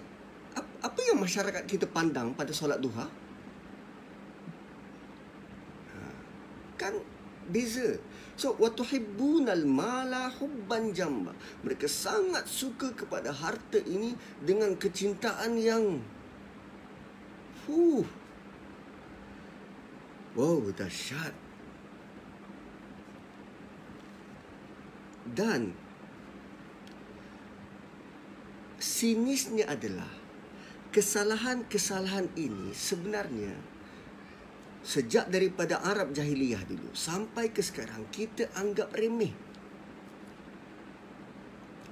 [0.83, 3.09] apa yang masyarakat kita pandang pada solat duha?
[5.89, 5.99] Ha,
[6.77, 6.93] kan
[7.49, 7.97] beza.
[8.37, 11.33] So, watuhibbunal mala hubban jamba.
[11.65, 14.13] Mereka sangat suka kepada harta ini
[14.45, 16.05] dengan kecintaan yang
[17.63, 18.03] Fuh.
[20.33, 21.37] Wow, dahsyat.
[25.29, 25.77] Dan
[28.81, 30.09] sinisnya adalah
[30.89, 33.55] kesalahan-kesalahan ini sebenarnya
[34.83, 39.31] sejak daripada Arab jahiliyah dulu sampai ke sekarang kita anggap remeh.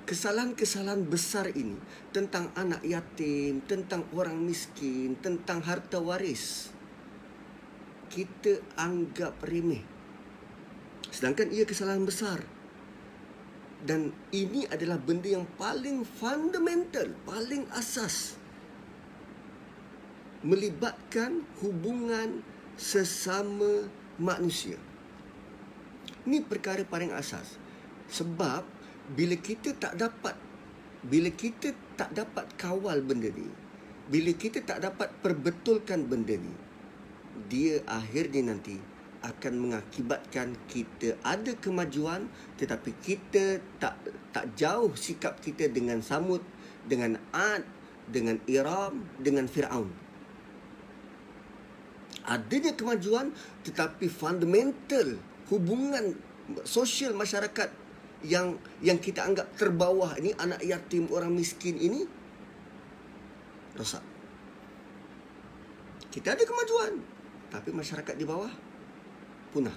[0.09, 1.79] Kesalahan-kesalahan besar ini
[2.11, 6.75] tentang anak yatim, tentang orang miskin, tentang harta waris.
[8.11, 9.87] Kita anggap remeh.
[11.15, 12.43] Sedangkan ia kesalahan besar.
[13.81, 18.37] Dan ini adalah benda yang paling fundamental, paling asas
[20.41, 22.41] melibatkan hubungan
[22.81, 24.77] sesama manusia.
[26.25, 27.57] Ini perkara paling asas.
[28.09, 28.65] Sebab
[29.17, 30.37] bila kita tak dapat
[31.01, 33.49] bila kita tak dapat kawal benda ni,
[34.13, 36.53] bila kita tak dapat perbetulkan benda ni,
[37.49, 38.77] dia akhirnya nanti
[39.21, 44.01] akan mengakibatkan kita ada kemajuan tetapi kita tak
[44.33, 46.41] tak jauh sikap kita dengan Samud,
[46.89, 47.65] dengan Ad,
[48.09, 49.93] dengan Iram, dengan Firaun
[52.31, 53.35] adanya kemajuan
[53.67, 55.19] tetapi fundamental
[55.51, 56.15] hubungan
[56.63, 57.71] sosial masyarakat
[58.23, 58.55] yang
[58.85, 62.05] yang kita anggap terbawah ini anak yatim orang miskin ini
[63.75, 64.05] rosak.
[66.11, 67.01] Kita ada kemajuan
[67.51, 68.51] tapi masyarakat di bawah
[69.51, 69.75] punah.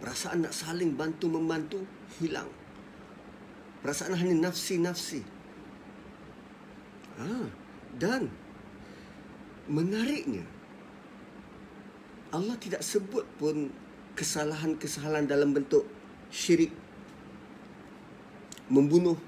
[0.00, 1.84] Perasaan nak saling bantu membantu
[2.18, 2.48] hilang.
[3.84, 5.20] Perasaan hanya nafsi-nafsi.
[7.20, 7.52] Ah,
[8.00, 8.32] dan
[9.68, 10.42] menariknya
[12.32, 13.68] Allah tidak sebut pun
[14.16, 15.84] kesalahan-kesalahan dalam bentuk
[16.32, 16.72] syirik
[18.72, 19.18] membunuh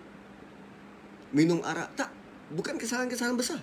[1.34, 2.10] minum arak tak
[2.54, 3.60] bukan kesalahan-kesalahan besar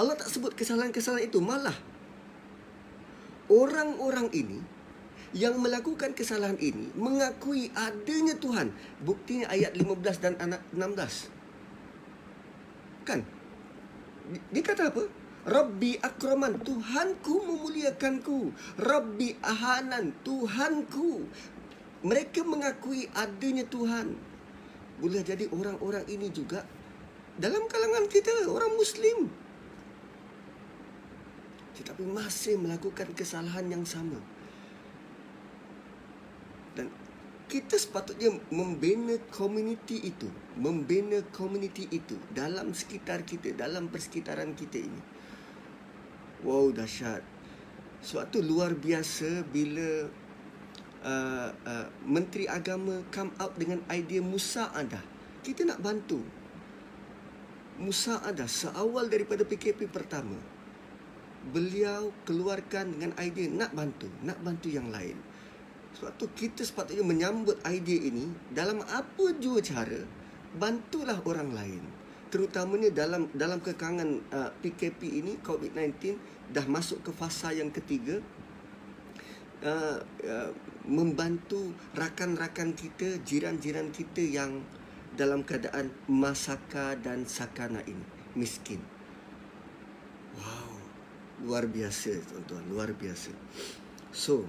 [0.00, 1.76] Allah tak sebut kesalahan-kesalahan itu malah.
[3.52, 4.56] Orang-orang ini
[5.36, 8.72] yang melakukan kesalahan ini mengakui adanya Tuhan.
[9.04, 10.40] Buktinya ayat 15 dan
[10.72, 11.28] 16
[13.04, 13.20] kan?
[14.48, 15.04] Dia kata apa?
[15.44, 18.56] Rabbi akraman Tuhanku memuliakanku.
[18.80, 21.28] Rabbi ahanan Tuhanku.
[22.00, 24.16] Mereka mengakui adanya Tuhan.
[25.00, 26.60] Boleh jadi orang-orang ini juga
[27.40, 29.32] Dalam kalangan kita Orang Muslim
[31.80, 34.20] Tetapi masih melakukan kesalahan yang sama
[36.76, 36.92] Dan
[37.50, 45.00] kita sepatutnya membina komuniti itu Membina komuniti itu Dalam sekitar kita Dalam persekitaran kita ini
[46.44, 47.24] Wow dahsyat
[48.00, 50.08] Sebab tu luar biasa bila
[51.04, 55.00] uh, uh, Menteri Agama come out dengan idea Musa ada.
[55.40, 56.20] Kita nak bantu.
[57.80, 60.36] Musa ada seawal daripada PKP pertama.
[61.40, 65.16] Beliau keluarkan dengan idea nak bantu, nak bantu yang lain.
[65.96, 70.04] Sebab tu kita sepatutnya menyambut idea ini dalam apa jua cara
[70.54, 71.82] bantulah orang lain.
[72.30, 76.14] Terutamanya dalam dalam kekangan uh, PKP ini COVID-19
[76.54, 78.22] dah masuk ke fasa yang ketiga
[79.66, 80.50] uh, uh,
[80.86, 84.62] membantu rakan-rakan kita, jiran-jiran kita yang
[85.14, 88.06] dalam keadaan masaka dan sakana ini
[88.38, 88.78] miskin.
[91.40, 93.32] Luar biasa tuan-tuan, luar biasa.
[94.12, 94.44] So,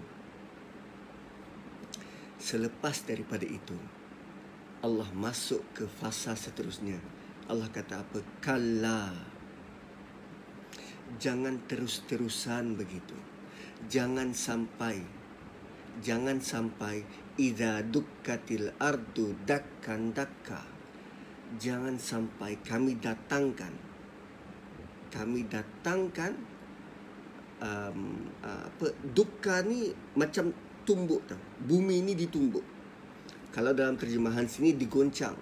[2.35, 3.77] selepas daripada itu,
[4.84, 6.99] Allah masuk ke fasa seterusnya.
[7.47, 8.19] Allah kata apa?
[8.43, 9.15] Kalla.
[11.15, 13.15] Jangan terus-terusan begitu.
[13.88, 15.03] Jangan sampai
[15.99, 17.03] jangan sampai
[17.35, 20.63] idza dukkatil ardu dakkan dakka.
[21.59, 23.91] Jangan sampai kami datangkan
[25.11, 26.34] kami datangkan
[27.61, 30.51] um, apa dukka ni macam
[30.83, 31.39] tumbuk tau.
[31.61, 32.65] Bumi ni ditumbuk.
[33.53, 35.38] Kalau dalam terjemahan sini digoncang.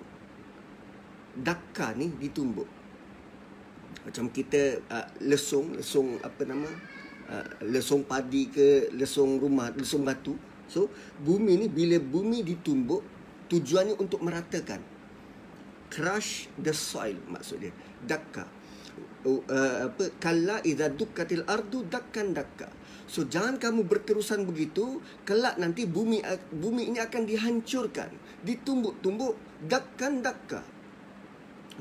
[1.40, 2.68] Dakka ni ditumbuk.
[4.04, 6.68] Macam kita uh, lesung, lesung apa nama?
[7.30, 10.34] Uh, lesung padi ke lesung rumah, lesung batu.
[10.66, 10.90] So,
[11.22, 13.06] bumi ni bila bumi ditumbuk,
[13.50, 14.82] tujuannya untuk meratakan.
[15.90, 17.74] Crush the soil maksud dia.
[18.06, 18.46] Dakka.
[19.20, 19.44] Uh,
[19.92, 22.72] apa kalla idza dukkatil ardu dakkan dakka.
[23.04, 26.24] So jangan kamu berterusan begitu, kelak nanti bumi
[26.56, 28.16] bumi ini akan dihancurkan,
[28.48, 29.36] ditumbuk-tumbuk
[29.68, 30.64] dakkan dakka.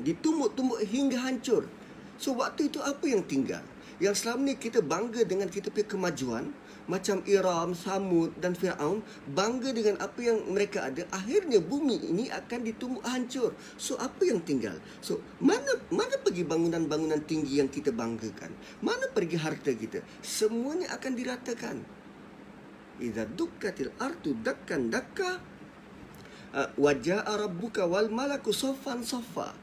[0.03, 1.63] Ditumbuk-tumbuk hingga hancur.
[2.19, 3.63] So waktu itu apa yang tinggal?
[4.03, 6.51] Yang selama ni kita bangga dengan kita punya kemajuan,
[6.89, 11.05] macam Iram, Samud dan Firaun bangga dengan apa yang mereka ada.
[11.13, 13.53] Akhirnya bumi ini akan ditumbuk hancur.
[13.77, 14.81] So apa yang tinggal?
[15.05, 18.49] So mana mana pergi bangunan-bangunan tinggi yang kita banggakan?
[18.81, 20.01] Mana pergi harta kita?
[20.25, 21.77] Semuanya akan diratakan.
[22.99, 25.39] Idza dukkatil ardu dakkan dakka
[26.51, 29.53] uh, wajaa rabbuka wal malaku saffan saffa.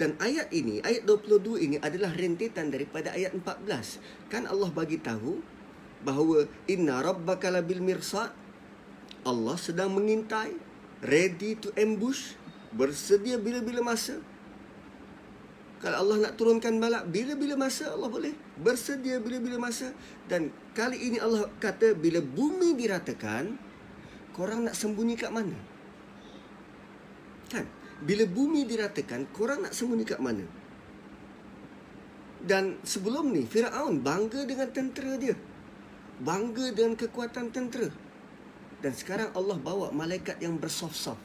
[0.00, 5.59] Dan ayat ini ayat 22 ini adalah rentetan daripada ayat 14 kan Allah bagi tahu
[6.04, 8.32] bahawa inna rabbaka labil mirsad.
[9.20, 10.56] Allah sedang mengintai
[11.04, 12.36] ready to ambush
[12.72, 14.20] bersedia bila-bila masa.
[15.80, 19.92] Kalau Allah nak turunkan balak bila-bila masa Allah boleh bersedia bila-bila masa.
[20.28, 23.56] Dan kali ini Allah kata bila bumi diratakan
[24.36, 25.56] korang nak sembunyi kat mana?
[27.48, 27.64] Kan?
[28.00, 30.44] Bila bumi diratakan korang nak sembunyi kat mana?
[32.40, 35.36] Dan sebelum ni Firaun bangga dengan tentera dia
[36.20, 37.88] bangga dengan kekuatan tentera.
[38.80, 41.20] Dan sekarang Allah bawa malaikat yang bersoft-soft.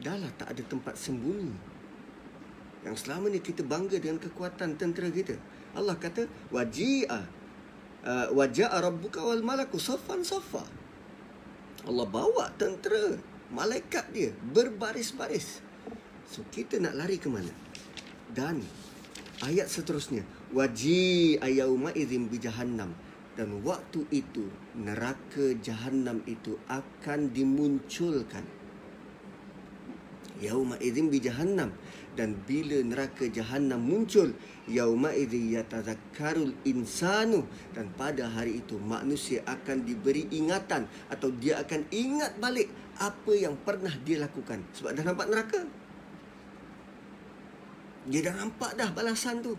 [0.00, 1.52] Dahlah tak ada tempat sembunyi.
[2.86, 5.36] Yang selama ni kita bangga dengan kekuatan tentera kita.
[5.76, 6.24] Allah kata,
[6.54, 7.20] Waji'a
[8.06, 10.64] uh, Waja'a Rabbuka wal malaku safan safa.
[11.84, 13.16] Allah bawa tentera,
[13.52, 15.60] malaikat dia berbaris-baris.
[16.28, 17.50] So kita nak lari ke mana?
[18.28, 18.60] Dan
[19.40, 20.22] ayat seterusnya,
[20.54, 22.92] waji ayauma idzim bi jahannam
[23.38, 28.42] dan waktu itu neraka jahannam itu akan dimunculkan.
[30.42, 31.70] Yauma idzim bi jahannam
[32.18, 34.34] dan bila neraka jahannam muncul
[34.66, 37.46] yauma idzi yatazakkarul insanu.
[37.70, 42.66] Dan pada hari itu manusia akan diberi ingatan atau dia akan ingat balik
[42.98, 44.66] apa yang pernah dia lakukan.
[44.74, 45.62] Sebab dah nampak neraka?
[48.10, 49.54] Dia dah nampak dah balasan tu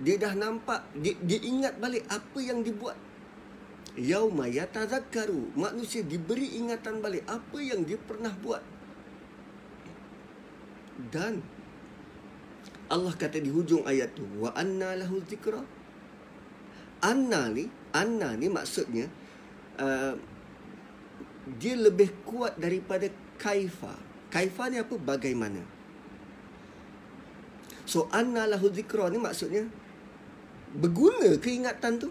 [0.00, 2.96] dia dah nampak dia, dia ingat balik apa yang dibuat.
[4.00, 5.52] Yauma yatazakkaru.
[5.52, 8.64] Manusia diberi ingatan balik apa yang dia pernah buat.
[11.12, 11.44] Dan
[12.88, 15.60] Allah kata di hujung ayat tu wa anna lahu zikra.
[17.04, 19.08] Anna ni anna ni maksudnya
[19.80, 20.16] uh,
[21.60, 23.96] dia lebih kuat daripada kaifa.
[24.32, 24.96] Kaifa ni apa?
[24.96, 25.60] Bagaimana?
[27.84, 29.66] So anna lahu zikra ni maksudnya
[30.76, 32.08] berguna keingatan tu?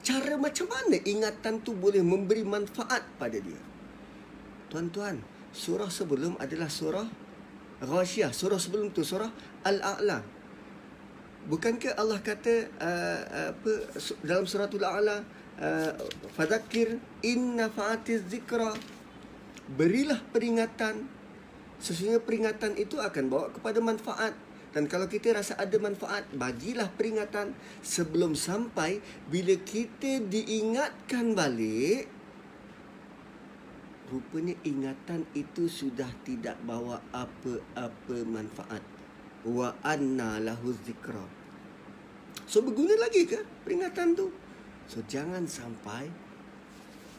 [0.00, 3.60] Cara macam mana ingatan tu boleh memberi manfaat pada dia?
[4.72, 5.20] Tuan-tuan
[5.52, 7.04] surah sebelum adalah surah
[7.80, 9.32] Ghashiyah surah sebelum tu surah
[9.64, 10.20] Al-A'la.
[11.48, 13.20] Bukankah Allah kata uh,
[13.56, 13.72] apa
[14.20, 15.24] dalam suratul A'la
[15.56, 15.92] uh,
[16.36, 18.76] fadzakir inna fa'atiz zikra.
[19.72, 21.08] Berilah peringatan.
[21.80, 24.36] Sesungguhnya peringatan itu akan bawa kepada manfaat
[24.70, 32.06] Dan kalau kita rasa ada manfaat, bagilah peringatan sebelum sampai bila kita diingatkan balik,
[34.14, 38.82] rupanya ingatan itu sudah tidak bawa apa-apa manfaat.
[39.42, 41.26] Wa anna lahu zikra.
[42.46, 44.30] So berguna lagi ke peringatan tu?
[44.86, 46.10] So jangan sampai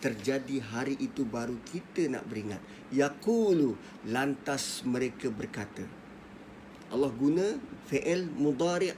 [0.03, 2.59] terjadi hari itu baru kita nak beringat.
[2.91, 3.77] Yaqulu
[4.11, 5.87] lantas mereka berkata,
[6.91, 7.55] Allah guna
[7.87, 8.91] fi'il mudhari'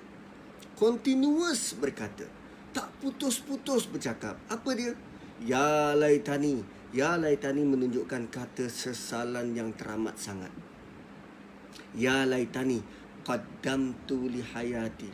[0.74, 2.26] continuous berkata.
[2.74, 4.34] Tak putus-putus bercakap.
[4.50, 4.98] Apa dia?
[5.46, 6.66] Ya laitani.
[6.90, 10.50] Ya laitani menunjukkan kata sesalan yang teramat sangat.
[11.94, 12.82] Ya laitani
[13.22, 15.10] qaddamtu li hayati.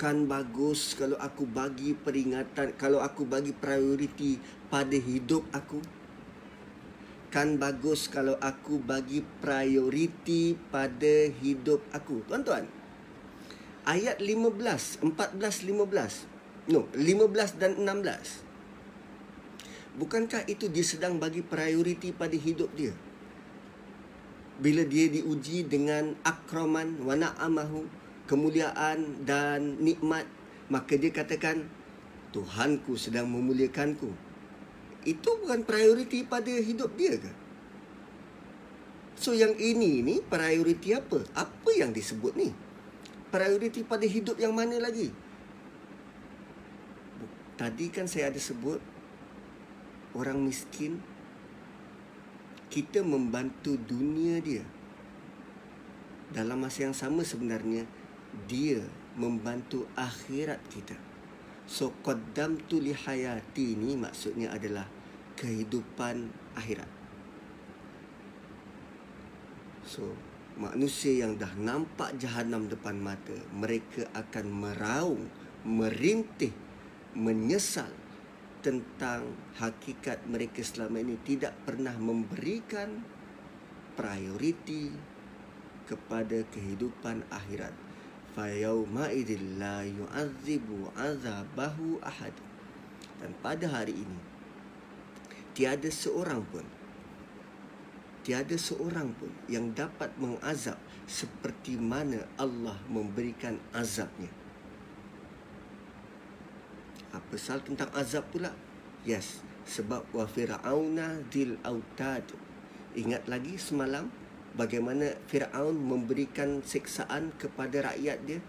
[0.00, 4.40] Kan bagus kalau aku bagi peringatan, kalau aku bagi prioriti
[4.72, 5.78] pada hidup aku
[7.34, 12.22] kan bagus kalau aku bagi prioriti pada hidup aku.
[12.30, 12.70] Tuan-tuan,
[13.82, 16.70] ayat 15, 14, 15.
[16.70, 19.98] No, 15 dan 16.
[19.98, 22.94] Bukankah itu dia sedang bagi prioriti pada hidup dia?
[24.62, 27.82] Bila dia diuji dengan akraman wa na'amahu,
[28.30, 30.30] kemuliaan dan nikmat,
[30.70, 31.66] maka dia katakan,
[32.30, 34.23] Tuhanku sedang memuliakanku
[35.04, 37.32] itu bukan prioriti pada hidup dia ke?
[39.14, 41.22] So yang ini ni prioriti apa?
[41.36, 42.50] Apa yang disebut ni?
[43.30, 45.12] Prioriti pada hidup yang mana lagi?
[47.54, 48.82] Tadi kan saya ada sebut
[50.18, 50.98] orang miskin
[52.74, 54.66] kita membantu dunia dia.
[56.34, 57.86] Dalam masa yang sama sebenarnya
[58.50, 58.82] dia
[59.14, 60.98] membantu akhirat kita.
[61.70, 64.90] So qaddam tu li hayati ni maksudnya adalah
[65.38, 66.88] kehidupan akhirat.
[69.84, 70.16] So
[70.54, 75.22] manusia yang dah nampak jahanam depan mata, mereka akan meraung,
[75.66, 76.54] merintih,
[77.14, 77.90] menyesal
[78.64, 81.20] tentang hakikat mereka selama ini.
[81.20, 83.04] Tidak pernah memberikan
[83.94, 84.88] prioriti
[85.84, 87.74] kepada kehidupan akhirat.
[88.34, 92.34] Fayauma idzil la yu'adzibu 'adzabahu ahad.
[93.22, 94.33] Dan pada hari ini
[95.54, 96.66] tiada seorang pun
[98.24, 104.32] tiada seorang pun yang dapat mengazab seperti mana Allah memberikan azabnya.
[107.12, 108.56] Apa sal tentang azab pula?
[109.04, 112.24] Yes sebab wa fir'auna dil autad.
[112.94, 114.12] Ingat lagi semalam
[114.54, 118.40] bagaimana Firaun memberikan siksaan kepada rakyat dia?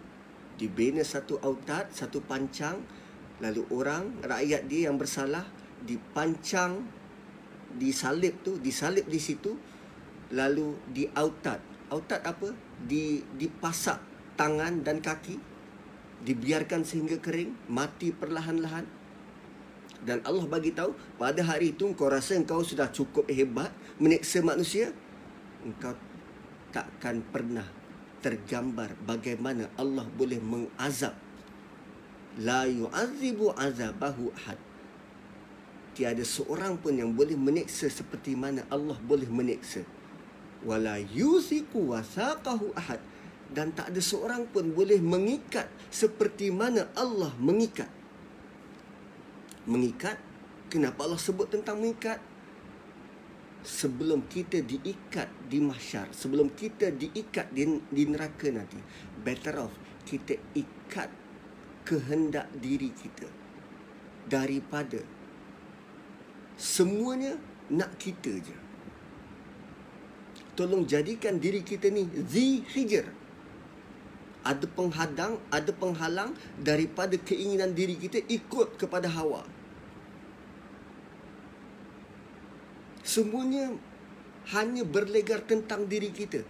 [0.56, 2.80] Dibina satu autad satu pancang
[3.44, 5.44] lalu orang rakyat dia yang bersalah
[5.84, 6.88] dipancang
[7.76, 9.56] disalib tu disalib di situ
[10.34, 12.54] lalu di autad autad apa?
[12.86, 14.02] Di dipasak
[14.36, 15.38] tangan dan kaki
[16.26, 18.86] dibiarkan sehingga kering mati perlahan-lahan.
[20.06, 24.94] Dan Allah bagi tahu pada hari itu kau rasa kau sudah cukup hebat menyiksa manusia
[25.66, 25.98] engkau
[26.70, 27.66] takkan pernah
[28.22, 31.16] tergambar bagaimana Allah boleh mengazab.
[32.36, 34.60] La yu'adzibu azabahu ahad
[35.96, 39.88] tiada seorang pun yang boleh menyiksa seperti mana Allah boleh menyiksa.
[40.68, 43.00] Wala yusiku wasaqahu ahad.
[43.48, 47.88] Dan tak ada seorang pun boleh mengikat seperti mana Allah mengikat.
[49.64, 50.20] Mengikat?
[50.68, 52.20] Kenapa Allah sebut tentang mengikat?
[53.66, 58.78] Sebelum kita diikat di mahsyar sebelum kita diikat di, di neraka nanti
[59.22, 59.74] better off
[60.06, 61.10] kita ikat
[61.86, 63.26] kehendak diri kita
[64.26, 65.02] daripada
[66.56, 67.36] semuanya
[67.72, 68.56] nak kita je
[70.56, 73.08] tolong jadikan diri kita ni zi hijr
[74.46, 79.44] ada penghadang ada penghalang daripada keinginan diri kita ikut kepada hawa
[83.06, 83.70] Semuanya
[84.50, 86.42] hanya berlegar tentang diri kita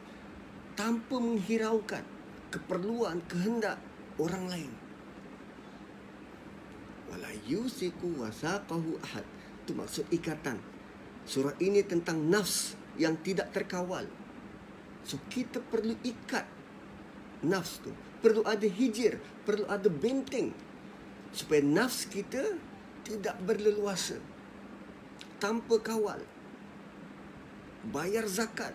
[0.79, 1.99] tanpa menghiraukan
[2.47, 3.75] keperluan kehendak
[4.15, 4.71] orang lain.
[7.11, 9.27] Wala yusiku wasaqahu ahad.
[9.65, 10.61] Itu maksud ikatan.
[11.25, 14.05] Surah ini tentang nafs yang tidak terkawal.
[15.01, 16.45] So kita perlu ikat
[17.41, 17.89] nafs tu.
[18.21, 20.53] Perlu ada hijir, perlu ada benteng
[21.33, 22.61] supaya nafs kita
[23.05, 24.21] tidak berleluasa
[25.41, 26.21] tanpa kawal
[27.89, 28.73] bayar zakat,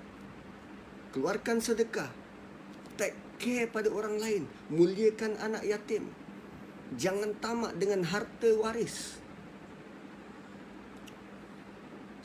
[1.10, 2.10] keluarkan sedekah,
[2.94, 6.06] take care pada orang lain, muliakan anak yatim.
[6.94, 9.19] Jangan tamak dengan harta waris.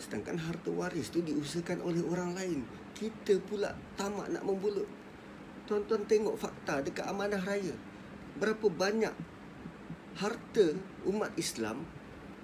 [0.06, 2.61] Sedangkan harta waris tu diusahakan oleh orang lain.
[2.94, 4.86] Kita pula tamak nak membulut.
[5.65, 7.73] Tuan-tuan tengok fakta dekat amanah raya.
[8.38, 9.10] Berapa banyak
[10.22, 10.77] harta
[11.10, 11.90] umat Islam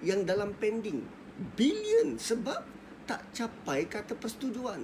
[0.02, 1.06] yang dalam pending.
[1.54, 2.66] Bilion sebab
[3.06, 4.82] tak capai kata persetujuan.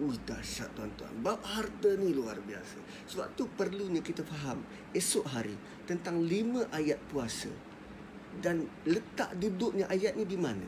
[0.00, 1.12] Ui, dahsyat tuan-tuan.
[1.20, 2.80] Bab harta ni luar biasa.
[3.12, 4.64] Sebab tu perlunya kita faham
[4.96, 5.52] esok hari
[5.84, 7.67] tentang lima ayat puasa.
[8.38, 10.64] Dan letak duduknya ayat ni di mana?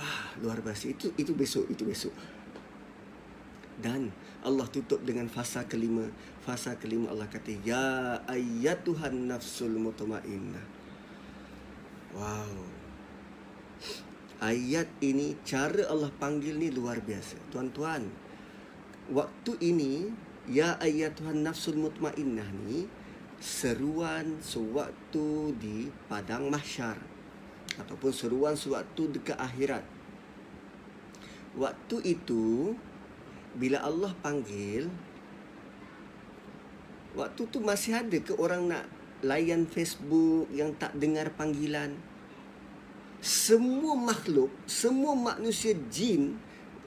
[0.00, 0.90] Ah, luar biasa.
[0.90, 2.14] Itu itu besok, itu besok.
[3.80, 6.08] Dan Allah tutup dengan fasa kelima.
[6.40, 10.64] Fasa kelima Allah kata, Ya ayyatuhan nafsul mutmainnah.
[12.16, 12.64] Wow.
[14.40, 17.36] Ayat ini, cara Allah panggil ni luar biasa.
[17.52, 18.08] Tuan-tuan,
[19.12, 20.08] waktu ini,
[20.48, 22.88] Ya ayyatuhan nafsul mutmainnah ni,
[23.40, 27.00] seruan sewaktu di padang mahsyar.
[27.80, 29.82] Ataupun seruan sewaktu dekat akhirat.
[31.56, 32.76] Waktu itu,
[33.54, 34.86] bila Allah panggil
[37.18, 38.86] waktu tu masih ada ke orang nak
[39.26, 41.98] layan Facebook yang tak dengar panggilan
[43.18, 46.38] semua makhluk semua manusia jin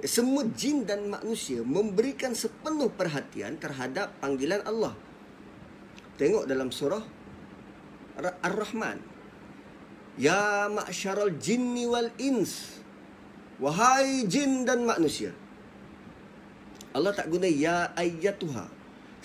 [0.04, 4.96] semua jin dan manusia memberikan sepenuh perhatian terhadap panggilan Allah
[6.20, 7.04] tengok dalam surah
[8.22, 9.02] Ar-Rahman
[10.20, 12.82] ya ma'syaral jinni wal ins
[13.58, 15.34] wahai jin dan manusia
[16.94, 18.70] Allah tak guna ya ayyatuha.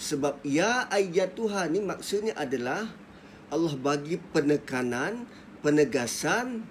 [0.00, 2.88] Sebab ya ayyatuha ni maksudnya adalah
[3.52, 5.28] Allah bagi penekanan,
[5.60, 6.64] penegasan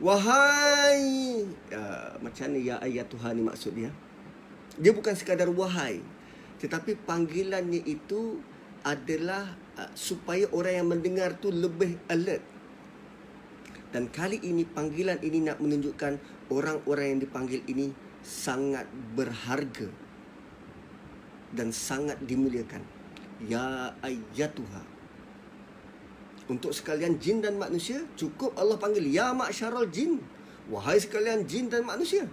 [0.00, 3.92] wahai uh, macam mana ya ayyatuha ni maksud dia?
[4.80, 6.00] Dia bukan sekadar wahai.
[6.58, 8.40] Tetapi panggilannya itu
[8.84, 12.44] adalah uh, supaya orang yang mendengar tu lebih alert.
[13.90, 16.18] Dan kali ini panggilan ini nak menunjukkan
[16.52, 18.84] orang-orang yang dipanggil ini sangat
[19.14, 19.88] berharga
[21.54, 22.82] dan sangat dimuliakan.
[23.46, 24.82] Ya ayyatuha.
[26.44, 30.20] Untuk sekalian jin dan manusia, cukup Allah panggil ya ma'syarul jin.
[30.68, 32.28] Wahai sekalian jin dan manusia.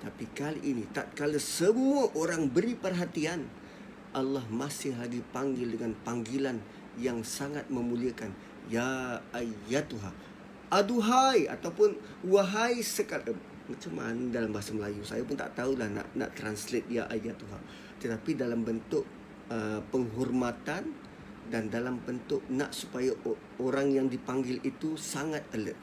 [0.00, 3.44] Tapi kali ini tak kala semua orang beri perhatian,
[4.10, 6.58] Allah masih lagi panggil dengan panggilan
[6.98, 8.34] yang sangat memuliakan.
[8.66, 10.10] Ya ayyatuha.
[10.70, 13.34] Aduhai ataupun wahai sekalian
[13.70, 15.02] macam mana dalam bahasa Melayu?
[15.02, 17.62] Saya pun tak tahulah nak nak translate ya ayat Tuhan
[18.00, 19.04] tetapi dalam bentuk
[19.52, 20.88] uh, penghormatan
[21.52, 23.12] dan dalam bentuk nak supaya
[23.60, 25.76] orang yang dipanggil itu sangat alert.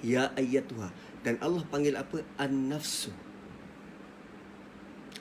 [0.00, 0.92] Ya ayat Tuhan
[1.26, 2.22] dan Allah panggil apa?
[2.38, 3.10] An-nafsu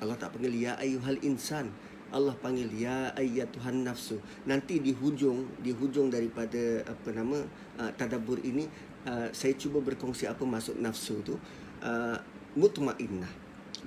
[0.01, 1.69] Allah tak panggil ya ayyuhal insan.
[2.11, 4.19] Allah panggil ya ayat Tuhan nafsu.
[4.49, 7.39] Nanti di hujung di hujung daripada apa nama
[7.79, 8.67] uh, tadabbur ini
[9.07, 11.37] uh, saya cuba berkongsi apa maksud nafsu tu.
[11.79, 12.17] Uh,
[12.57, 13.29] mutmainnah.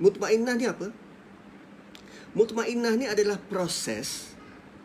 [0.01, 0.89] Mutmainnah ni apa?
[2.33, 4.33] Mutmainnah ni adalah proses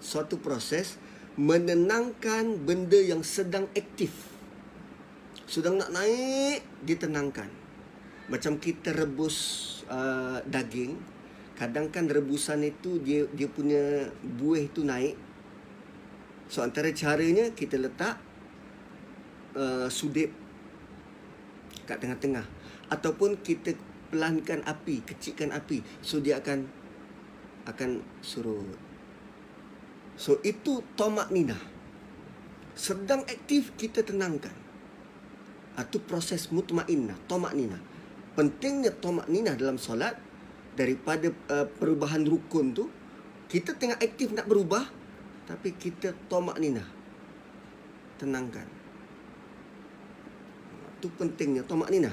[0.02, 0.98] suatu proses
[1.38, 4.12] menenangkan benda yang sedang aktif.
[5.46, 7.48] Sedang nak naik ditenangkan.
[8.28, 9.38] Macam kita rebus
[9.88, 11.19] uh, daging
[11.60, 14.08] kadang kan rebusan itu dia dia punya
[14.40, 15.12] buih tu naik
[16.48, 18.16] so antara caranya kita letak
[19.52, 20.32] uh, sudip
[21.84, 22.48] kat tengah-tengah
[22.90, 23.76] ataupun kita
[24.10, 26.66] pelankan api, kecilkan api so dia akan
[27.70, 28.76] akan surut.
[30.18, 31.56] So itu tomak nina.
[32.74, 34.52] Sedang aktif kita tenangkan.
[35.78, 37.78] Itu proses mutmainnah, tomak nina.
[38.34, 40.18] Pentingnya tomak nina dalam solat
[40.80, 42.88] daripada uh, perubahan rukun tu
[43.52, 44.88] kita tengah aktif nak berubah
[45.44, 46.88] tapi kita tomak nina.
[48.16, 48.80] Tenangkan
[51.00, 52.12] tu pentingnya tomak nina.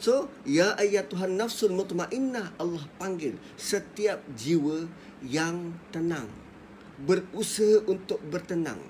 [0.00, 4.88] So, ya ayat Tuhan nafsul mutmainnah Allah panggil setiap jiwa
[5.20, 6.26] yang tenang.
[6.98, 8.80] Berusaha untuk bertenang.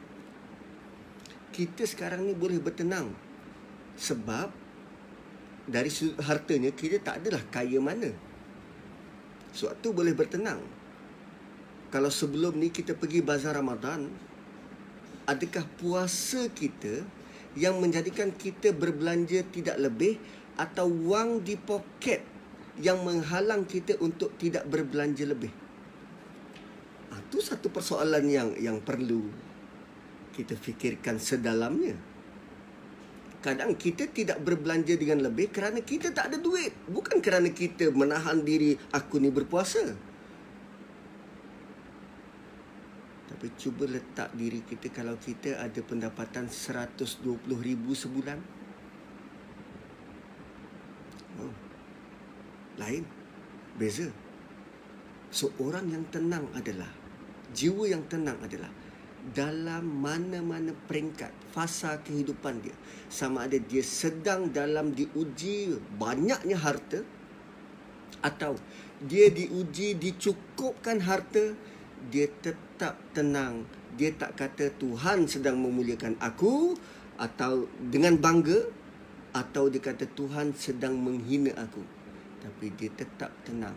[1.52, 3.12] Kita sekarang ni boleh bertenang.
[3.98, 4.52] Sebab
[5.68, 5.92] dari
[6.24, 8.08] hartanya kita tak adalah kaya mana.
[9.52, 10.60] Sebab tu boleh bertenang.
[11.88, 14.08] Kalau sebelum ni kita pergi bazar Ramadan,
[15.28, 17.04] adakah puasa kita
[17.56, 20.16] yang menjadikan kita berbelanja tidak lebih
[20.56, 22.24] atau wang di poket
[22.80, 25.52] yang menghalang kita untuk tidak berbelanja lebih.
[27.08, 29.26] Itu ah, satu persoalan yang yang perlu
[30.32, 32.07] kita fikirkan sedalamnya.
[33.38, 36.74] Kadang kita tidak berbelanja dengan lebih kerana kita tak ada duit.
[36.90, 39.94] Bukan kerana kita menahan diri aku ni berpuasa.
[43.30, 47.22] Tapi cuba letak diri kita kalau kita ada pendapatan 120
[47.62, 48.38] ribu sebulan.
[51.38, 51.54] Oh.
[52.82, 53.06] lain.
[53.78, 54.10] Beza.
[55.30, 56.90] So orang yang tenang adalah
[57.54, 58.74] jiwa yang tenang adalah
[59.32, 62.76] dalam mana-mana peringkat fasa kehidupan dia.
[63.08, 67.02] Sama ada dia sedang dalam diuji banyaknya harta
[68.22, 68.58] atau
[69.02, 71.54] dia diuji dicukupkan harta
[72.10, 73.66] dia tetap tenang.
[73.98, 76.78] Dia tak kata Tuhan sedang memuliakan aku
[77.18, 78.70] atau dengan bangga
[79.34, 81.82] atau dia kata Tuhan sedang menghina aku.
[82.38, 83.74] Tapi dia tetap tenang.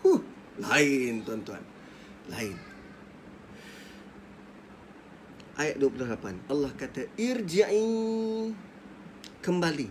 [0.00, 0.24] Huh
[0.56, 1.60] lain tuan-tuan.
[2.32, 2.71] Lain
[5.62, 8.50] ayat 28 Allah kata irji'i
[9.38, 9.88] kembali.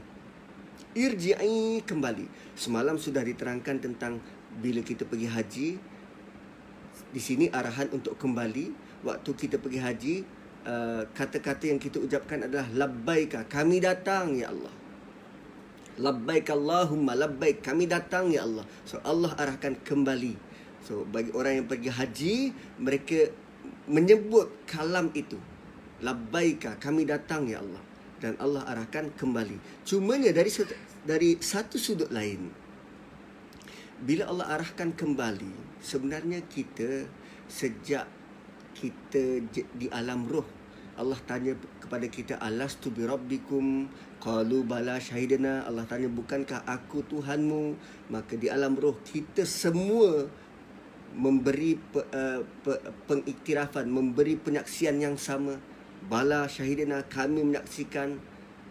[0.91, 2.25] Irji'i kembali.
[2.59, 4.19] Semalam sudah diterangkan tentang
[4.59, 5.69] bila kita pergi haji
[7.11, 8.91] di sini arahan untuk kembali.
[9.07, 10.15] Waktu kita pergi haji
[10.67, 14.75] uh, kata-kata yang kita ucapkan adalah labbaika kami datang ya Allah.
[16.01, 18.67] Labbaik Allahumma labbaik kami datang ya Allah.
[18.83, 20.35] So Allah arahkan kembali.
[20.83, 22.35] So bagi orang yang pergi haji
[22.79, 23.31] mereka
[23.85, 25.37] menyebut kalam itu
[26.01, 27.83] labbaika kami datang ya Allah.
[28.21, 29.81] Dan Allah arahkan kembali.
[29.81, 30.53] Cumanya dari
[31.01, 32.61] dari satu sudut lain
[34.01, 37.05] bila Allah arahkan kembali sebenarnya kita
[37.45, 38.09] sejak
[38.73, 39.45] kita
[39.77, 40.45] di alam roh
[40.97, 43.87] Allah tanya kepada kita alastu bi rabbikum?
[44.21, 47.73] Qalu bala syahidana Allah tanya bukankah aku Tuhanmu?
[48.11, 50.29] Maka di alam roh kita semua
[51.15, 52.73] memberi pe, uh, pe,
[53.07, 55.57] pengiktirafan memberi penyaksian yang sama
[56.01, 58.17] Bala syahidina kami menyaksikan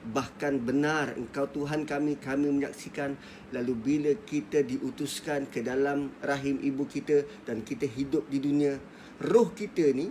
[0.00, 3.14] bahkan benar engkau Tuhan kami kami menyaksikan.
[3.54, 8.80] Lalu bila kita diutuskan ke dalam rahim ibu kita dan kita hidup di dunia
[9.20, 10.10] roh kita ni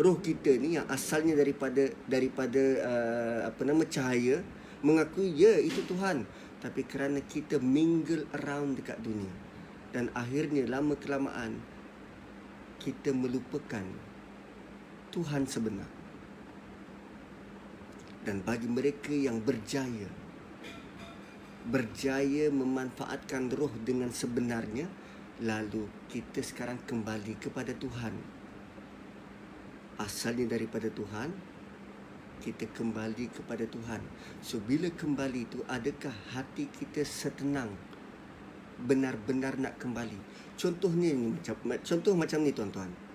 [0.00, 4.42] roh kita ni yang asalnya daripada daripada uh, apa nama cahaya
[4.82, 6.26] mengakui ya itu Tuhan.
[6.60, 9.32] Tapi kerana kita mingle around dekat dunia
[9.94, 11.58] dan akhirnya lama kelamaan
[12.80, 13.84] kita melupakan
[15.12, 15.99] Tuhan sebenar
[18.30, 20.06] dan bagi mereka yang berjaya.
[21.66, 24.86] Berjaya memanfaatkan roh dengan sebenarnya
[25.42, 28.14] lalu kita sekarang kembali kepada Tuhan.
[29.98, 31.34] Asalnya daripada Tuhan
[32.38, 33.98] kita kembali kepada Tuhan.
[34.46, 37.74] So bila kembali itu adakah hati kita setenang
[38.78, 40.54] benar-benar nak kembali?
[40.54, 43.09] Contohnya ni macam contoh macam ni tuan-tuan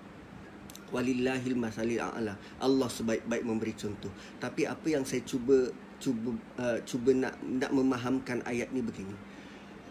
[0.94, 2.34] walillahil masalil a'la.
[2.62, 4.10] Allah sebaik-baik memberi contoh.
[4.38, 9.16] Tapi apa yang saya cuba cuba uh, cuba nak nak memahamkan ayat ni begini.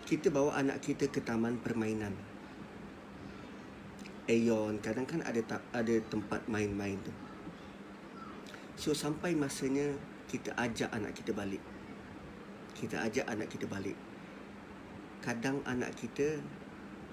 [0.06, 2.14] Kita bawa anak kita ke taman permainan.
[4.26, 7.14] Aeon kadang kan ada tak ada tempat main-main tu.
[8.76, 9.98] So sampai masanya
[10.30, 11.62] kita ajak anak kita balik.
[12.76, 13.98] Kita ajak anak kita balik.
[15.24, 16.38] Kadang anak kita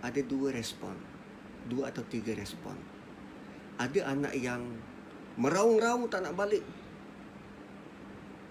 [0.05, 0.97] ada dua respon.
[1.71, 2.92] Dua atau tiga respon
[3.83, 4.63] ada anak yang
[5.35, 6.63] meraung-raung tak nak balik.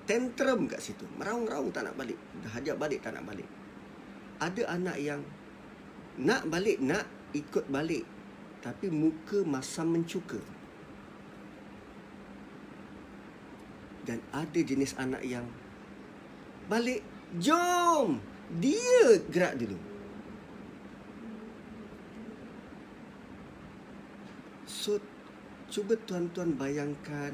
[0.04, 1.08] Tantrum kat situ.
[1.16, 2.20] Meraung-raung tak nak balik.
[2.44, 3.48] Dah hajak balik tak nak balik.
[4.44, 5.24] Ada anak yang
[6.20, 8.04] nak balik nak ikut balik.
[8.60, 10.42] Tapi muka masam mencuka.
[14.04, 15.48] Dan ada jenis anak yang
[16.68, 17.06] balik
[17.40, 18.20] jom!
[18.52, 19.80] Dia gerak dulu.
[24.68, 25.00] So
[25.72, 27.32] Cuba tuan-tuan bayangkan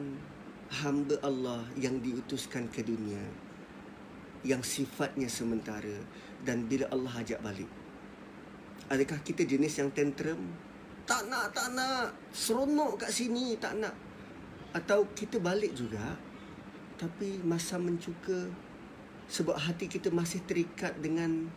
[0.70, 3.18] hamba Allah yang diutuskan ke dunia
[4.46, 6.06] yang sifatnya sementara
[6.46, 7.66] dan bila Allah ajak balik.
[8.94, 10.54] Adakah kita jenis yang tantrum?
[11.10, 12.14] Tak nak, tak nak.
[12.30, 13.98] Seronok kat sini, tak nak.
[14.70, 16.14] Atau kita balik juga
[17.02, 18.54] tapi masa mencuka
[19.26, 21.50] sebab hati kita masih terikat dengan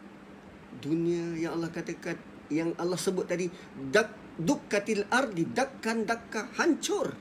[0.80, 2.16] dunia yang Allah katakan
[2.48, 3.52] yang Allah sebut tadi
[3.92, 7.16] dak dukkatil ardi dakkan dakka hancur.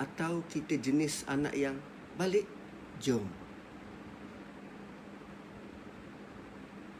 [0.00, 1.76] Atau kita jenis anak yang
[2.16, 2.48] balik
[2.98, 3.22] jom.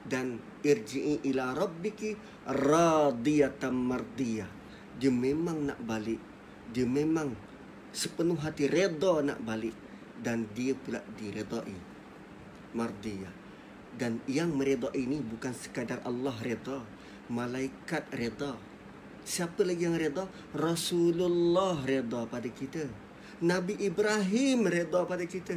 [0.03, 2.15] Dan irji'i ila rabbiki
[2.47, 4.51] radiyatan mardiyah.
[4.99, 6.21] Dia memang nak balik.
[6.71, 7.33] Dia memang
[7.91, 9.75] sepenuh hati redha nak balik.
[10.23, 11.75] Dan dia pula diredai
[12.77, 13.35] mardiyah.
[13.99, 16.81] Dan yang meredai ini bukan sekadar Allah redha
[17.33, 18.61] malaikat reda.
[19.25, 20.29] Siapa lagi yang reda?
[20.53, 22.85] Rasulullah reda pada kita.
[23.41, 25.57] Nabi Ibrahim reda pada kita.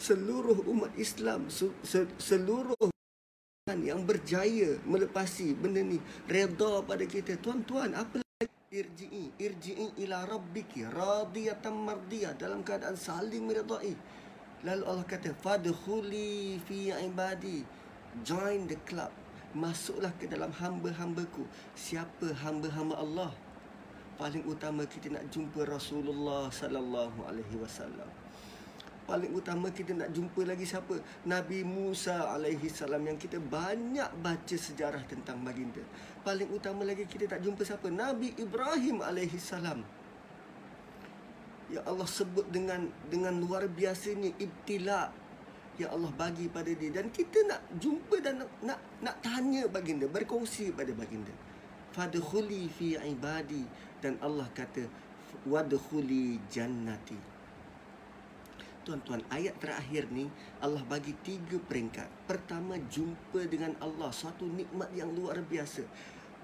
[0.00, 1.46] Seluruh umat Islam,
[2.18, 2.90] seluruh
[3.70, 7.36] yang berjaya melepasi benda ni reda pada kita.
[7.38, 8.24] Tuan-tuan, apa?
[8.70, 13.92] Irji'i, irji'i ila rabbiki radiyatan mardiyah dalam keadaan saling meredai.
[14.64, 17.60] Lalu Allah kata, Fadkhuli fi ibadi.
[18.24, 19.12] Join the club.
[19.50, 21.42] Masuklah ke dalam hamba-hambaku.
[21.74, 23.32] Siapa hamba-hamba Allah?
[24.20, 28.06] Paling utama kita nak jumpa Rasulullah sallallahu alaihi wasallam.
[29.10, 31.02] Paling utama kita nak jumpa lagi siapa?
[31.26, 35.82] Nabi Musa alaihi salam yang kita banyak baca sejarah tentang baginda.
[36.22, 37.90] Paling utama lagi kita tak jumpa siapa?
[37.90, 39.82] Nabi Ibrahim alaihi salam
[41.70, 45.14] Ya Allah sebut dengan dengan luar biasanya ibtila
[45.80, 46.92] Ya Allah bagi pada dia.
[46.92, 51.32] Dan kita nak jumpa dan nak nak, nak tanya baginda berkongsi pada baginda.
[51.96, 53.64] Fadkhuli fi ibadi.
[54.04, 54.84] Dan Allah kata
[55.48, 57.16] wadkhuli jannati.
[58.84, 60.28] Tuan-tuan, ayat terakhir ni
[60.60, 62.28] Allah bagi tiga peringkat.
[62.28, 64.12] Pertama, jumpa dengan Allah.
[64.12, 65.84] Satu nikmat yang luar biasa.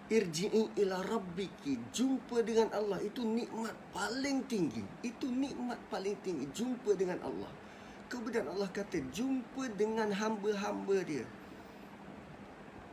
[0.08, 1.92] Irji'i ila rabbiki.
[1.92, 3.04] Jumpa dengan Allah.
[3.04, 4.84] Itu nikmat paling tinggi.
[5.04, 6.48] Itu nikmat paling tinggi.
[6.56, 7.65] Jumpa dengan Allah
[8.06, 11.26] kemudian Allah kata jumpa dengan hamba-hamba dia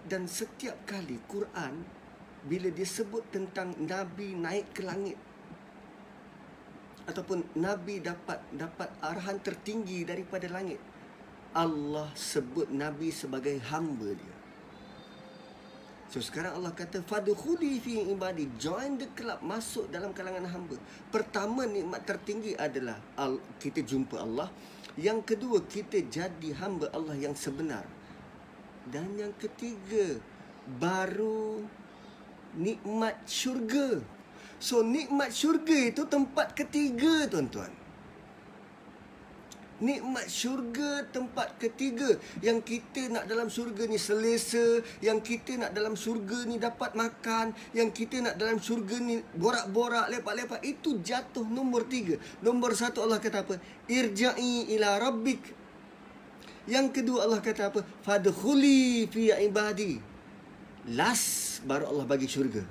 [0.10, 1.86] dan setiap kali Quran
[2.44, 5.16] bila disebut tentang nabi naik ke langit
[7.08, 10.80] ataupun nabi dapat dapat arahan tertinggi daripada langit
[11.56, 14.34] Allah sebut nabi sebagai hamba dia
[16.14, 20.78] So sekarang Allah kata fadkhuli fi ibadi join the club masuk dalam kalangan hamba.
[21.10, 23.02] Pertama nikmat tertinggi adalah
[23.58, 24.46] kita jumpa Allah.
[24.94, 27.86] Yang kedua kita jadi hamba Allah yang sebenar.
[28.90, 30.22] Dan yang ketiga
[30.78, 31.66] baru
[32.54, 34.00] nikmat syurga.
[34.62, 37.83] So nikmat syurga itu tempat ketiga tuan-tuan
[39.84, 42.16] nikmat syurga tempat ketiga.
[42.40, 47.52] Yang kita nak dalam syurga ni selesa yang kita nak dalam syurga ni dapat makan
[47.76, 52.16] yang kita nak dalam syurga ni borak-borak lepak-lepak itu jatuh nombor tiga.
[52.40, 53.60] Nombor satu Allah kata apa?
[53.92, 55.44] Irja'i ila rabbik.
[56.64, 57.84] Yang kedua Allah kata apa?
[58.08, 60.00] Fadkhuli fi ibadi.
[60.96, 62.64] Last baru Allah bagi syurga.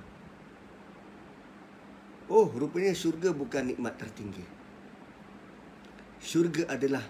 [2.32, 4.61] Oh rupanya syurga bukan nikmat tertinggi
[6.22, 7.02] syurga adalah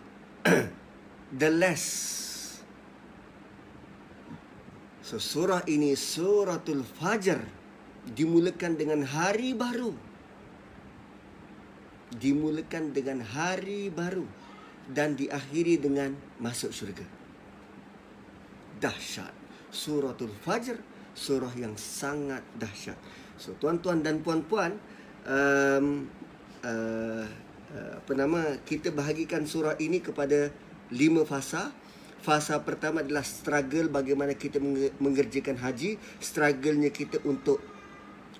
[1.40, 1.84] the less.
[5.04, 7.44] So surah ini suratul fajar
[8.08, 9.92] dimulakan dengan hari baru.
[12.12, 14.24] Dimulakan dengan hari baru
[14.88, 17.04] dan diakhiri dengan masuk syurga.
[18.80, 19.32] Dahsyat.
[19.72, 20.76] Suratul Fajr
[21.12, 22.96] surah yang sangat dahsyat.
[23.36, 24.76] So tuan-tuan dan puan-puan
[25.28, 26.08] um,
[26.64, 27.26] uh,
[27.72, 30.52] apa nama kita bahagikan surah ini kepada
[30.92, 31.72] lima fasa.
[32.22, 34.62] Fasa pertama adalah struggle bagaimana kita
[35.02, 37.58] mengerjakan haji, strugglenya kita untuk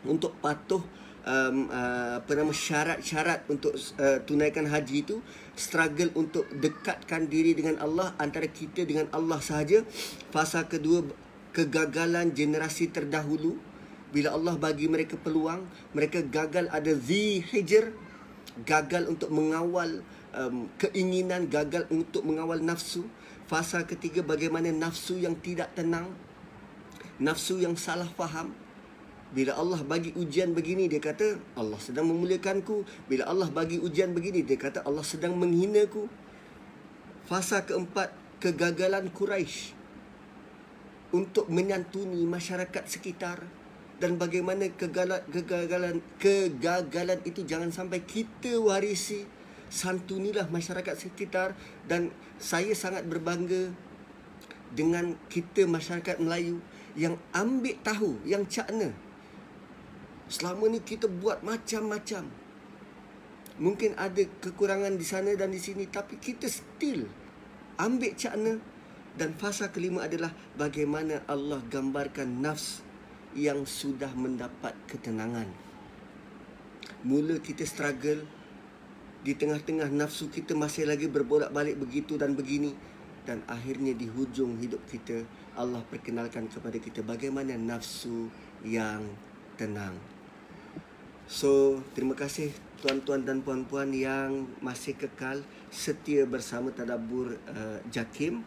[0.07, 0.79] untuk patuh
[1.27, 5.19] um, uh, apa nama syarat-syarat untuk uh, tunaikan haji itu,
[5.59, 9.83] struggle untuk dekatkan diri dengan Allah antara kita dengan Allah sahaja.
[10.31, 11.03] Fasa kedua
[11.51, 13.59] kegagalan generasi terdahulu
[14.15, 18.12] bila Allah bagi mereka peluang, mereka gagal ada zi hijr
[18.61, 20.05] gagal untuk mengawal
[20.37, 23.09] um, keinginan, gagal untuk mengawal nafsu.
[23.49, 26.13] Fasa ketiga bagaimana nafsu yang tidak tenang,
[27.21, 28.53] nafsu yang salah faham.
[29.33, 32.85] Bila Allah bagi ujian begini, dia kata Allah sedang memuliakanku.
[33.09, 36.05] Bila Allah bagi ujian begini, dia kata Allah sedang menghinaku.
[37.25, 38.13] Fasa keempat,
[38.45, 39.73] kegagalan Quraisy
[41.17, 43.45] untuk menyantuni masyarakat sekitar
[44.03, 49.23] dan bagaimana kegagalan kegagalan kegagalan itu jangan sampai kita warisi
[49.71, 51.55] santunilah masyarakat sekitar.
[51.87, 52.11] Dan
[52.43, 53.71] saya sangat berbangga
[54.75, 56.59] dengan kita masyarakat Melayu
[56.99, 58.91] yang ambil tahu yang cakna.
[60.27, 62.27] Selama ni kita buat macam-macam.
[63.63, 67.07] Mungkin ada kekurangan di sana dan di sini tapi kita still
[67.79, 68.59] ambil cakna.
[69.15, 72.83] Dan fasa kelima adalah bagaimana Allah gambarkan nafs
[73.37, 75.49] yang sudah mendapat ketenangan.
[77.03, 78.23] Mula kita struggle
[79.23, 82.75] di tengah-tengah nafsu kita masih lagi berbolak-balik begitu dan begini
[83.23, 85.23] dan akhirnya di hujung hidup kita
[85.55, 88.27] Allah perkenalkan kepada kita bagaimana nafsu
[88.67, 89.07] yang
[89.55, 89.95] tenang.
[91.31, 92.51] So, terima kasih
[92.83, 98.43] tuan-tuan dan puan-puan yang masih kekal setia bersama tadabbur uh, Jakim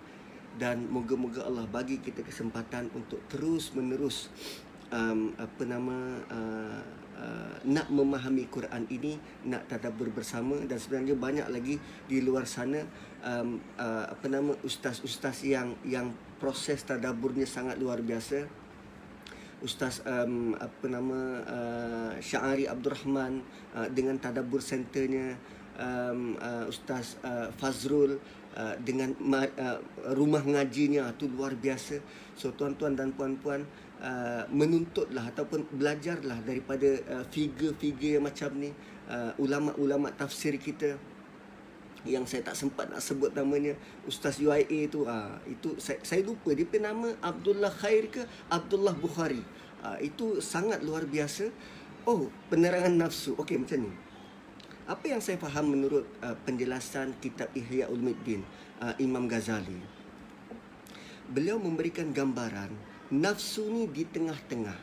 [0.59, 4.27] dan moga-moga Allah bagi kita kesempatan untuk terus menerus
[4.91, 5.97] um, apa nama
[6.29, 6.81] uh,
[7.17, 9.17] uh, nak memahami Quran ini
[9.47, 11.75] nak tadabbur bersama dan sebenarnya banyak lagi
[12.05, 12.83] di luar sana
[13.23, 18.65] um, uh, apa nama ustaz-ustaz yang yang proses tadabburnya sangat luar biasa
[19.63, 23.41] ustaz um, apa nama uh, Syahari Abdul Rahman
[23.73, 25.39] uh, dengan tadabbur centernya
[25.79, 28.21] um, uh, ustaz uh, Fazrul
[28.53, 29.79] uh, dengan uh,
[30.13, 31.97] rumah ngajinya tu luar biasa.
[32.35, 33.84] So tuan-tuan dan puan-puan uh,
[34.51, 38.69] menuntutlah ataupun belajarlah daripada uh, figure-figure yang macam ni
[39.09, 40.99] uh, ulama-ulama tafsir kita
[42.05, 43.73] yang saya tak sempat nak sebut namanya
[44.05, 48.93] Ustaz UIA tu uh, itu saya, saya lupa dia punya nama Abdullah Khair ke Abdullah
[48.93, 49.41] Bukhari.
[49.81, 51.49] Uh, itu sangat luar biasa.
[52.05, 53.34] Oh penerangan nafsu.
[53.41, 53.91] Okey macam ni.
[54.85, 58.45] Apa yang saya faham menurut uh, penjelasan kitab Ihya Ulumuddin
[58.85, 59.81] uh, Imam Ghazali?
[61.26, 62.69] Beliau memberikan gambaran
[63.15, 64.75] nafsu ni di tengah-tengah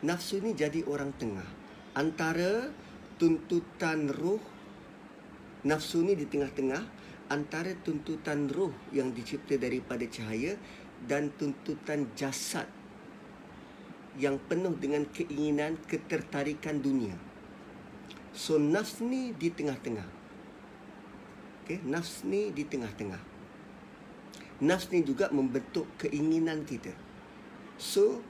[0.00, 1.44] nafsu ni jadi orang tengah
[1.92, 2.72] antara
[3.20, 4.40] tuntutan roh
[5.68, 6.80] nafsu ni di tengah-tengah
[7.28, 10.56] antara tuntutan roh yang dicipta daripada cahaya
[11.04, 12.64] dan tuntutan jasad
[14.16, 17.12] yang penuh dengan keinginan ketertarikan dunia.
[18.32, 20.08] So nafs ni di tengah-tengah.
[21.64, 23.20] Okay, nafs ni di tengah-tengah.
[24.64, 27.05] Nafs ni juga membentuk keinginan kita.
[27.76, 28.24] So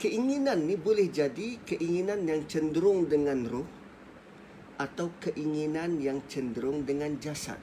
[0.00, 3.68] keinginan ni boleh jadi keinginan yang cenderung dengan roh
[4.80, 7.60] atau keinginan yang cenderung dengan jasad.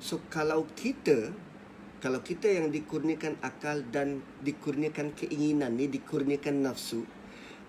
[0.00, 1.30] So kalau kita
[2.00, 7.04] kalau kita yang dikurniakan akal dan dikurniakan keinginan ni dikurniakan nafsu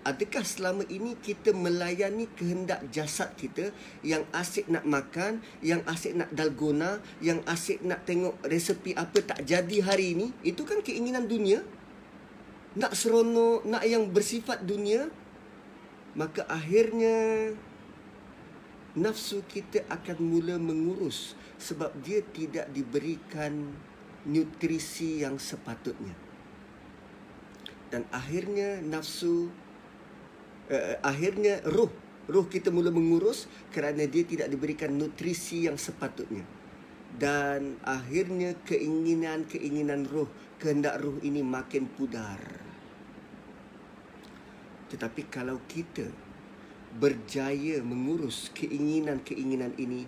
[0.02, 3.70] adakah selama ini kita melayani kehendak jasad kita
[4.02, 9.46] yang asyik nak makan yang asyik nak dalgona yang asyik nak tengok resepi apa tak
[9.46, 11.62] jadi hari ini itu kan keinginan dunia
[12.72, 15.08] nak seronok nak yang bersifat dunia
[16.12, 17.52] maka akhirnya
[18.92, 23.72] nafsu kita akan mula mengurus sebab dia tidak diberikan
[24.28, 26.12] nutrisi yang sepatutnya.
[27.88, 29.48] Dan akhirnya nafsu
[30.68, 31.92] uh, akhirnya roh
[32.28, 36.44] roh kita mula mengurus kerana dia tidak diberikan nutrisi yang sepatutnya.
[37.12, 40.28] Dan akhirnya keinginan-keinginan roh,
[40.62, 42.38] kehendak roh ini makin pudar.
[44.94, 46.06] Tetapi kalau kita
[47.02, 50.06] berjaya mengurus keinginan-keinginan ini,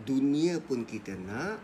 [0.00, 1.60] dunia pun kita nak,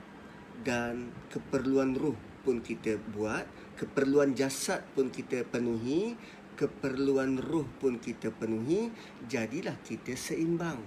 [0.61, 3.49] dan keperluan ruh pun kita buat,
[3.81, 6.21] keperluan jasad pun kita penuhi,
[6.61, 8.93] keperluan ruh pun kita penuhi,
[9.25, 10.85] jadilah kita seimbang.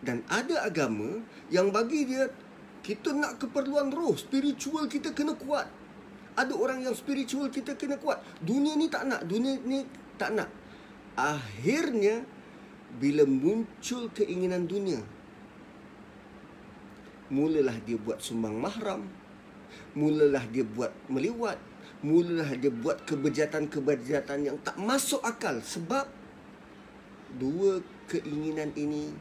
[0.00, 1.22] Dan ada agama
[1.52, 2.26] yang bagi dia
[2.82, 5.70] kita nak keperluan roh, spiritual kita kena kuat.
[6.34, 8.20] Ada orang yang spiritual kita kena kuat.
[8.42, 9.86] Dunia ni tak nak, dunia ni
[10.18, 10.50] tak nak.
[11.14, 12.24] Akhirnya
[12.98, 15.00] bila muncul keinginan dunia,
[17.32, 19.08] mulalah dia buat sumbang mahram
[19.96, 21.56] mulalah dia buat meliwat
[22.04, 26.04] mulalah dia buat kebejatan-kebejatan yang tak masuk akal sebab
[27.40, 27.80] dua
[28.12, 29.16] keinginan ini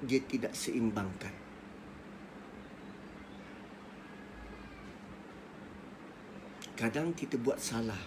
[0.00, 1.34] dia tidak seimbangkan
[6.78, 7.98] kadang kita buat salah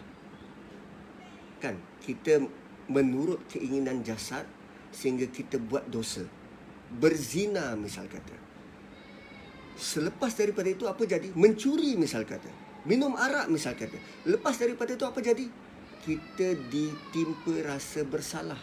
[1.60, 2.40] kan kita
[2.88, 4.48] menurut keinginan jasad
[4.96, 6.24] sehingga kita buat dosa
[6.92, 8.36] berzina misal kata.
[9.80, 11.32] Selepas daripada itu apa jadi?
[11.32, 12.52] Mencuri misal kata.
[12.84, 13.96] Minum arak misal kata.
[14.28, 15.48] Lepas daripada itu apa jadi?
[16.02, 18.60] Kita ditimpa rasa bersalah.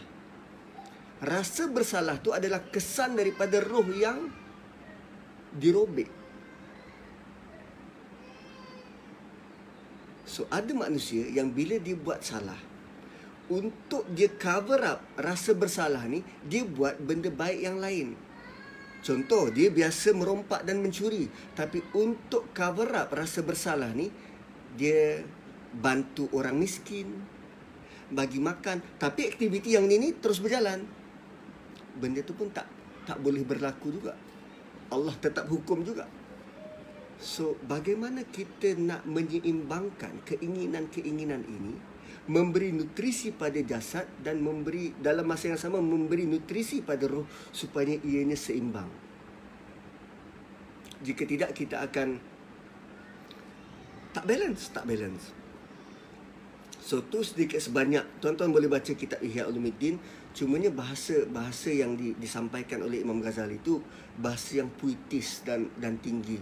[1.19, 4.31] Rasa bersalah tu adalah kesan daripada roh yang
[5.57, 6.18] dirobek.
[10.39, 12.55] So ada manusia yang bila dia buat salah
[13.51, 18.15] untuk dia cover up rasa bersalah ni dia buat benda baik yang lain.
[19.03, 21.27] Contoh dia biasa merompak dan mencuri.
[21.59, 24.07] Tapi untuk cover up rasa bersalah ni
[24.79, 25.27] dia
[25.75, 27.19] bantu orang miskin
[28.07, 28.79] bagi makan.
[28.95, 30.87] Tapi aktiviti yang ni ni terus berjalan.
[31.99, 32.63] Benda tu pun tak
[33.03, 34.15] tak boleh berlaku juga.
[34.87, 36.07] Allah tetap hukum juga
[37.19, 41.75] so bagaimana kita nak menyeimbangkan keinginan-keinginan ini
[42.29, 47.97] memberi nutrisi pada jasad dan memberi dalam masa yang sama memberi nutrisi pada roh supaya
[48.05, 48.87] ianya seimbang.
[51.01, 52.21] Jika tidak kita akan
[54.13, 55.33] tak balance, tak balance.
[56.77, 59.97] So tu sedikit sebanyak tuan-tuan boleh baca kitab Ihya Ulumuddin
[60.33, 63.81] cumanya bahasa bahasa yang di, disampaikan oleh Imam Ghazali itu
[64.17, 66.41] bahasa yang puitis dan dan tinggi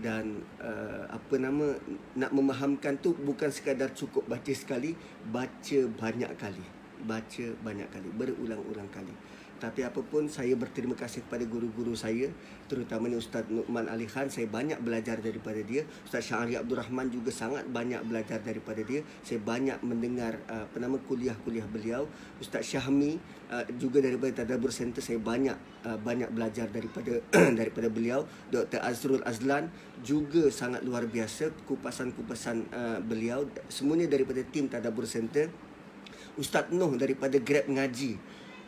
[0.00, 1.76] dan uh, apa nama
[2.16, 4.92] nak memahamkan tu bukan sekadar cukup baca sekali
[5.28, 6.64] baca banyak kali.
[6.96, 9.12] Baca banyak kali berulang-ulang kali.
[9.56, 12.28] Tapi apapun saya berterima kasih kepada guru-guru saya
[12.68, 14.28] terutamanya Ustaz Nu'man Ali Khan.
[14.28, 15.88] Saya banyak belajar daripada dia.
[16.04, 19.00] Ustaz Syahri Abdul Rahman juga sangat banyak belajar daripada dia.
[19.24, 22.04] Saya banyak mendengar uh, apa nama kuliah-kuliah beliau.
[22.36, 23.16] Ustaz Syahmi
[23.48, 25.56] uh, juga daripada Tadabbur Center saya banyak
[25.88, 27.16] uh, banyak belajar daripada
[27.58, 28.28] daripada beliau.
[28.52, 29.72] Dr Azrul Azlan
[30.04, 33.48] juga sangat luar biasa kupasan-kupasan uh, beliau.
[33.70, 35.48] Semuanya daripada tim Tadabbur Center.
[36.36, 38.20] Ustaz Noh daripada Grab Ngaji.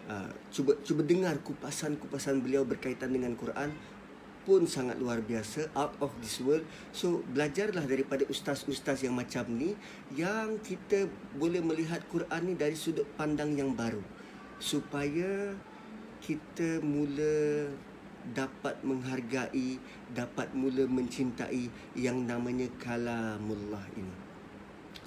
[0.08, 3.76] Uh, cuba cuba dengar kupasan-kupasan beliau berkaitan dengan Quran
[4.48, 6.64] pun sangat luar biasa out of this world.
[6.96, 9.76] So belajarlah daripada ustaz-ustaz yang macam ni
[10.16, 14.00] yang kita boleh melihat Quran ni dari sudut pandang yang baru.
[14.56, 15.52] Supaya
[16.24, 17.68] kita mula
[18.34, 19.78] dapat menghargai
[20.12, 24.28] dapat mula mencintai yang namanya kalamullah ini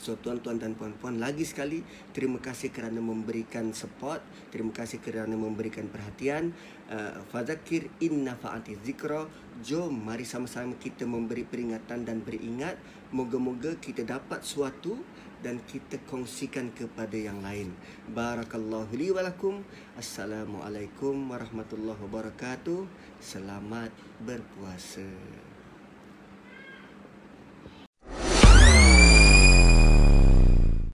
[0.02, 5.85] So tuan-tuan dan puan-puan lagi sekali terima kasih kerana memberikan support, terima kasih kerana memberikan
[5.93, 6.57] perhatian.
[6.89, 9.30] Uh, fadzakir inna fa'ati zikra.
[9.61, 12.81] Jom mari sama-sama kita memberi peringatan dan beringat.
[13.14, 14.98] Moga-moga kita dapat suatu
[15.45, 17.69] dan kita kongsikan kepada yang lain.
[18.10, 19.61] Barakallahu li wa lakum.
[20.02, 22.89] Assalamualaikum warahmatullahi wabarakatuh.
[23.22, 23.93] Selamat
[24.26, 25.06] berpuasa.